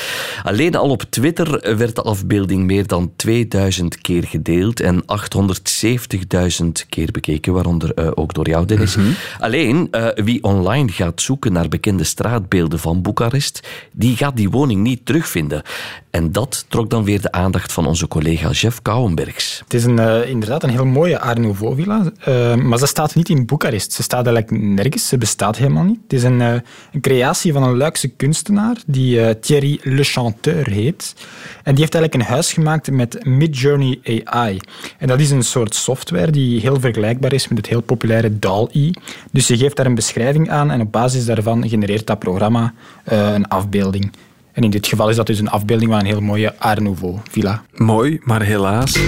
Alleen 0.43 0.75
al 0.75 0.89
op 0.89 1.03
Twitter 1.09 1.77
werd 1.77 1.95
de 1.95 2.01
afbeelding 2.01 2.65
meer 2.65 2.87
dan 2.87 3.11
2000 3.15 4.01
keer 4.01 4.23
gedeeld 4.23 4.79
en 4.79 5.03
870.000 5.03 6.67
keer 6.89 7.11
bekeken, 7.11 7.53
waaronder 7.53 7.91
uh, 7.95 8.11
ook 8.15 8.33
door 8.33 8.49
jou, 8.49 8.65
Dennis. 8.65 8.95
Mm 8.95 9.03
-hmm. 9.03 9.15
Alleen, 9.39 9.89
wie 10.15 10.43
online 10.43 10.91
gaat 10.91 11.21
zoeken 11.21 11.53
naar 11.53 11.69
bekende 11.69 12.03
straatbeelden 12.03 12.79
van 12.79 13.01
Boekarest, 13.01 13.67
die 13.91 14.15
gaat 14.15 14.35
die 14.35 14.49
woning 14.49 14.81
niet 14.81 15.05
terugvinden. 15.11 15.61
En 16.09 16.31
dat 16.31 16.65
trok 16.67 16.89
dan 16.89 17.03
weer 17.03 17.21
de 17.21 17.31
aandacht 17.31 17.71
van 17.71 17.85
onze 17.85 18.07
collega 18.07 18.49
Jeff 18.49 18.81
Kouwenbergs. 18.81 19.61
Het 19.63 19.73
is 19.73 19.83
een, 19.83 19.99
uh, 19.99 20.29
inderdaad 20.29 20.63
een 20.63 20.69
heel 20.69 20.85
mooie 20.85 21.19
Art 21.19 21.37
Nouveau 21.37 21.75
villa, 21.75 22.11
uh, 22.27 22.55
maar 22.55 22.77
ze 22.77 22.85
staat 22.85 23.15
niet 23.15 23.29
in 23.29 23.45
Boekarest. 23.45 23.91
Ze 23.91 24.03
staat 24.03 24.27
eigenlijk 24.27 24.63
nergens, 24.63 25.07
ze 25.07 25.17
bestaat 25.17 25.57
helemaal 25.57 25.83
niet. 25.83 25.99
Het 26.03 26.13
is 26.13 26.23
een, 26.23 26.39
een 26.39 27.01
creatie 27.01 27.53
van 27.53 27.63
een 27.63 27.77
Luikse 27.77 28.07
kunstenaar 28.07 28.75
die 28.85 29.39
Thierry 29.39 29.79
Le 29.83 30.03
Chanteur 30.03 30.69
heet. 30.69 31.13
En 31.63 31.75
die 31.75 31.83
heeft 31.83 31.95
eigenlijk 31.95 32.13
een 32.13 32.33
huis 32.33 32.53
gemaakt 32.53 32.91
met 32.91 33.25
Midjourney 33.25 33.99
AI. 34.23 34.59
En 34.97 35.07
dat 35.07 35.19
is 35.19 35.29
een 35.31 35.43
soort 35.43 35.75
software 35.75 36.31
die 36.31 36.59
heel 36.59 36.79
vergelijkbaar 36.79 37.33
is 37.33 37.47
met 37.47 37.57
het 37.57 37.67
heel 37.67 37.81
populaire 37.81 38.39
DAL-E. 38.39 38.89
Dus 39.31 39.47
je 39.47 39.57
geeft 39.57 39.75
daar 39.75 39.85
een 39.85 39.95
beschrijving 39.95 40.49
aan 40.49 40.71
en 40.71 40.81
op 40.81 40.91
basis 40.91 41.25
daarvan 41.25 41.69
genereert 41.69 42.07
dat 42.07 42.19
programma 42.19 42.73
een 43.05 43.47
afbeelding. 43.47 44.11
En 44.53 44.63
in 44.63 44.69
dit 44.69 44.87
geval 44.87 45.09
is 45.09 45.15
dat 45.15 45.27
dus 45.27 45.39
een 45.39 45.49
afbeelding 45.49 45.91
van 45.91 45.99
een 45.99 46.05
heel 46.05 46.21
mooie 46.21 46.59
Art 46.59 46.79
Nouveau 46.79 47.17
villa. 47.29 47.63
Mooi, 47.75 48.19
maar 48.23 48.41
helaas 48.41 48.99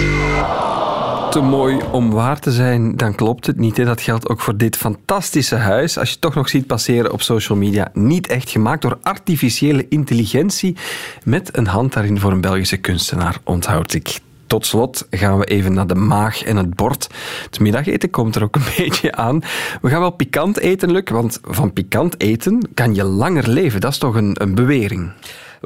te 1.34 1.40
mooi 1.40 1.80
om 1.92 2.10
waar 2.10 2.40
te 2.40 2.52
zijn, 2.52 2.96
dan 2.96 3.14
klopt 3.14 3.46
het 3.46 3.58
niet. 3.58 3.76
Dat 3.76 4.00
geldt 4.00 4.28
ook 4.28 4.40
voor 4.40 4.56
dit 4.56 4.76
fantastische 4.76 5.56
huis. 5.56 5.98
Als 5.98 6.06
je 6.06 6.12
het 6.12 6.22
toch 6.22 6.34
nog 6.34 6.48
ziet 6.48 6.66
passeren 6.66 7.12
op 7.12 7.22
social 7.22 7.58
media, 7.58 7.90
niet 7.92 8.26
echt 8.26 8.50
gemaakt 8.50 8.82
door 8.82 8.98
artificiële 9.02 9.88
intelligentie, 9.88 10.76
met 11.24 11.56
een 11.56 11.66
hand 11.66 11.92
daarin 11.92 12.20
voor 12.20 12.32
een 12.32 12.40
Belgische 12.40 12.76
kunstenaar, 12.76 13.38
onthoud 13.44 13.94
ik. 13.94 14.20
Tot 14.46 14.66
slot 14.66 15.06
gaan 15.10 15.38
we 15.38 15.44
even 15.44 15.72
naar 15.72 15.86
de 15.86 15.94
maag 15.94 16.42
en 16.42 16.56
het 16.56 16.74
bord. 16.74 17.08
Het 17.44 17.60
middageten 17.60 18.10
komt 18.10 18.36
er 18.36 18.42
ook 18.42 18.56
een 18.56 18.62
beetje 18.76 19.14
aan. 19.14 19.40
We 19.80 19.88
gaan 19.88 20.00
wel 20.00 20.10
pikant 20.10 20.58
eten, 20.58 20.92
Luc, 20.92 21.10
want 21.10 21.38
van 21.42 21.72
pikant 21.72 22.20
eten 22.20 22.68
kan 22.74 22.94
je 22.94 23.04
langer 23.04 23.48
leven. 23.48 23.80
Dat 23.80 23.92
is 23.92 23.98
toch 23.98 24.14
een, 24.14 24.36
een 24.42 24.54
bewering? 24.54 25.10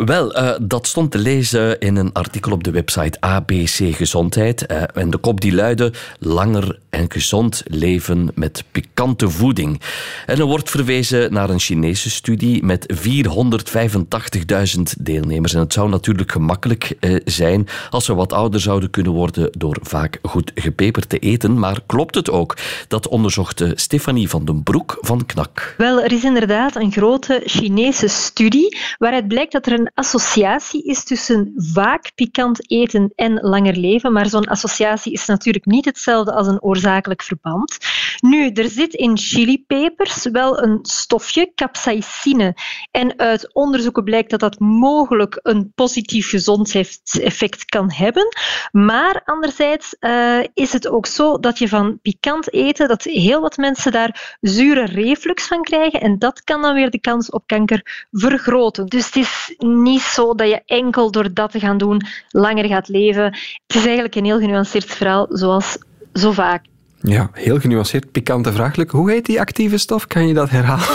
Wel, 0.05 0.37
uh, 0.37 0.51
dat 0.61 0.87
stond 0.87 1.11
te 1.11 1.19
lezen 1.19 1.81
in 1.81 1.97
een 1.97 2.13
artikel 2.13 2.53
op 2.53 2.65
de 2.65 2.71
website 2.71 3.21
ABC 3.21 3.95
Gezondheid. 3.95 4.71
Uh, 4.71 4.83
en 4.95 5.11
de 5.11 5.17
kop 5.17 5.41
die 5.41 5.55
luidde: 5.55 5.93
Langer 6.19 6.79
en 6.91 7.11
gezond 7.11 7.63
leven 7.67 8.31
met 8.35 8.65
pikante 8.71 9.31
voeding. 9.31 9.81
En 10.27 10.39
er 10.39 10.45
wordt 10.45 10.71
verwezen 10.71 11.33
naar 11.33 11.51
een 11.51 11.59
Chinese 11.59 12.11
studie 12.11 12.65
met 12.65 12.87
485.000 12.95 14.83
deelnemers. 14.99 15.55
En 15.55 15.61
het 15.61 15.73
zou 15.73 15.89
natuurlijk 15.89 16.33
gemakkelijk 16.33 16.97
uh, 17.01 17.21
zijn 17.25 17.69
als 17.91 18.07
we 18.07 18.15
wat 18.15 18.33
ouder 18.33 18.61
zouden 18.61 18.91
kunnen 18.91 19.13
worden 19.13 19.51
door 19.59 19.79
vaak 19.83 20.19
goed 20.23 20.53
gepeperd 20.55 21.09
te 21.09 21.19
eten. 21.19 21.59
Maar 21.59 21.81
klopt 21.87 22.15
het 22.15 22.31
ook? 22.31 22.57
Dat 22.89 23.09
onderzocht 23.09 23.65
Stefanie 23.75 24.29
van 24.29 24.45
den 24.45 24.63
Broek 24.63 24.99
van 25.01 25.27
KNAK. 25.27 25.75
Wel, 25.79 26.03
er 26.03 26.13
is 26.13 26.25
inderdaad 26.25 26.77
een 26.77 26.93
grote 26.93 27.43
Chinese 27.45 28.09
studie 28.09 28.79
waaruit 28.99 29.29
blijkt 29.29 29.53
dat 29.53 29.67
er 29.67 29.73
een 29.73 29.88
associatie 29.95 30.83
is 30.83 31.05
tussen 31.05 31.53
vaak 31.57 32.13
pikant 32.15 32.71
eten 32.71 33.13
en 33.15 33.41
langer 33.41 33.77
leven. 33.77 34.13
Maar 34.13 34.27
zo'n 34.27 34.47
associatie 34.47 35.13
is 35.13 35.27
natuurlijk 35.27 35.67
niet 35.67 35.85
hetzelfde 35.85 36.33
als 36.33 36.47
een 36.47 36.63
oorzakelijk 36.63 37.23
verband. 37.23 37.79
Nu, 38.21 38.51
er 38.51 38.69
zit 38.69 38.95
in 38.95 39.19
chilipepers 39.19 40.25
wel 40.25 40.63
een 40.63 40.79
stofje, 40.83 41.53
capsaicine. 41.55 42.55
En 42.91 43.19
uit 43.19 43.55
onderzoeken 43.55 44.05
blijkt 44.05 44.31
dat 44.31 44.41
dat 44.41 44.59
mogelijk 44.59 45.41
een 45.43 45.73
positief 45.75 46.29
gezondheidseffect 46.29 47.65
kan 47.65 47.93
hebben. 47.93 48.27
Maar 48.73 49.23
anderzijds 49.25 49.97
uh, 50.01 50.39
is 50.55 50.73
het 50.73 50.89
ook 50.89 51.07
zo 51.07 51.39
dat 51.39 51.59
je 51.59 51.69
van 51.69 51.99
pikant 52.03 52.53
eten, 52.53 52.89
dat 52.89 53.03
heel 53.03 53.41
wat 53.41 53.57
mensen 53.57 53.93
daar 53.93 54.37
zure 54.41 54.85
reflux 54.85 55.47
van 55.47 55.63
krijgen. 55.63 56.01
En 56.01 56.19
dat 56.19 56.45
kan 56.45 56.63
dan 56.63 56.75
weer 56.75 56.91
de 56.91 57.01
kans 57.01 57.31
op 57.31 57.47
kanker 57.47 58.07
vergroten. 58.11 58.87
Dus 58.87 59.07
het 59.07 59.17
is 59.17 59.55
niet 59.83 60.01
zo 60.01 60.35
dat 60.35 60.49
je 60.49 60.63
enkel 60.67 61.11
door 61.11 61.33
dat 61.33 61.51
te 61.51 61.59
gaan 61.59 61.79
doen 61.79 62.01
langer 62.31 62.65
gaat 62.65 62.89
leven. 62.89 63.25
Het 63.67 63.77
is 63.77 63.85
eigenlijk 63.85 64.15
een 64.15 64.25
heel 64.25 64.39
genuanceerd 64.39 64.85
verhaal, 64.85 65.27
zoals 65.31 65.79
zo 66.13 66.33
vaak. 66.33 66.65
Ja, 67.01 67.31
heel 67.33 67.61
genuanceerd. 67.61 68.13
Pikante 68.13 68.53
vraaglijk. 68.53 68.91
Hoe 68.91 69.11
heet 69.11 69.27
die 69.27 69.41
actieve 69.41 69.79
stof? 69.79 70.07
Kan 70.07 70.29
je 70.29 70.35
dat 70.35 70.51
herhalen? 70.51 70.87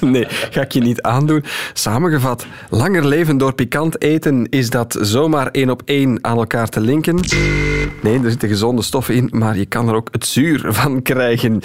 nee, 0.12 0.26
ga 0.28 0.60
ik 0.60 0.72
je 0.72 0.80
niet 0.80 1.02
aandoen. 1.02 1.44
Samengevat, 1.72 2.46
langer 2.70 3.06
leven 3.06 3.38
door 3.38 3.54
pikant 3.54 4.02
eten, 4.02 4.46
is 4.50 4.70
dat 4.70 4.98
zomaar 5.00 5.48
één 5.50 5.70
op 5.70 5.82
één 5.84 6.24
aan 6.24 6.38
elkaar 6.38 6.68
te 6.68 6.80
linken? 6.80 7.20
Nee, 8.00 8.22
er 8.22 8.30
zitten 8.30 8.48
gezonde 8.48 8.82
stoffen 8.82 9.14
in, 9.14 9.28
maar 9.32 9.56
je 9.56 9.66
kan 9.66 9.88
er 9.88 9.94
ook 9.94 10.08
het 10.12 10.26
zuur 10.26 10.72
van 10.72 11.02
krijgen. 11.02 11.60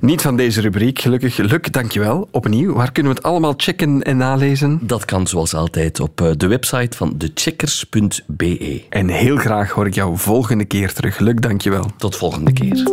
Niet 0.00 0.22
van 0.22 0.36
deze 0.36 0.60
rubriek, 0.60 0.98
gelukkig. 1.00 1.36
Luc, 1.36 1.60
dankjewel. 1.70 2.28
Opnieuw, 2.30 2.72
waar 2.74 2.92
kunnen 2.92 3.12
we 3.12 3.18
het 3.18 3.26
allemaal 3.26 3.54
checken 3.56 4.02
en 4.02 4.16
nalezen? 4.16 4.78
Dat 4.82 5.04
kan 5.04 5.26
zoals 5.26 5.54
altijd 5.54 6.00
op 6.00 6.20
eh, 6.20 6.30
de 6.36 6.46
website 6.46 6.96
van 6.96 7.16
thecheckers.be. 7.16 8.82
En 8.88 9.08
heel 9.08 9.36
graag 9.36 9.70
hoor 9.70 9.86
ik 9.86 9.94
jou 9.94 10.18
volgende 10.18 10.64
keer 10.64 10.92
terug. 10.92 11.18
Luc, 11.18 11.34
dankjewel. 11.34 11.90
Tot 11.96 12.16
volgende 12.16 12.52
keer. 12.52 12.92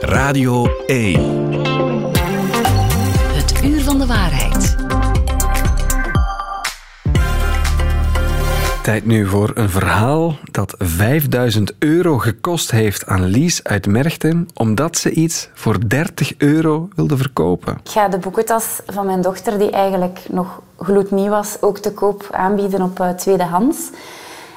Radio 0.00 0.66
1. 0.86 1.20
Het 3.34 3.64
uur 3.64 3.80
van 3.80 3.98
de 3.98 4.06
waarheid. 4.06 4.41
Tijd 8.82 9.06
nu 9.06 9.26
voor 9.26 9.50
een 9.54 9.70
verhaal 9.70 10.34
dat 10.50 10.74
5000 10.78 11.72
euro 11.78 12.18
gekost 12.18 12.70
heeft 12.70 13.06
aan 13.06 13.24
Lies 13.24 13.64
uit 13.64 13.86
Merchten, 13.86 14.48
omdat 14.54 14.96
ze 14.96 15.10
iets 15.10 15.48
voor 15.54 15.88
30 15.88 16.34
euro 16.38 16.88
wilde 16.94 17.16
verkopen. 17.16 17.78
Ik 17.84 17.90
ga 17.90 18.08
de 18.08 18.18
boekentas 18.18 18.80
van 18.86 19.06
mijn 19.06 19.20
dochter, 19.20 19.58
die 19.58 19.70
eigenlijk 19.70 20.18
nog 20.28 20.62
gloednieuw 20.78 21.28
was, 21.28 21.56
ook 21.60 21.78
te 21.78 21.92
koop 21.92 22.28
aanbieden 22.30 22.82
op 22.82 23.00
uh, 23.00 23.08
tweedehands. 23.08 23.90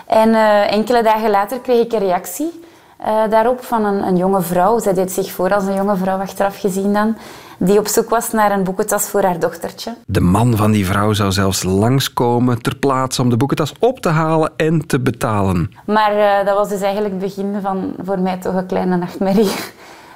En 0.08 0.30
uh, 0.30 0.72
enkele 0.72 1.04
dagen 1.04 1.30
later 1.30 1.60
kreeg 1.60 1.86
ik 1.86 1.94
een 1.94 2.00
reactie 2.00 2.64
uh, 3.02 3.30
daarop 3.30 3.64
van 3.64 3.86
een, 3.86 4.08
een, 4.08 4.18
jonge 4.18 4.42
vrouw. 4.42 4.80
Zij 4.80 4.94
deed 4.94 5.12
zich 5.12 5.32
voor 5.32 5.54
als 5.54 5.66
een 5.66 5.76
jonge 5.76 5.96
vrouw 5.96 6.20
achteraf 6.20 6.60
gezien 6.60 6.94
dan. 6.94 7.18
Die 7.58 7.80
op 7.80 7.88
zoek 7.88 8.10
was 8.10 8.32
naar 8.32 8.52
een 8.52 8.64
boekentas 8.64 9.10
voor 9.10 9.24
haar 9.24 9.40
dochtertje. 9.40 9.96
De 10.06 10.22
man 10.22 10.58
van 10.58 10.72
die 10.72 10.86
vrouw 10.86 11.14
zou 11.14 11.32
zelfs 11.32 11.64
langskomen 11.64 12.62
ter 12.62 12.76
plaatse 12.76 13.22
om 13.22 13.30
de 13.30 13.38
boekentas 13.38 13.74
op 13.80 14.00
te 14.00 14.10
halen 14.10 14.52
en 14.56 14.88
te 14.88 15.00
betalen. 15.00 15.72
Maar 15.86 16.16
uh, 16.16 16.46
dat 16.46 16.56
was 16.56 16.70
dus 16.70 16.82
eigenlijk 16.82 17.14
het 17.14 17.24
begin 17.24 17.62
van 17.62 17.94
voor 18.04 18.20
mij 18.20 18.38
toch 18.38 18.54
een 18.54 18.66
kleine 18.66 18.98
nachtmerrie. 18.98 19.52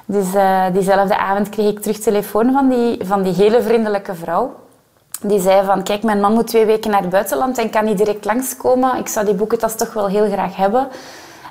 Dus 0.06 0.34
uh, 0.34 0.64
diezelfde 0.72 1.18
avond 1.18 1.48
kreeg 1.48 1.68
ik 1.68 1.80
terug 1.80 1.98
telefoon 1.98 2.52
van 2.52 2.68
die, 2.68 2.98
van 3.04 3.22
die 3.22 3.32
hele 3.32 3.62
vriendelijke 3.62 4.14
vrouw. 4.14 4.54
Die 5.22 5.40
zei 5.40 5.64
van, 5.64 5.82
kijk, 5.82 6.02
mijn 6.02 6.20
man 6.20 6.32
moet 6.32 6.46
twee 6.46 6.64
weken 6.64 6.90
naar 6.90 7.00
het 7.00 7.10
buitenland 7.10 7.58
en 7.58 7.70
kan 7.70 7.84
niet 7.84 7.98
direct 7.98 8.24
langskomen. 8.24 8.98
Ik 8.98 9.08
zou 9.08 9.26
die 9.26 9.34
boekentas 9.34 9.76
toch 9.76 9.92
wel 9.92 10.08
heel 10.08 10.30
graag 10.30 10.56
hebben. 10.56 10.88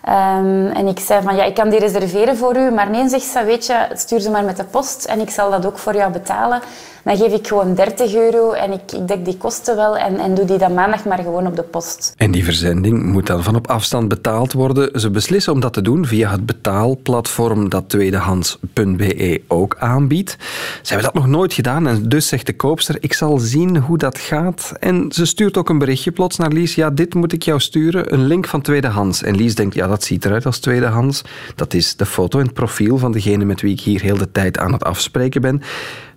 Um, 0.09 0.67
en 0.67 0.87
ik 0.87 0.99
zei 0.99 1.21
van, 1.21 1.35
ja, 1.35 1.43
ik 1.43 1.53
kan 1.53 1.69
die 1.69 1.79
reserveren 1.79 2.37
voor 2.37 2.57
u. 2.57 2.71
Maar 2.71 2.89
nee, 2.89 3.07
zegt 3.07 3.23
ze, 3.23 3.43
weet 3.43 3.65
je, 3.65 3.87
stuur 3.93 4.19
ze 4.19 4.29
maar 4.29 4.43
met 4.43 4.57
de 4.57 4.63
post 4.63 5.05
en 5.05 5.19
ik 5.19 5.29
zal 5.29 5.51
dat 5.51 5.65
ook 5.65 5.77
voor 5.77 5.95
jou 5.95 6.11
betalen. 6.11 6.61
Dan 7.09 7.17
geef 7.17 7.33
ik 7.33 7.47
gewoon 7.47 7.75
30 7.75 8.15
euro 8.15 8.51
en 8.51 8.71
ik, 8.71 8.91
ik 8.91 9.07
dek 9.07 9.25
die 9.25 9.37
kosten 9.37 9.75
wel 9.75 9.97
en, 9.97 10.19
en 10.19 10.35
doe 10.35 10.45
die 10.45 10.57
dan 10.57 10.73
maandag 10.73 11.05
maar 11.05 11.17
gewoon 11.17 11.47
op 11.47 11.55
de 11.55 11.63
post. 11.63 12.13
En 12.17 12.31
die 12.31 12.43
verzending 12.43 13.03
moet 13.03 13.27
dan 13.27 13.43
van 13.43 13.55
op 13.55 13.67
afstand 13.67 14.07
betaald 14.07 14.53
worden. 14.53 14.99
Ze 14.99 15.09
beslissen 15.09 15.53
om 15.53 15.59
dat 15.59 15.73
te 15.73 15.81
doen 15.81 16.05
via 16.05 16.31
het 16.31 16.45
betaalplatform 16.45 17.69
dat 17.69 17.89
tweedehands.be 17.89 19.41
ook 19.47 19.75
aanbiedt. 19.79 20.37
Ze 20.81 20.93
hebben 20.93 21.13
dat 21.13 21.21
nog 21.21 21.31
nooit 21.31 21.53
gedaan 21.53 21.87
en 21.87 22.09
dus 22.09 22.27
zegt 22.27 22.45
de 22.45 22.55
koopster, 22.55 22.97
ik 22.99 23.13
zal 23.13 23.37
zien 23.37 23.77
hoe 23.77 23.97
dat 23.97 24.17
gaat. 24.19 24.73
En 24.79 25.11
ze 25.11 25.25
stuurt 25.25 25.57
ook 25.57 25.69
een 25.69 25.77
berichtje 25.77 26.11
plots 26.11 26.37
naar 26.37 26.51
Lies, 26.51 26.75
ja, 26.75 26.89
dit 26.89 27.13
moet 27.13 27.33
ik 27.33 27.43
jou 27.43 27.59
sturen, 27.59 28.13
een 28.13 28.25
link 28.25 28.47
van 28.47 28.61
tweedehands. 28.61 29.23
En 29.23 29.35
Lies 29.35 29.55
denkt, 29.55 29.75
ja, 29.75 29.87
dat 29.87 30.03
ziet 30.03 30.25
eruit 30.25 30.45
als 30.45 30.59
tweedehands. 30.59 31.21
Dat 31.55 31.73
is 31.73 31.95
de 31.95 32.05
foto 32.05 32.39
en 32.39 32.45
het 32.45 32.53
profiel 32.53 32.97
van 32.97 33.11
degene 33.11 33.45
met 33.45 33.61
wie 33.61 33.73
ik 33.73 33.81
hier 33.81 34.01
heel 34.01 34.17
de 34.17 34.31
tijd 34.31 34.57
aan 34.57 34.73
het 34.73 34.83
afspreken 34.83 35.41
ben. 35.41 35.61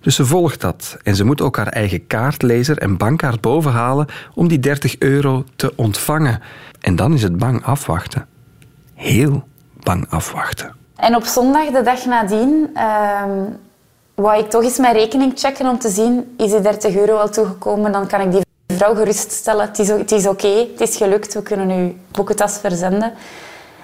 Dus 0.03 0.15
ze 0.15 0.27
volgt 0.27 0.61
dat 0.61 0.97
en 1.03 1.17
ze 1.17 1.25
moet 1.25 1.41
ook 1.41 1.57
haar 1.57 1.69
eigen 1.69 2.07
kaartlezer 2.07 2.79
en 2.79 2.97
bankkaart 2.97 3.41
bovenhalen 3.41 4.07
om 4.35 4.49
die 4.49 4.61
30 4.61 4.99
euro 4.99 5.45
te 5.57 5.73
ontvangen. 5.77 6.41
En 6.81 6.97
dan 6.97 7.13
is 7.13 7.23
het 7.23 7.39
bang 7.39 7.65
afwachten. 7.65 8.27
Heel 8.95 9.45
bang 9.83 10.07
afwachten. 10.09 10.75
En 10.97 11.17
op 11.17 11.25
zondag, 11.25 11.71
de 11.71 11.83
dag 11.83 12.05
nadien, 12.05 12.71
uh, 12.75 13.23
wou 14.15 14.39
ik 14.39 14.51
toch 14.51 14.63
eens 14.63 14.79
mijn 14.79 14.95
rekening 14.95 15.33
checken 15.35 15.67
om 15.67 15.79
te 15.79 15.89
zien, 15.89 16.35
is 16.39 16.51
die 16.51 16.61
30 16.61 16.97
euro 16.97 17.17
al 17.17 17.29
toegekomen? 17.29 17.93
Dan 17.93 18.07
kan 18.07 18.21
ik 18.21 18.33
die 18.33 18.77
vrouw 18.77 18.95
geruststellen, 18.95 19.67
het 19.67 19.79
is, 19.79 19.89
is 19.89 20.27
oké, 20.27 20.67
het 20.73 20.81
is 20.81 20.97
gelukt, 20.97 21.35
we 21.35 21.43
kunnen 21.43 21.71
uw 21.71 21.95
boekentas 22.11 22.59
verzenden. 22.59 23.13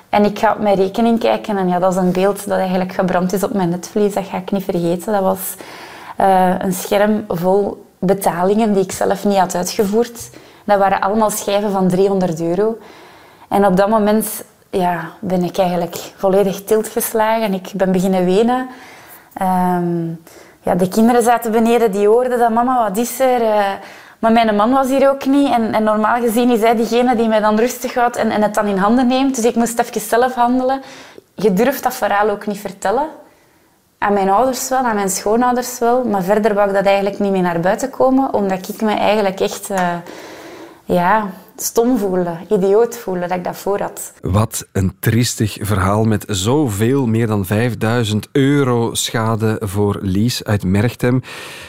En 0.08 0.24
ik 0.24 0.38
ga 0.38 0.52
op 0.52 0.60
mijn 0.60 0.76
rekening 0.76 1.18
kijken 1.18 1.56
en 1.56 1.68
ja, 1.68 1.78
dat 1.78 1.92
is 1.92 1.98
een 1.98 2.12
beeld 2.12 2.48
dat 2.48 2.58
eigenlijk 2.58 2.92
gebrand 2.92 3.32
is 3.32 3.42
op 3.42 3.52
mijn 3.52 3.68
netvlies, 3.68 4.14
dat 4.14 4.26
ga 4.26 4.36
ik 4.36 4.50
niet 4.50 4.64
vergeten. 4.64 5.12
Dat 5.12 5.22
was 5.22 5.54
uh, 6.20 6.54
een 6.58 6.72
scherm 6.72 7.24
vol 7.28 7.84
betalingen 7.98 8.72
die 8.72 8.82
ik 8.82 8.92
zelf 8.92 9.24
niet 9.24 9.38
had 9.38 9.54
uitgevoerd. 9.54 10.30
Dat 10.64 10.78
waren 10.78 11.00
allemaal 11.00 11.30
schijven 11.30 11.70
van 11.70 11.88
300 11.88 12.40
euro. 12.40 12.78
En 13.48 13.66
op 13.66 13.76
dat 13.76 13.88
moment 13.88 14.44
ja, 14.70 15.10
ben 15.20 15.42
ik 15.42 15.58
eigenlijk 15.58 15.96
volledig 16.16 16.64
tilt 16.64 16.88
geslagen. 16.88 17.54
Ik 17.54 17.70
ben 17.74 17.92
beginnen 17.92 18.24
wenen. 18.24 18.68
Um, 19.42 20.20
ja, 20.62 20.74
de 20.74 20.88
kinderen 20.88 21.22
zaten 21.22 21.52
beneden, 21.52 21.90
die 21.90 22.08
hoorden 22.08 22.38
dat 22.38 22.50
mama, 22.50 22.88
wat 22.88 22.96
is 22.96 23.20
er? 23.20 23.40
Uh, 23.40 23.70
maar 24.18 24.32
mijn 24.32 24.56
man 24.56 24.72
was 24.72 24.88
hier 24.88 25.10
ook 25.10 25.26
niet. 25.26 25.50
En, 25.52 25.74
en, 25.74 25.82
normaal 25.82 26.20
gezien 26.20 26.50
is 26.50 26.60
hij 26.60 26.76
diegene 26.76 27.16
die 27.16 27.28
mij 27.28 27.40
dan 27.40 27.58
rustig 27.58 27.94
houdt 27.94 28.16
en, 28.16 28.30
en 28.30 28.42
het 28.42 28.54
dan 28.54 28.66
in 28.66 28.76
handen 28.76 29.06
neemt. 29.06 29.34
Dus 29.34 29.44
ik 29.44 29.54
moest 29.54 29.78
even 29.78 30.00
zelf 30.00 30.34
handelen. 30.34 30.80
Je 31.34 31.52
durft 31.52 31.82
dat 31.82 31.94
verhaal 31.94 32.30
ook 32.30 32.46
niet 32.46 32.58
vertellen. 32.58 33.06
Aan 33.99 34.12
mijn 34.12 34.28
ouders 34.28 34.68
wel, 34.68 34.78
aan 34.78 34.94
mijn 34.94 35.09
schoonouders 35.09 35.78
wel. 35.78 36.05
Maar 36.05 36.22
verder 36.22 36.55
wou 36.55 36.68
ik 36.68 36.74
dat 36.74 36.86
eigenlijk 36.86 37.18
niet 37.18 37.32
meer 37.32 37.42
naar 37.42 37.61
buiten 37.61 37.90
komen. 37.90 38.34
Omdat 38.34 38.68
ik 38.68 38.80
me 38.80 38.92
eigenlijk 38.92 39.40
echt... 39.40 39.70
Uh, 39.70 39.94
ja, 40.84 41.30
stom 41.57 41.99
voelen, 41.99 42.38
idioot 42.51 42.96
voelen 42.96 43.28
dat 43.28 43.38
ik 43.38 43.44
dat 43.44 43.57
voor 43.57 43.80
had. 43.80 44.12
Wat 44.20 44.66
een 44.72 44.96
triestig 45.01 45.57
verhaal 45.61 46.05
met 46.05 46.24
zoveel, 46.28 47.07
meer 47.07 47.26
dan 47.26 47.44
5000 47.44 48.28
euro 48.32 48.94
schade 48.94 49.61
voor 49.64 49.99
Lies 50.01 50.44
uit 50.44 50.64
Merchtem. 50.64 51.22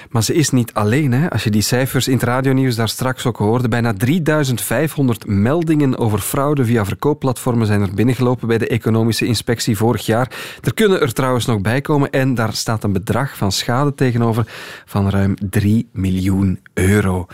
Maar 0.10 0.24
ze 0.24 0.34
is 0.34 0.50
niet 0.50 0.74
alleen. 0.74 1.12
Hè? 1.12 1.30
Als 1.30 1.44
je 1.44 1.50
die 1.50 1.62
cijfers 1.62 2.08
in 2.08 2.14
het 2.14 2.24
radionieuws 2.24 2.76
daar 2.76 2.90
straks 2.90 3.26
ook 3.26 3.38
hoorde, 3.38 3.68
bijna 3.68 3.94
3500 3.94 5.28
meldingen 5.28 5.98
over 5.98 6.20
fraude 6.20 6.66
via 6.66 6.86
verkoopplatformen 6.86 7.68
zijn 7.68 7.82
er 7.82 7.94
binnengelopen 7.94 8.48
bij 8.48 8.58
de 8.58 8.68
economische 8.68 9.26
inspectie 9.26 9.78
vorig 9.78 10.06
jaar. 10.06 10.32
Er 10.62 10.74
kunnen 10.74 11.02
er 11.02 11.14
trouwens 11.14 11.46
nog 11.46 11.62
bij 11.62 11.82
komen 11.82 12.10
en 12.10 12.36
daar 12.36 12.54
staat 12.54 12.84
een 12.84 12.94
bedrag 12.94 13.38
van 13.38 13.52
schade 13.52 13.96
tegenover 13.96 14.54
van 14.86 15.10
ruim 15.10 15.34
3 15.50 15.88
miljoen 15.92 16.60
euro. 16.74 17.26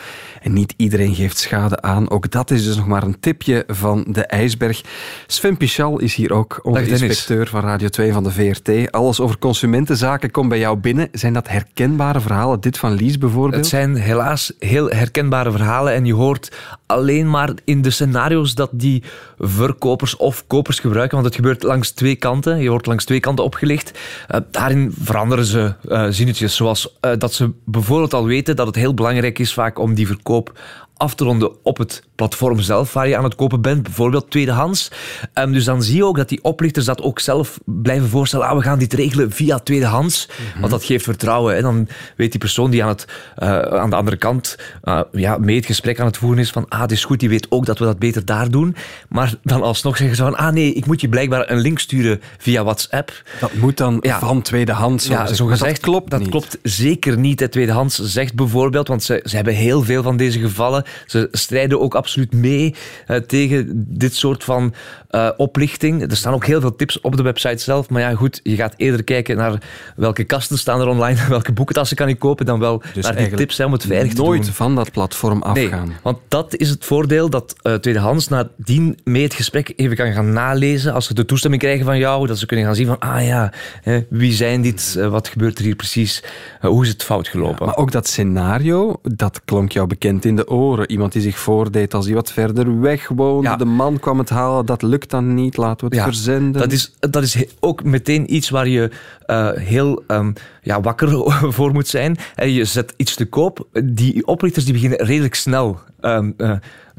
En 0.42 0.54
niet 0.54 0.74
iedereen 0.78 1.16
geeft 1.16 1.38
schade 1.38 1.82
aan, 1.82 2.10
ook 2.10 2.32
dat 2.32 2.52
is 2.52 2.64
dus 2.64 2.76
nog 2.76 2.88
maar 2.88 3.04
een 3.04 3.20
tipje 3.20 3.64
van 3.68 4.06
de 4.08 4.26
ijsberg. 4.26 4.82
Sven 5.28 5.58
Pichal 5.58 6.00
is 6.00 6.16
hier 6.16 6.34
ook, 6.34 6.60
onze 6.64 6.88
inspecteur 6.88 7.48
van 7.48 7.62
Radio 7.62 7.88
2 7.88 8.14
van 8.14 8.24
de 8.24 8.32
VRT. 8.32 8.92
Alles 8.92 9.20
over 9.20 9.38
consumentenzaken 9.38 10.32
komt 10.32 10.50
bij 10.50 10.60
jou 10.60 10.78
binnen. 10.78 11.10
Zijn 11.12 11.34
dat 11.34 11.48
herkenbare 11.48 12.20
verhalen? 12.20 12.60
Dit 12.66 12.78
van 12.78 12.94
Lies 12.94 13.18
bijvoorbeeld? 13.18 13.56
Het 13.56 13.68
zijn 13.68 13.96
helaas 13.96 14.54
heel 14.60 14.90
herkenbare 14.90 15.52
verhalen 15.52 15.94
en 15.94 16.06
je 16.06 16.14
hoort 16.14 16.52
alleen 16.86 17.30
maar 17.30 17.50
in 17.64 17.82
de 17.82 17.90
scenario's 17.90 18.56
dat 18.56 18.70
die 18.74 19.04
verkopers 19.40 20.16
of 20.16 20.44
kopers 20.48 20.80
gebruiken, 20.80 21.14
want 21.14 21.26
het 21.28 21.36
gebeurt 21.36 21.64
langs 21.64 21.92
twee 21.92 22.16
kanten. 22.16 22.58
Je 22.58 22.70
wordt 22.70 22.86
langs 22.86 23.06
twee 23.06 23.20
kanten 23.20 23.46
opgelicht. 23.46 24.00
Eh, 24.28 24.40
daarin 24.52 24.94
veranderen 25.02 25.46
ze 25.46 25.74
eh, 25.90 26.06
zinnetjes, 26.10 26.56
zoals 26.56 26.98
eh, 27.00 27.12
dat 27.18 27.34
ze 27.34 27.52
bijvoorbeeld 27.66 28.14
al 28.14 28.26
weten 28.26 28.56
dat 28.56 28.68
het 28.68 28.76
heel 28.76 28.94
belangrijk 28.94 29.40
is 29.40 29.54
vaak 29.54 29.80
om 29.80 29.94
die 29.94 30.08
verkoop 30.08 30.60
af 30.98 31.16
te 31.16 31.24
ronden 31.24 31.64
op 31.64 31.78
het 31.78 32.04
platform 32.16 32.60
zelf 32.60 32.94
waar 32.94 33.08
je 33.08 33.18
aan 33.18 33.24
het 33.24 33.36
kopen 33.36 33.62
bent, 33.62 33.84
bijvoorbeeld 33.84 34.30
tweedehands. 34.30 34.92
Ehm, 35.34 35.52
dus 35.52 35.64
dan 35.64 35.84
zie 35.84 35.96
je 35.96 36.06
ook 36.06 36.18
dat 36.18 36.30
die 36.30 36.44
oplichters 36.44 36.86
dat 36.86 37.02
ook 37.02 37.20
zelf 37.20 37.60
blijven 37.66 38.10
voorstellen. 38.10 38.48
Ah, 38.48 38.56
we 38.58 38.62
gaan 38.62 38.80
dit 38.80 38.94
regelen 38.94 39.32
via 39.32 39.60
tweedehands, 39.60 40.30
want 40.60 40.72
dat 40.72 40.84
geeft 40.84 41.04
vertrouwen. 41.04 41.56
En 41.56 41.62
dan 41.62 41.88
weet 42.16 42.32
die 42.32 42.40
persoon 42.40 42.72
die 42.72 42.84
aan, 42.84 42.90
het, 42.90 43.08
eh, 43.36 43.60
aan 43.60 43.90
de 43.90 43.96
andere 43.96 44.18
kant 44.18 44.58
eh, 44.82 45.02
ja, 45.12 45.38
mee 45.38 45.56
het 45.56 45.66
gesprek 45.66 46.00
aan 46.00 46.06
het 46.06 46.18
voeren 46.18 46.40
is 46.40 46.50
van 46.50 46.66
ah, 46.70 46.82
het 46.82 46.92
is 46.92 47.06
goed, 47.06 47.20
die 47.20 47.30
weet 47.30 47.48
ook 47.50 47.66
dat 47.66 47.80
we 47.80 47.86
dat 47.86 48.00
beter 48.00 48.26
daar 48.26 48.52
doen. 48.52 48.76
Maar 49.10 49.34
dan 49.44 49.62
alsnog 49.62 49.98
zeggen 49.98 50.16
ze 50.16 50.24
van 50.24 50.36
ah 50.36 50.54
nee, 50.54 50.74
ik 50.74 50.86
moet 50.86 51.02
je 51.02 51.10
blijkbaar 51.10 51.50
een 51.52 51.60
link 51.60 51.80
sturen 51.80 52.22
via 52.38 52.64
WhatsApp. 52.64 53.24
Dat 53.40 53.54
moet 53.54 53.78
dan 53.78 54.04
van 54.20 54.42
tweedehands. 54.42 55.08
Ja, 55.08 55.34
zo 55.34 55.46
gezegd, 55.46 55.72
dat 55.72 55.80
klopt 55.80 56.10
dat 56.10 56.20
niet. 56.20 56.30
klopt 56.30 56.58
zeker 56.64 57.18
niet. 57.18 57.52
Tweedehands 57.52 58.00
zegt 58.00 58.36
bijvoorbeeld, 58.36 58.88
want 58.88 59.04
ze, 59.04 59.22
ze 59.24 59.36
hebben 59.36 59.54
heel 59.54 59.84
veel 59.84 60.04
van 60.04 60.18
deze 60.18 60.40
gevallen. 60.40 60.85
Ze 61.06 61.28
strijden 61.32 61.82
ook 61.82 61.96
absoluut 61.96 62.34
mee 62.34 62.76
eh, 63.08 63.18
tegen 63.18 63.86
dit 63.88 64.16
soort 64.16 64.44
van 64.44 64.74
eh, 65.16 65.30
oplichting. 65.38 66.02
Er 66.02 66.18
staan 66.18 66.34
ook 66.34 66.46
heel 66.46 66.62
veel 66.62 66.76
tips 66.76 67.02
op 67.02 67.18
de 67.18 67.24
website 67.24 67.64
zelf. 67.64 67.90
Maar 67.90 68.02
ja, 68.02 68.16
goed, 68.16 68.40
je 68.44 68.56
gaat 68.56 68.74
eerder 68.78 69.04
kijken 69.04 69.38
naar 69.38 69.62
welke 69.96 70.24
kasten 70.24 70.58
staan 70.58 70.82
er 70.82 70.88
online, 70.88 71.28
welke 71.30 71.52
boekentassen 71.52 71.98
kan 71.98 72.08
ik 72.08 72.20
kopen, 72.20 72.46
dan 72.46 72.60
wel 72.60 72.82
Dus 72.94 73.04
naar 73.04 73.16
die 73.16 73.30
tips 73.30 73.58
hè, 73.58 73.66
om 73.66 73.72
het 73.72 73.86
veilig 73.86 74.10
te 74.10 74.16
doen. 74.16 74.26
Nooit 74.26 74.50
van 74.50 74.76
dat 74.76 74.92
platform 74.92 75.42
afgaan. 75.42 75.88
Nee, 75.88 75.98
want 76.02 76.18
dat 76.28 76.56
is 76.56 76.70
het 76.70 76.86
voordeel 76.86 77.30
dat 77.30 77.56
eh, 77.62 77.74
tweedehands 77.74 78.28
nadien 78.28 79.00
mee 79.04 79.24
het 79.24 79.34
gesprek 79.34 79.74
even 79.76 79.96
kan 79.96 80.14
gaan 80.14 80.34
nalezen. 80.34 80.94
Als 80.94 81.06
ze 81.06 81.14
de 81.14 81.26
toestemming 81.26 81.62
krijgen 81.62 81.86
van 81.86 81.98
jou, 81.98 82.28
dat 82.28 82.38
ze 82.40 82.46
kunnen 82.46 82.66
gaan 82.66 82.76
zien 82.76 82.88
van, 82.88 83.00
ah 83.00 83.26
ja, 83.26 83.54
hè, 83.82 84.06
wie 84.10 84.34
zijn 84.34 84.62
dit, 84.62 84.94
wat 85.10 85.28
gebeurt 85.28 85.58
er 85.58 85.64
hier 85.64 85.76
precies, 85.76 86.24
hoe 86.62 86.84
is 86.84 86.90
het 86.90 87.04
fout 87.04 87.28
gelopen. 87.28 87.66
Maar 87.66 87.76
ook 87.76 87.92
dat 87.92 88.08
scenario, 88.08 89.00
dat 89.04 89.42
klonk 89.46 89.72
jou 89.72 89.88
bekend 89.88 90.26
in 90.26 90.36
de 90.36 90.48
oren. 90.48 90.75
Iemand 90.84 91.12
die 91.12 91.22
zich 91.22 91.38
voordeed 91.38 91.94
als 91.94 92.06
hij 92.06 92.16
wat 92.16 92.32
verder 92.32 92.80
weg 92.80 93.08
woonde. 93.08 93.56
De 93.58 93.66
man 93.66 94.00
kwam 94.00 94.20
het 94.20 94.30
halen, 94.30 94.66
dat 94.66 94.82
lukt 94.82 95.10
dan 95.10 95.34
niet, 95.34 95.58
laten 95.58 95.90
we 95.90 95.96
het 95.96 96.06
verzenden. 96.06 96.62
Dat 96.62 96.72
is, 96.72 96.94
dat 97.00 97.24
is 97.24 97.46
ook 97.60 97.84
meteen 97.84 98.36
iets 98.36 98.50
waar 98.50 98.68
je 98.68 98.90
eh, 99.26 99.52
heel 99.54 100.04
ehm, 100.08 100.32
ja, 100.62 100.82
wakker 100.82 101.10
voor 101.56 101.72
moet 101.72 101.88
zijn. 101.88 102.18
En 102.36 102.52
je 102.52 102.66
zet 102.66 102.94
iets 102.98 103.16
te 103.16 103.26
koop. 103.26 103.68
Die 103.84 104.28
oprichters 104.28 104.66
die 104.66 104.74
beginnen 104.74 105.06
redelijk 105.06 105.36
snel 105.36 105.80
ehm, 106.00 106.32
eh, 106.38 106.52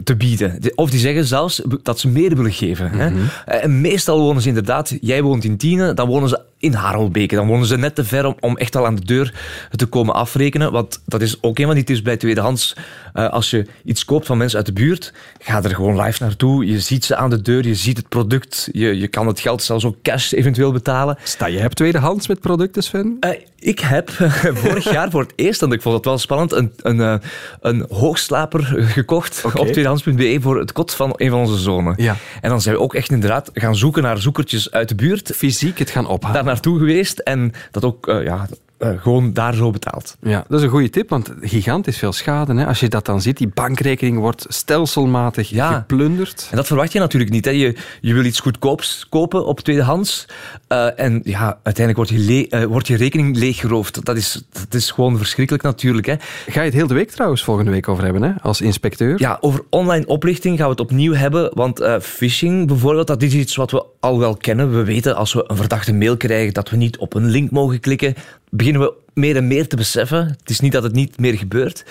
te 0.05 0.17
bieden. 0.17 0.63
De- 0.63 0.73
Of 0.75 0.91
die 0.91 1.01
zeggen 1.01 1.25
zelfs 1.25 1.63
dat 1.83 1.99
ze 2.01 2.09
meer 2.09 2.37
willen 2.37 2.53
geven. 2.53 2.91
hè. 2.91 3.11
Mhm. 3.11 3.21
En 3.45 3.81
meestal 3.81 4.21
wonen 4.21 4.43
ze 4.43 4.49
inderdaad, 4.49 4.97
jij 5.01 5.23
woont 5.23 5.45
in 5.45 5.57
Tiene, 5.57 5.95
dan 5.95 6.09
wonen 6.09 6.29
ze 6.29 6.41
in 6.59 6.73
Harelbeke. 6.73 7.35
Dan 7.35 7.47
wonen 7.47 7.67
ze 7.67 7.77
net 7.77 7.95
te 7.95 8.05
ver 8.05 8.25
om, 8.27 8.35
om 8.41 8.57
echt 8.57 8.77
al 8.77 8.87
aan 8.87 8.95
de 8.95 9.05
deur 9.05 9.35
te 9.71 9.87
komen 9.87 10.15
afrekenen. 10.15 10.73
Want 10.73 11.03
dat 11.07 11.23
is 11.23 11.43
ook 11.43 11.59
een 11.59 11.67
van 11.67 11.75
die 11.75 11.85
tips 11.85 12.03
bij 12.03 12.17
tweedehands. 12.17 12.77
Eh, 13.13 13.29
als 13.29 13.51
je 13.51 13.67
iets 13.85 14.05
koopt 14.05 14.27
van 14.27 14.39
mensen 14.39 14.57
uit 14.59 14.67
de 14.67 14.73
buurt, 14.73 15.13
ga 15.39 15.63
er 15.63 15.75
gewoon 15.75 16.01
live 16.01 16.23
naartoe. 16.23 16.67
Je 16.67 16.81
ziet 16.81 17.05
ze 17.05 17.17
aan 17.17 17.31
de 17.31 17.43
deur, 17.43 17.67
je 17.67 17.75
ziet 17.75 17.97
het 17.97 18.09
product. 18.09 18.69
Je, 18.73 18.99
je 18.99 19.09
kan 19.09 19.27
het 19.27 19.41
geld 19.41 19.63
zelfs 19.63 19.85
ook 19.85 19.97
cash 20.03 20.33
eventueel 20.33 20.73
betalen. 20.73 21.19
Sta 21.23 21.47
je 21.47 21.59
hebt 21.59 21.77
tweedehands 21.77 22.27
met 22.29 22.41
producten, 22.41 22.83
Sven? 22.83 23.17
Eh, 23.21 23.31
ik 23.59 23.81
heb 23.81 24.11
vorig 24.65 24.91
jaar 24.91 25.11
voor 25.11 25.21
het 25.23 25.33
eerst, 25.37 25.63
en 25.63 25.73
ik 25.73 25.83
vond 25.83 25.95
dat 25.95 26.05
wel 26.05 26.19
spannend, 26.19 26.53
een, 26.53 26.73
een, 26.83 27.01
eh, 27.01 27.15
een 27.61 27.87
hoogslaper 27.91 28.63
gekocht 28.87 29.43
op 29.55 29.73
tweedehands.be 29.95 30.43
voor 30.43 30.59
het 30.59 30.73
kot 30.73 30.95
van 30.95 31.13
een 31.17 31.31
van 31.31 31.39
onze 31.39 31.59
zonen. 31.59 31.95
Ja. 31.97 32.17
En 32.41 32.51
dan 32.51 32.61
zijn 32.61 32.75
we 32.75 32.81
ook 32.81 32.95
echt 32.95 33.11
inderdaad 33.11 33.51
gaan 33.53 33.77
zoeken 33.77 34.03
naar 34.03 34.19
zoekertjes 34.19 34.71
uit 34.71 34.89
de 34.89 34.95
buurt. 34.95 35.33
Fysiek 35.37 35.79
het 35.79 35.91
gaan 35.91 36.07
ophalen. 36.07 36.35
Daar 36.35 36.45
naartoe 36.45 36.79
geweest 36.79 37.19
en 37.19 37.53
dat 37.71 37.85
ook 37.85 38.09
eh, 38.09 38.25
ja, 38.25 38.47
eh, 38.79 38.91
gewoon 39.01 39.33
daar 39.33 39.55
zo 39.55 39.71
betaald. 39.71 40.17
Ja, 40.21 40.45
dat 40.49 40.59
is 40.59 40.65
een 40.65 40.71
goede 40.71 40.91
tip, 40.91 41.09
want 41.09 41.33
gigantisch 41.41 41.99
veel 41.99 42.13
schade. 42.13 42.55
Hè? 42.55 42.67
Als 42.67 42.81
je 42.81 42.89
dat 42.89 43.05
dan 43.07 43.21
ziet, 43.21 43.37
die 43.37 43.49
bankrekening 43.55 44.19
wordt 44.19 44.47
stelselmatig 44.49 45.49
geplunderd. 45.49 46.49
En 46.51 46.57
dat 46.57 46.67
verwacht 46.67 46.93
je 46.93 46.99
natuurlijk 46.99 47.33
niet. 47.33 47.45
Hè. 47.45 47.51
Je, 47.51 47.77
je 48.01 48.15
wil 48.15 48.25
iets 48.25 48.41
goedkoops 48.41 49.07
kopen 49.09 49.47
op 49.47 49.61
tweedehands. 49.61 50.27
eh, 50.69 51.01
en 51.01 51.21
ja, 51.25 51.59
uiteindelijk 51.63 51.97
wordt 51.97 52.27
je, 52.27 52.49
eh, 52.49 52.65
wordt 52.65 52.87
je 52.87 52.97
rekening 52.97 53.37
leeggeroofd. 53.37 54.05
Dat 54.05 54.17
is, 54.17 54.43
dat 54.53 54.75
is 54.75 54.91
gewoon 54.91 55.17
verschrikkelijk 55.17 55.65
natuurlijk. 55.65 56.07
Hè. 56.07 56.15
Ga 56.47 56.61
je 56.61 56.67
het 56.67 56.75
heel 56.75 56.87
de 56.87 56.95
week 56.95 57.11
trouwens 57.11 57.45
volgende 57.45 57.71
week 57.71 57.89
over 57.89 58.05
hebben, 58.05 58.23
hè? 58.23 58.33
als 58.43 58.61
inspecteur? 58.61 59.21
Ja, 59.21 59.39
over 59.41 59.65
online 59.71 60.07
oplichting 60.07 60.57
gaan 60.57 60.65
we 60.67 60.71
het 60.71 60.81
opnieuw 60.81 61.15
hebben. 61.15 61.51
Want 61.55 61.85
phishing 62.01 62.67
bijvoorbeeld, 62.67 63.07
dat 63.07 63.23
is 63.23 63.35
iets 63.35 63.57
wat 63.57 63.71
we 63.71 63.85
al 64.01 64.19
wel 64.19 64.37
kennen. 64.37 64.77
We 64.77 64.85
weten 64.85 65.17
als 65.17 65.33
we 65.33 65.45
een 65.47 65.57
verdachte 65.57 65.95
mail 65.95 66.17
krijgen 66.17 66.55
dat 66.55 66.71
we 66.71 66.77
niet 66.77 66.99
op 66.99 67.15
een 67.15 67.27
link 67.27 67.51
mogen 67.51 67.81
klikken. 67.81 68.15
Beginnen 68.57 68.83
we 68.83 68.93
meer 69.15 69.37
en 69.37 69.47
meer 69.47 69.69
te 69.69 69.77
beseffen. 69.77 70.27
Het 70.27 70.51
is 70.51 70.61
niet 70.61 70.73
dat 70.73 70.83
het 70.83 70.93
niet 70.93 71.19
meer 71.19 71.39
gebeurt. 71.39 71.85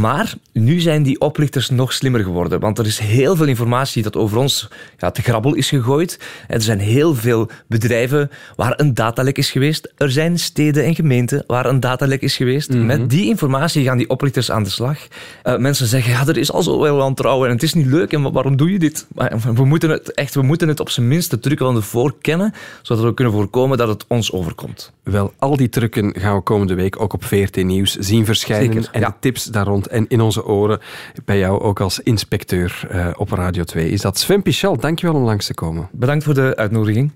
Maar 0.00 0.34
nu 0.52 0.80
zijn 0.80 1.02
die 1.02 1.20
oplichters 1.20 1.70
nog 1.70 1.92
slimmer 1.92 2.22
geworden. 2.22 2.60
Want 2.60 2.78
er 2.78 2.86
is 2.86 2.98
heel 2.98 3.36
veel 3.36 3.46
informatie 3.46 4.02
dat 4.02 4.16
over 4.16 4.38
ons 4.38 4.68
ja, 4.98 5.10
te 5.10 5.22
grabbel 5.22 5.54
is 5.54 5.68
gegooid. 5.68 6.18
Er 6.48 6.62
zijn 6.62 6.78
heel 6.78 7.14
veel 7.14 7.48
bedrijven 7.66 8.30
waar 8.56 8.72
een 8.80 8.94
datalek 8.94 9.38
is 9.38 9.50
geweest. 9.50 9.92
Er 9.96 10.10
zijn 10.10 10.38
steden 10.38 10.84
en 10.84 10.94
gemeenten 10.94 11.44
waar 11.46 11.66
een 11.66 11.80
datalek 11.80 12.20
is 12.22 12.36
geweest. 12.36 12.70
Met 12.74 13.10
die 13.10 13.24
informatie 13.28 13.84
gaan 13.84 13.98
die 13.98 14.08
oplichters 14.08 14.50
aan 14.50 14.62
de 14.62 14.70
slag. 14.70 14.98
Eh, 15.42 15.56
mensen 15.56 15.86
zeggen, 15.86 16.12
ja, 16.12 16.26
er 16.26 16.36
is 16.36 16.52
al 16.52 16.62
zo 16.62 16.80
wel 16.80 16.96
wantrouwen 16.96 17.48
en 17.48 17.54
het 17.54 17.62
is 17.62 17.74
niet 17.74 17.86
leuk. 17.86 18.12
En 18.12 18.22
wa- 18.22 18.30
waarom 18.30 18.56
doe 18.56 18.72
je 18.72 18.78
dit? 18.78 19.06
Maar 19.14 19.40
we 19.54 19.64
moeten 19.64 19.90
het, 19.90 20.12
echt, 20.14 20.34
we 20.34 20.42
moeten 20.42 20.68
het 20.68 20.80
op 20.80 20.90
zijn 20.90 21.08
minst 21.08 21.30
de 21.30 21.38
trucken 21.40 21.66
van 21.66 21.74
de 21.74 21.82
voor 21.82 22.14
kennen, 22.20 22.54
zodat 22.82 23.04
we 23.04 23.14
kunnen 23.14 23.32
voorkomen 23.34 23.78
dat 23.78 23.88
het 23.88 24.04
ons 24.08 24.32
overkomt. 24.32 24.92
Wel, 25.02 25.32
al 25.38 25.56
die 25.56 25.68
trucken 25.68 26.14
gaan 26.18 26.34
we 26.36 26.42
komende 26.42 26.74
week 26.74 27.00
ook 27.00 27.12
op 27.12 27.24
VRT 27.24 27.64
Nieuws 27.64 27.96
zien 27.96 28.24
verschijnen. 28.24 28.72
Zeker, 28.72 28.88
en 28.92 29.00
ja. 29.00 29.08
de 29.08 29.14
tips 29.20 29.44
daar 29.44 29.66
rond 29.66 29.85
en 29.88 30.08
in 30.08 30.20
onze 30.20 30.44
oren 30.44 30.80
bij 31.24 31.38
jou 31.38 31.60
ook 31.60 31.80
als 31.80 32.00
inspecteur 32.00 32.86
eh, 32.90 33.08
op 33.16 33.30
Radio 33.30 33.64
2 33.64 33.90
is 33.90 34.00
dat. 34.00 34.18
Sven 34.18 34.42
Pichal, 34.42 34.76
dankjewel 34.76 35.14
om 35.14 35.22
langs 35.22 35.46
te 35.46 35.54
komen. 35.54 35.88
Bedankt 35.92 36.24
voor 36.24 36.34
de 36.34 36.56
uitnodiging. 36.56 37.12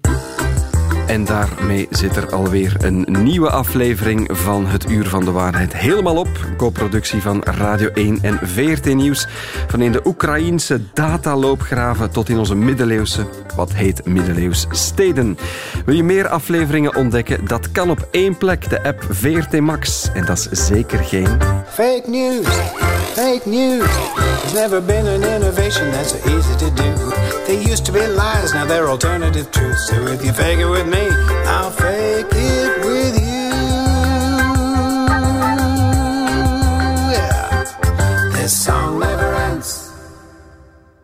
En 1.10 1.24
daarmee 1.24 1.86
zit 1.90 2.16
er 2.16 2.32
alweer 2.32 2.76
een 2.78 3.06
nieuwe 3.10 3.50
aflevering 3.50 4.28
van 4.32 4.66
Het 4.66 4.90
Uur 4.90 5.08
van 5.08 5.24
de 5.24 5.30
Waarheid 5.30 5.76
helemaal 5.76 6.16
op. 6.16 6.28
Co-productie 6.56 7.20
van 7.20 7.42
Radio 7.42 7.88
1 7.88 8.18
en 8.22 8.38
VRT 8.42 8.94
Nieuws. 8.94 9.26
Van 9.68 9.82
in 9.82 9.92
de 9.92 10.00
Oekraïense 10.04 10.80
dataloopgraven 10.92 12.10
tot 12.10 12.28
in 12.28 12.38
onze 12.38 12.54
middeleeuwse, 12.54 13.26
wat 13.56 13.72
heet 13.72 14.06
middeleeuws, 14.06 14.66
steden. 14.70 15.38
Wil 15.84 15.94
je 15.94 16.04
meer 16.04 16.28
afleveringen 16.28 16.96
ontdekken? 16.96 17.46
Dat 17.46 17.72
kan 17.72 17.90
op 17.90 18.08
één 18.10 18.38
plek, 18.38 18.68
de 18.68 18.82
app 18.82 19.06
VRT 19.10 19.60
Max. 19.60 20.10
En 20.14 20.24
dat 20.24 20.48
is 20.50 20.66
zeker 20.66 20.98
geen... 20.98 21.38
Fake 21.68 22.04
news, 22.06 22.46
fake 23.12 23.42
news. 23.44 23.90
There's 24.14 24.52
never 24.52 24.84
been 24.84 25.06
an 25.06 25.22
innovation 25.34 25.90
that's 25.90 26.10
so 26.10 26.16
easy 26.28 26.56
to 26.56 26.74
do. 26.74 27.39
They 27.50 27.68
used 27.68 27.84
to 27.86 27.92
be 27.92 28.06
lies, 28.06 28.54
now 28.54 28.64
they're 28.64 28.88
alternative 28.88 29.50
truths. 29.50 29.88
So 29.88 30.06
if 30.06 30.24
you 30.24 30.32
fake 30.32 30.60
it 30.60 30.66
with 30.66 30.86
me, 30.86 31.08
I'll 31.48 31.72
fake 31.72 32.26
it 32.30 32.84
with 32.84 33.18
you. 33.18 33.50
Yeah. 37.10 37.64
This 38.34 38.64
song. 38.64 39.09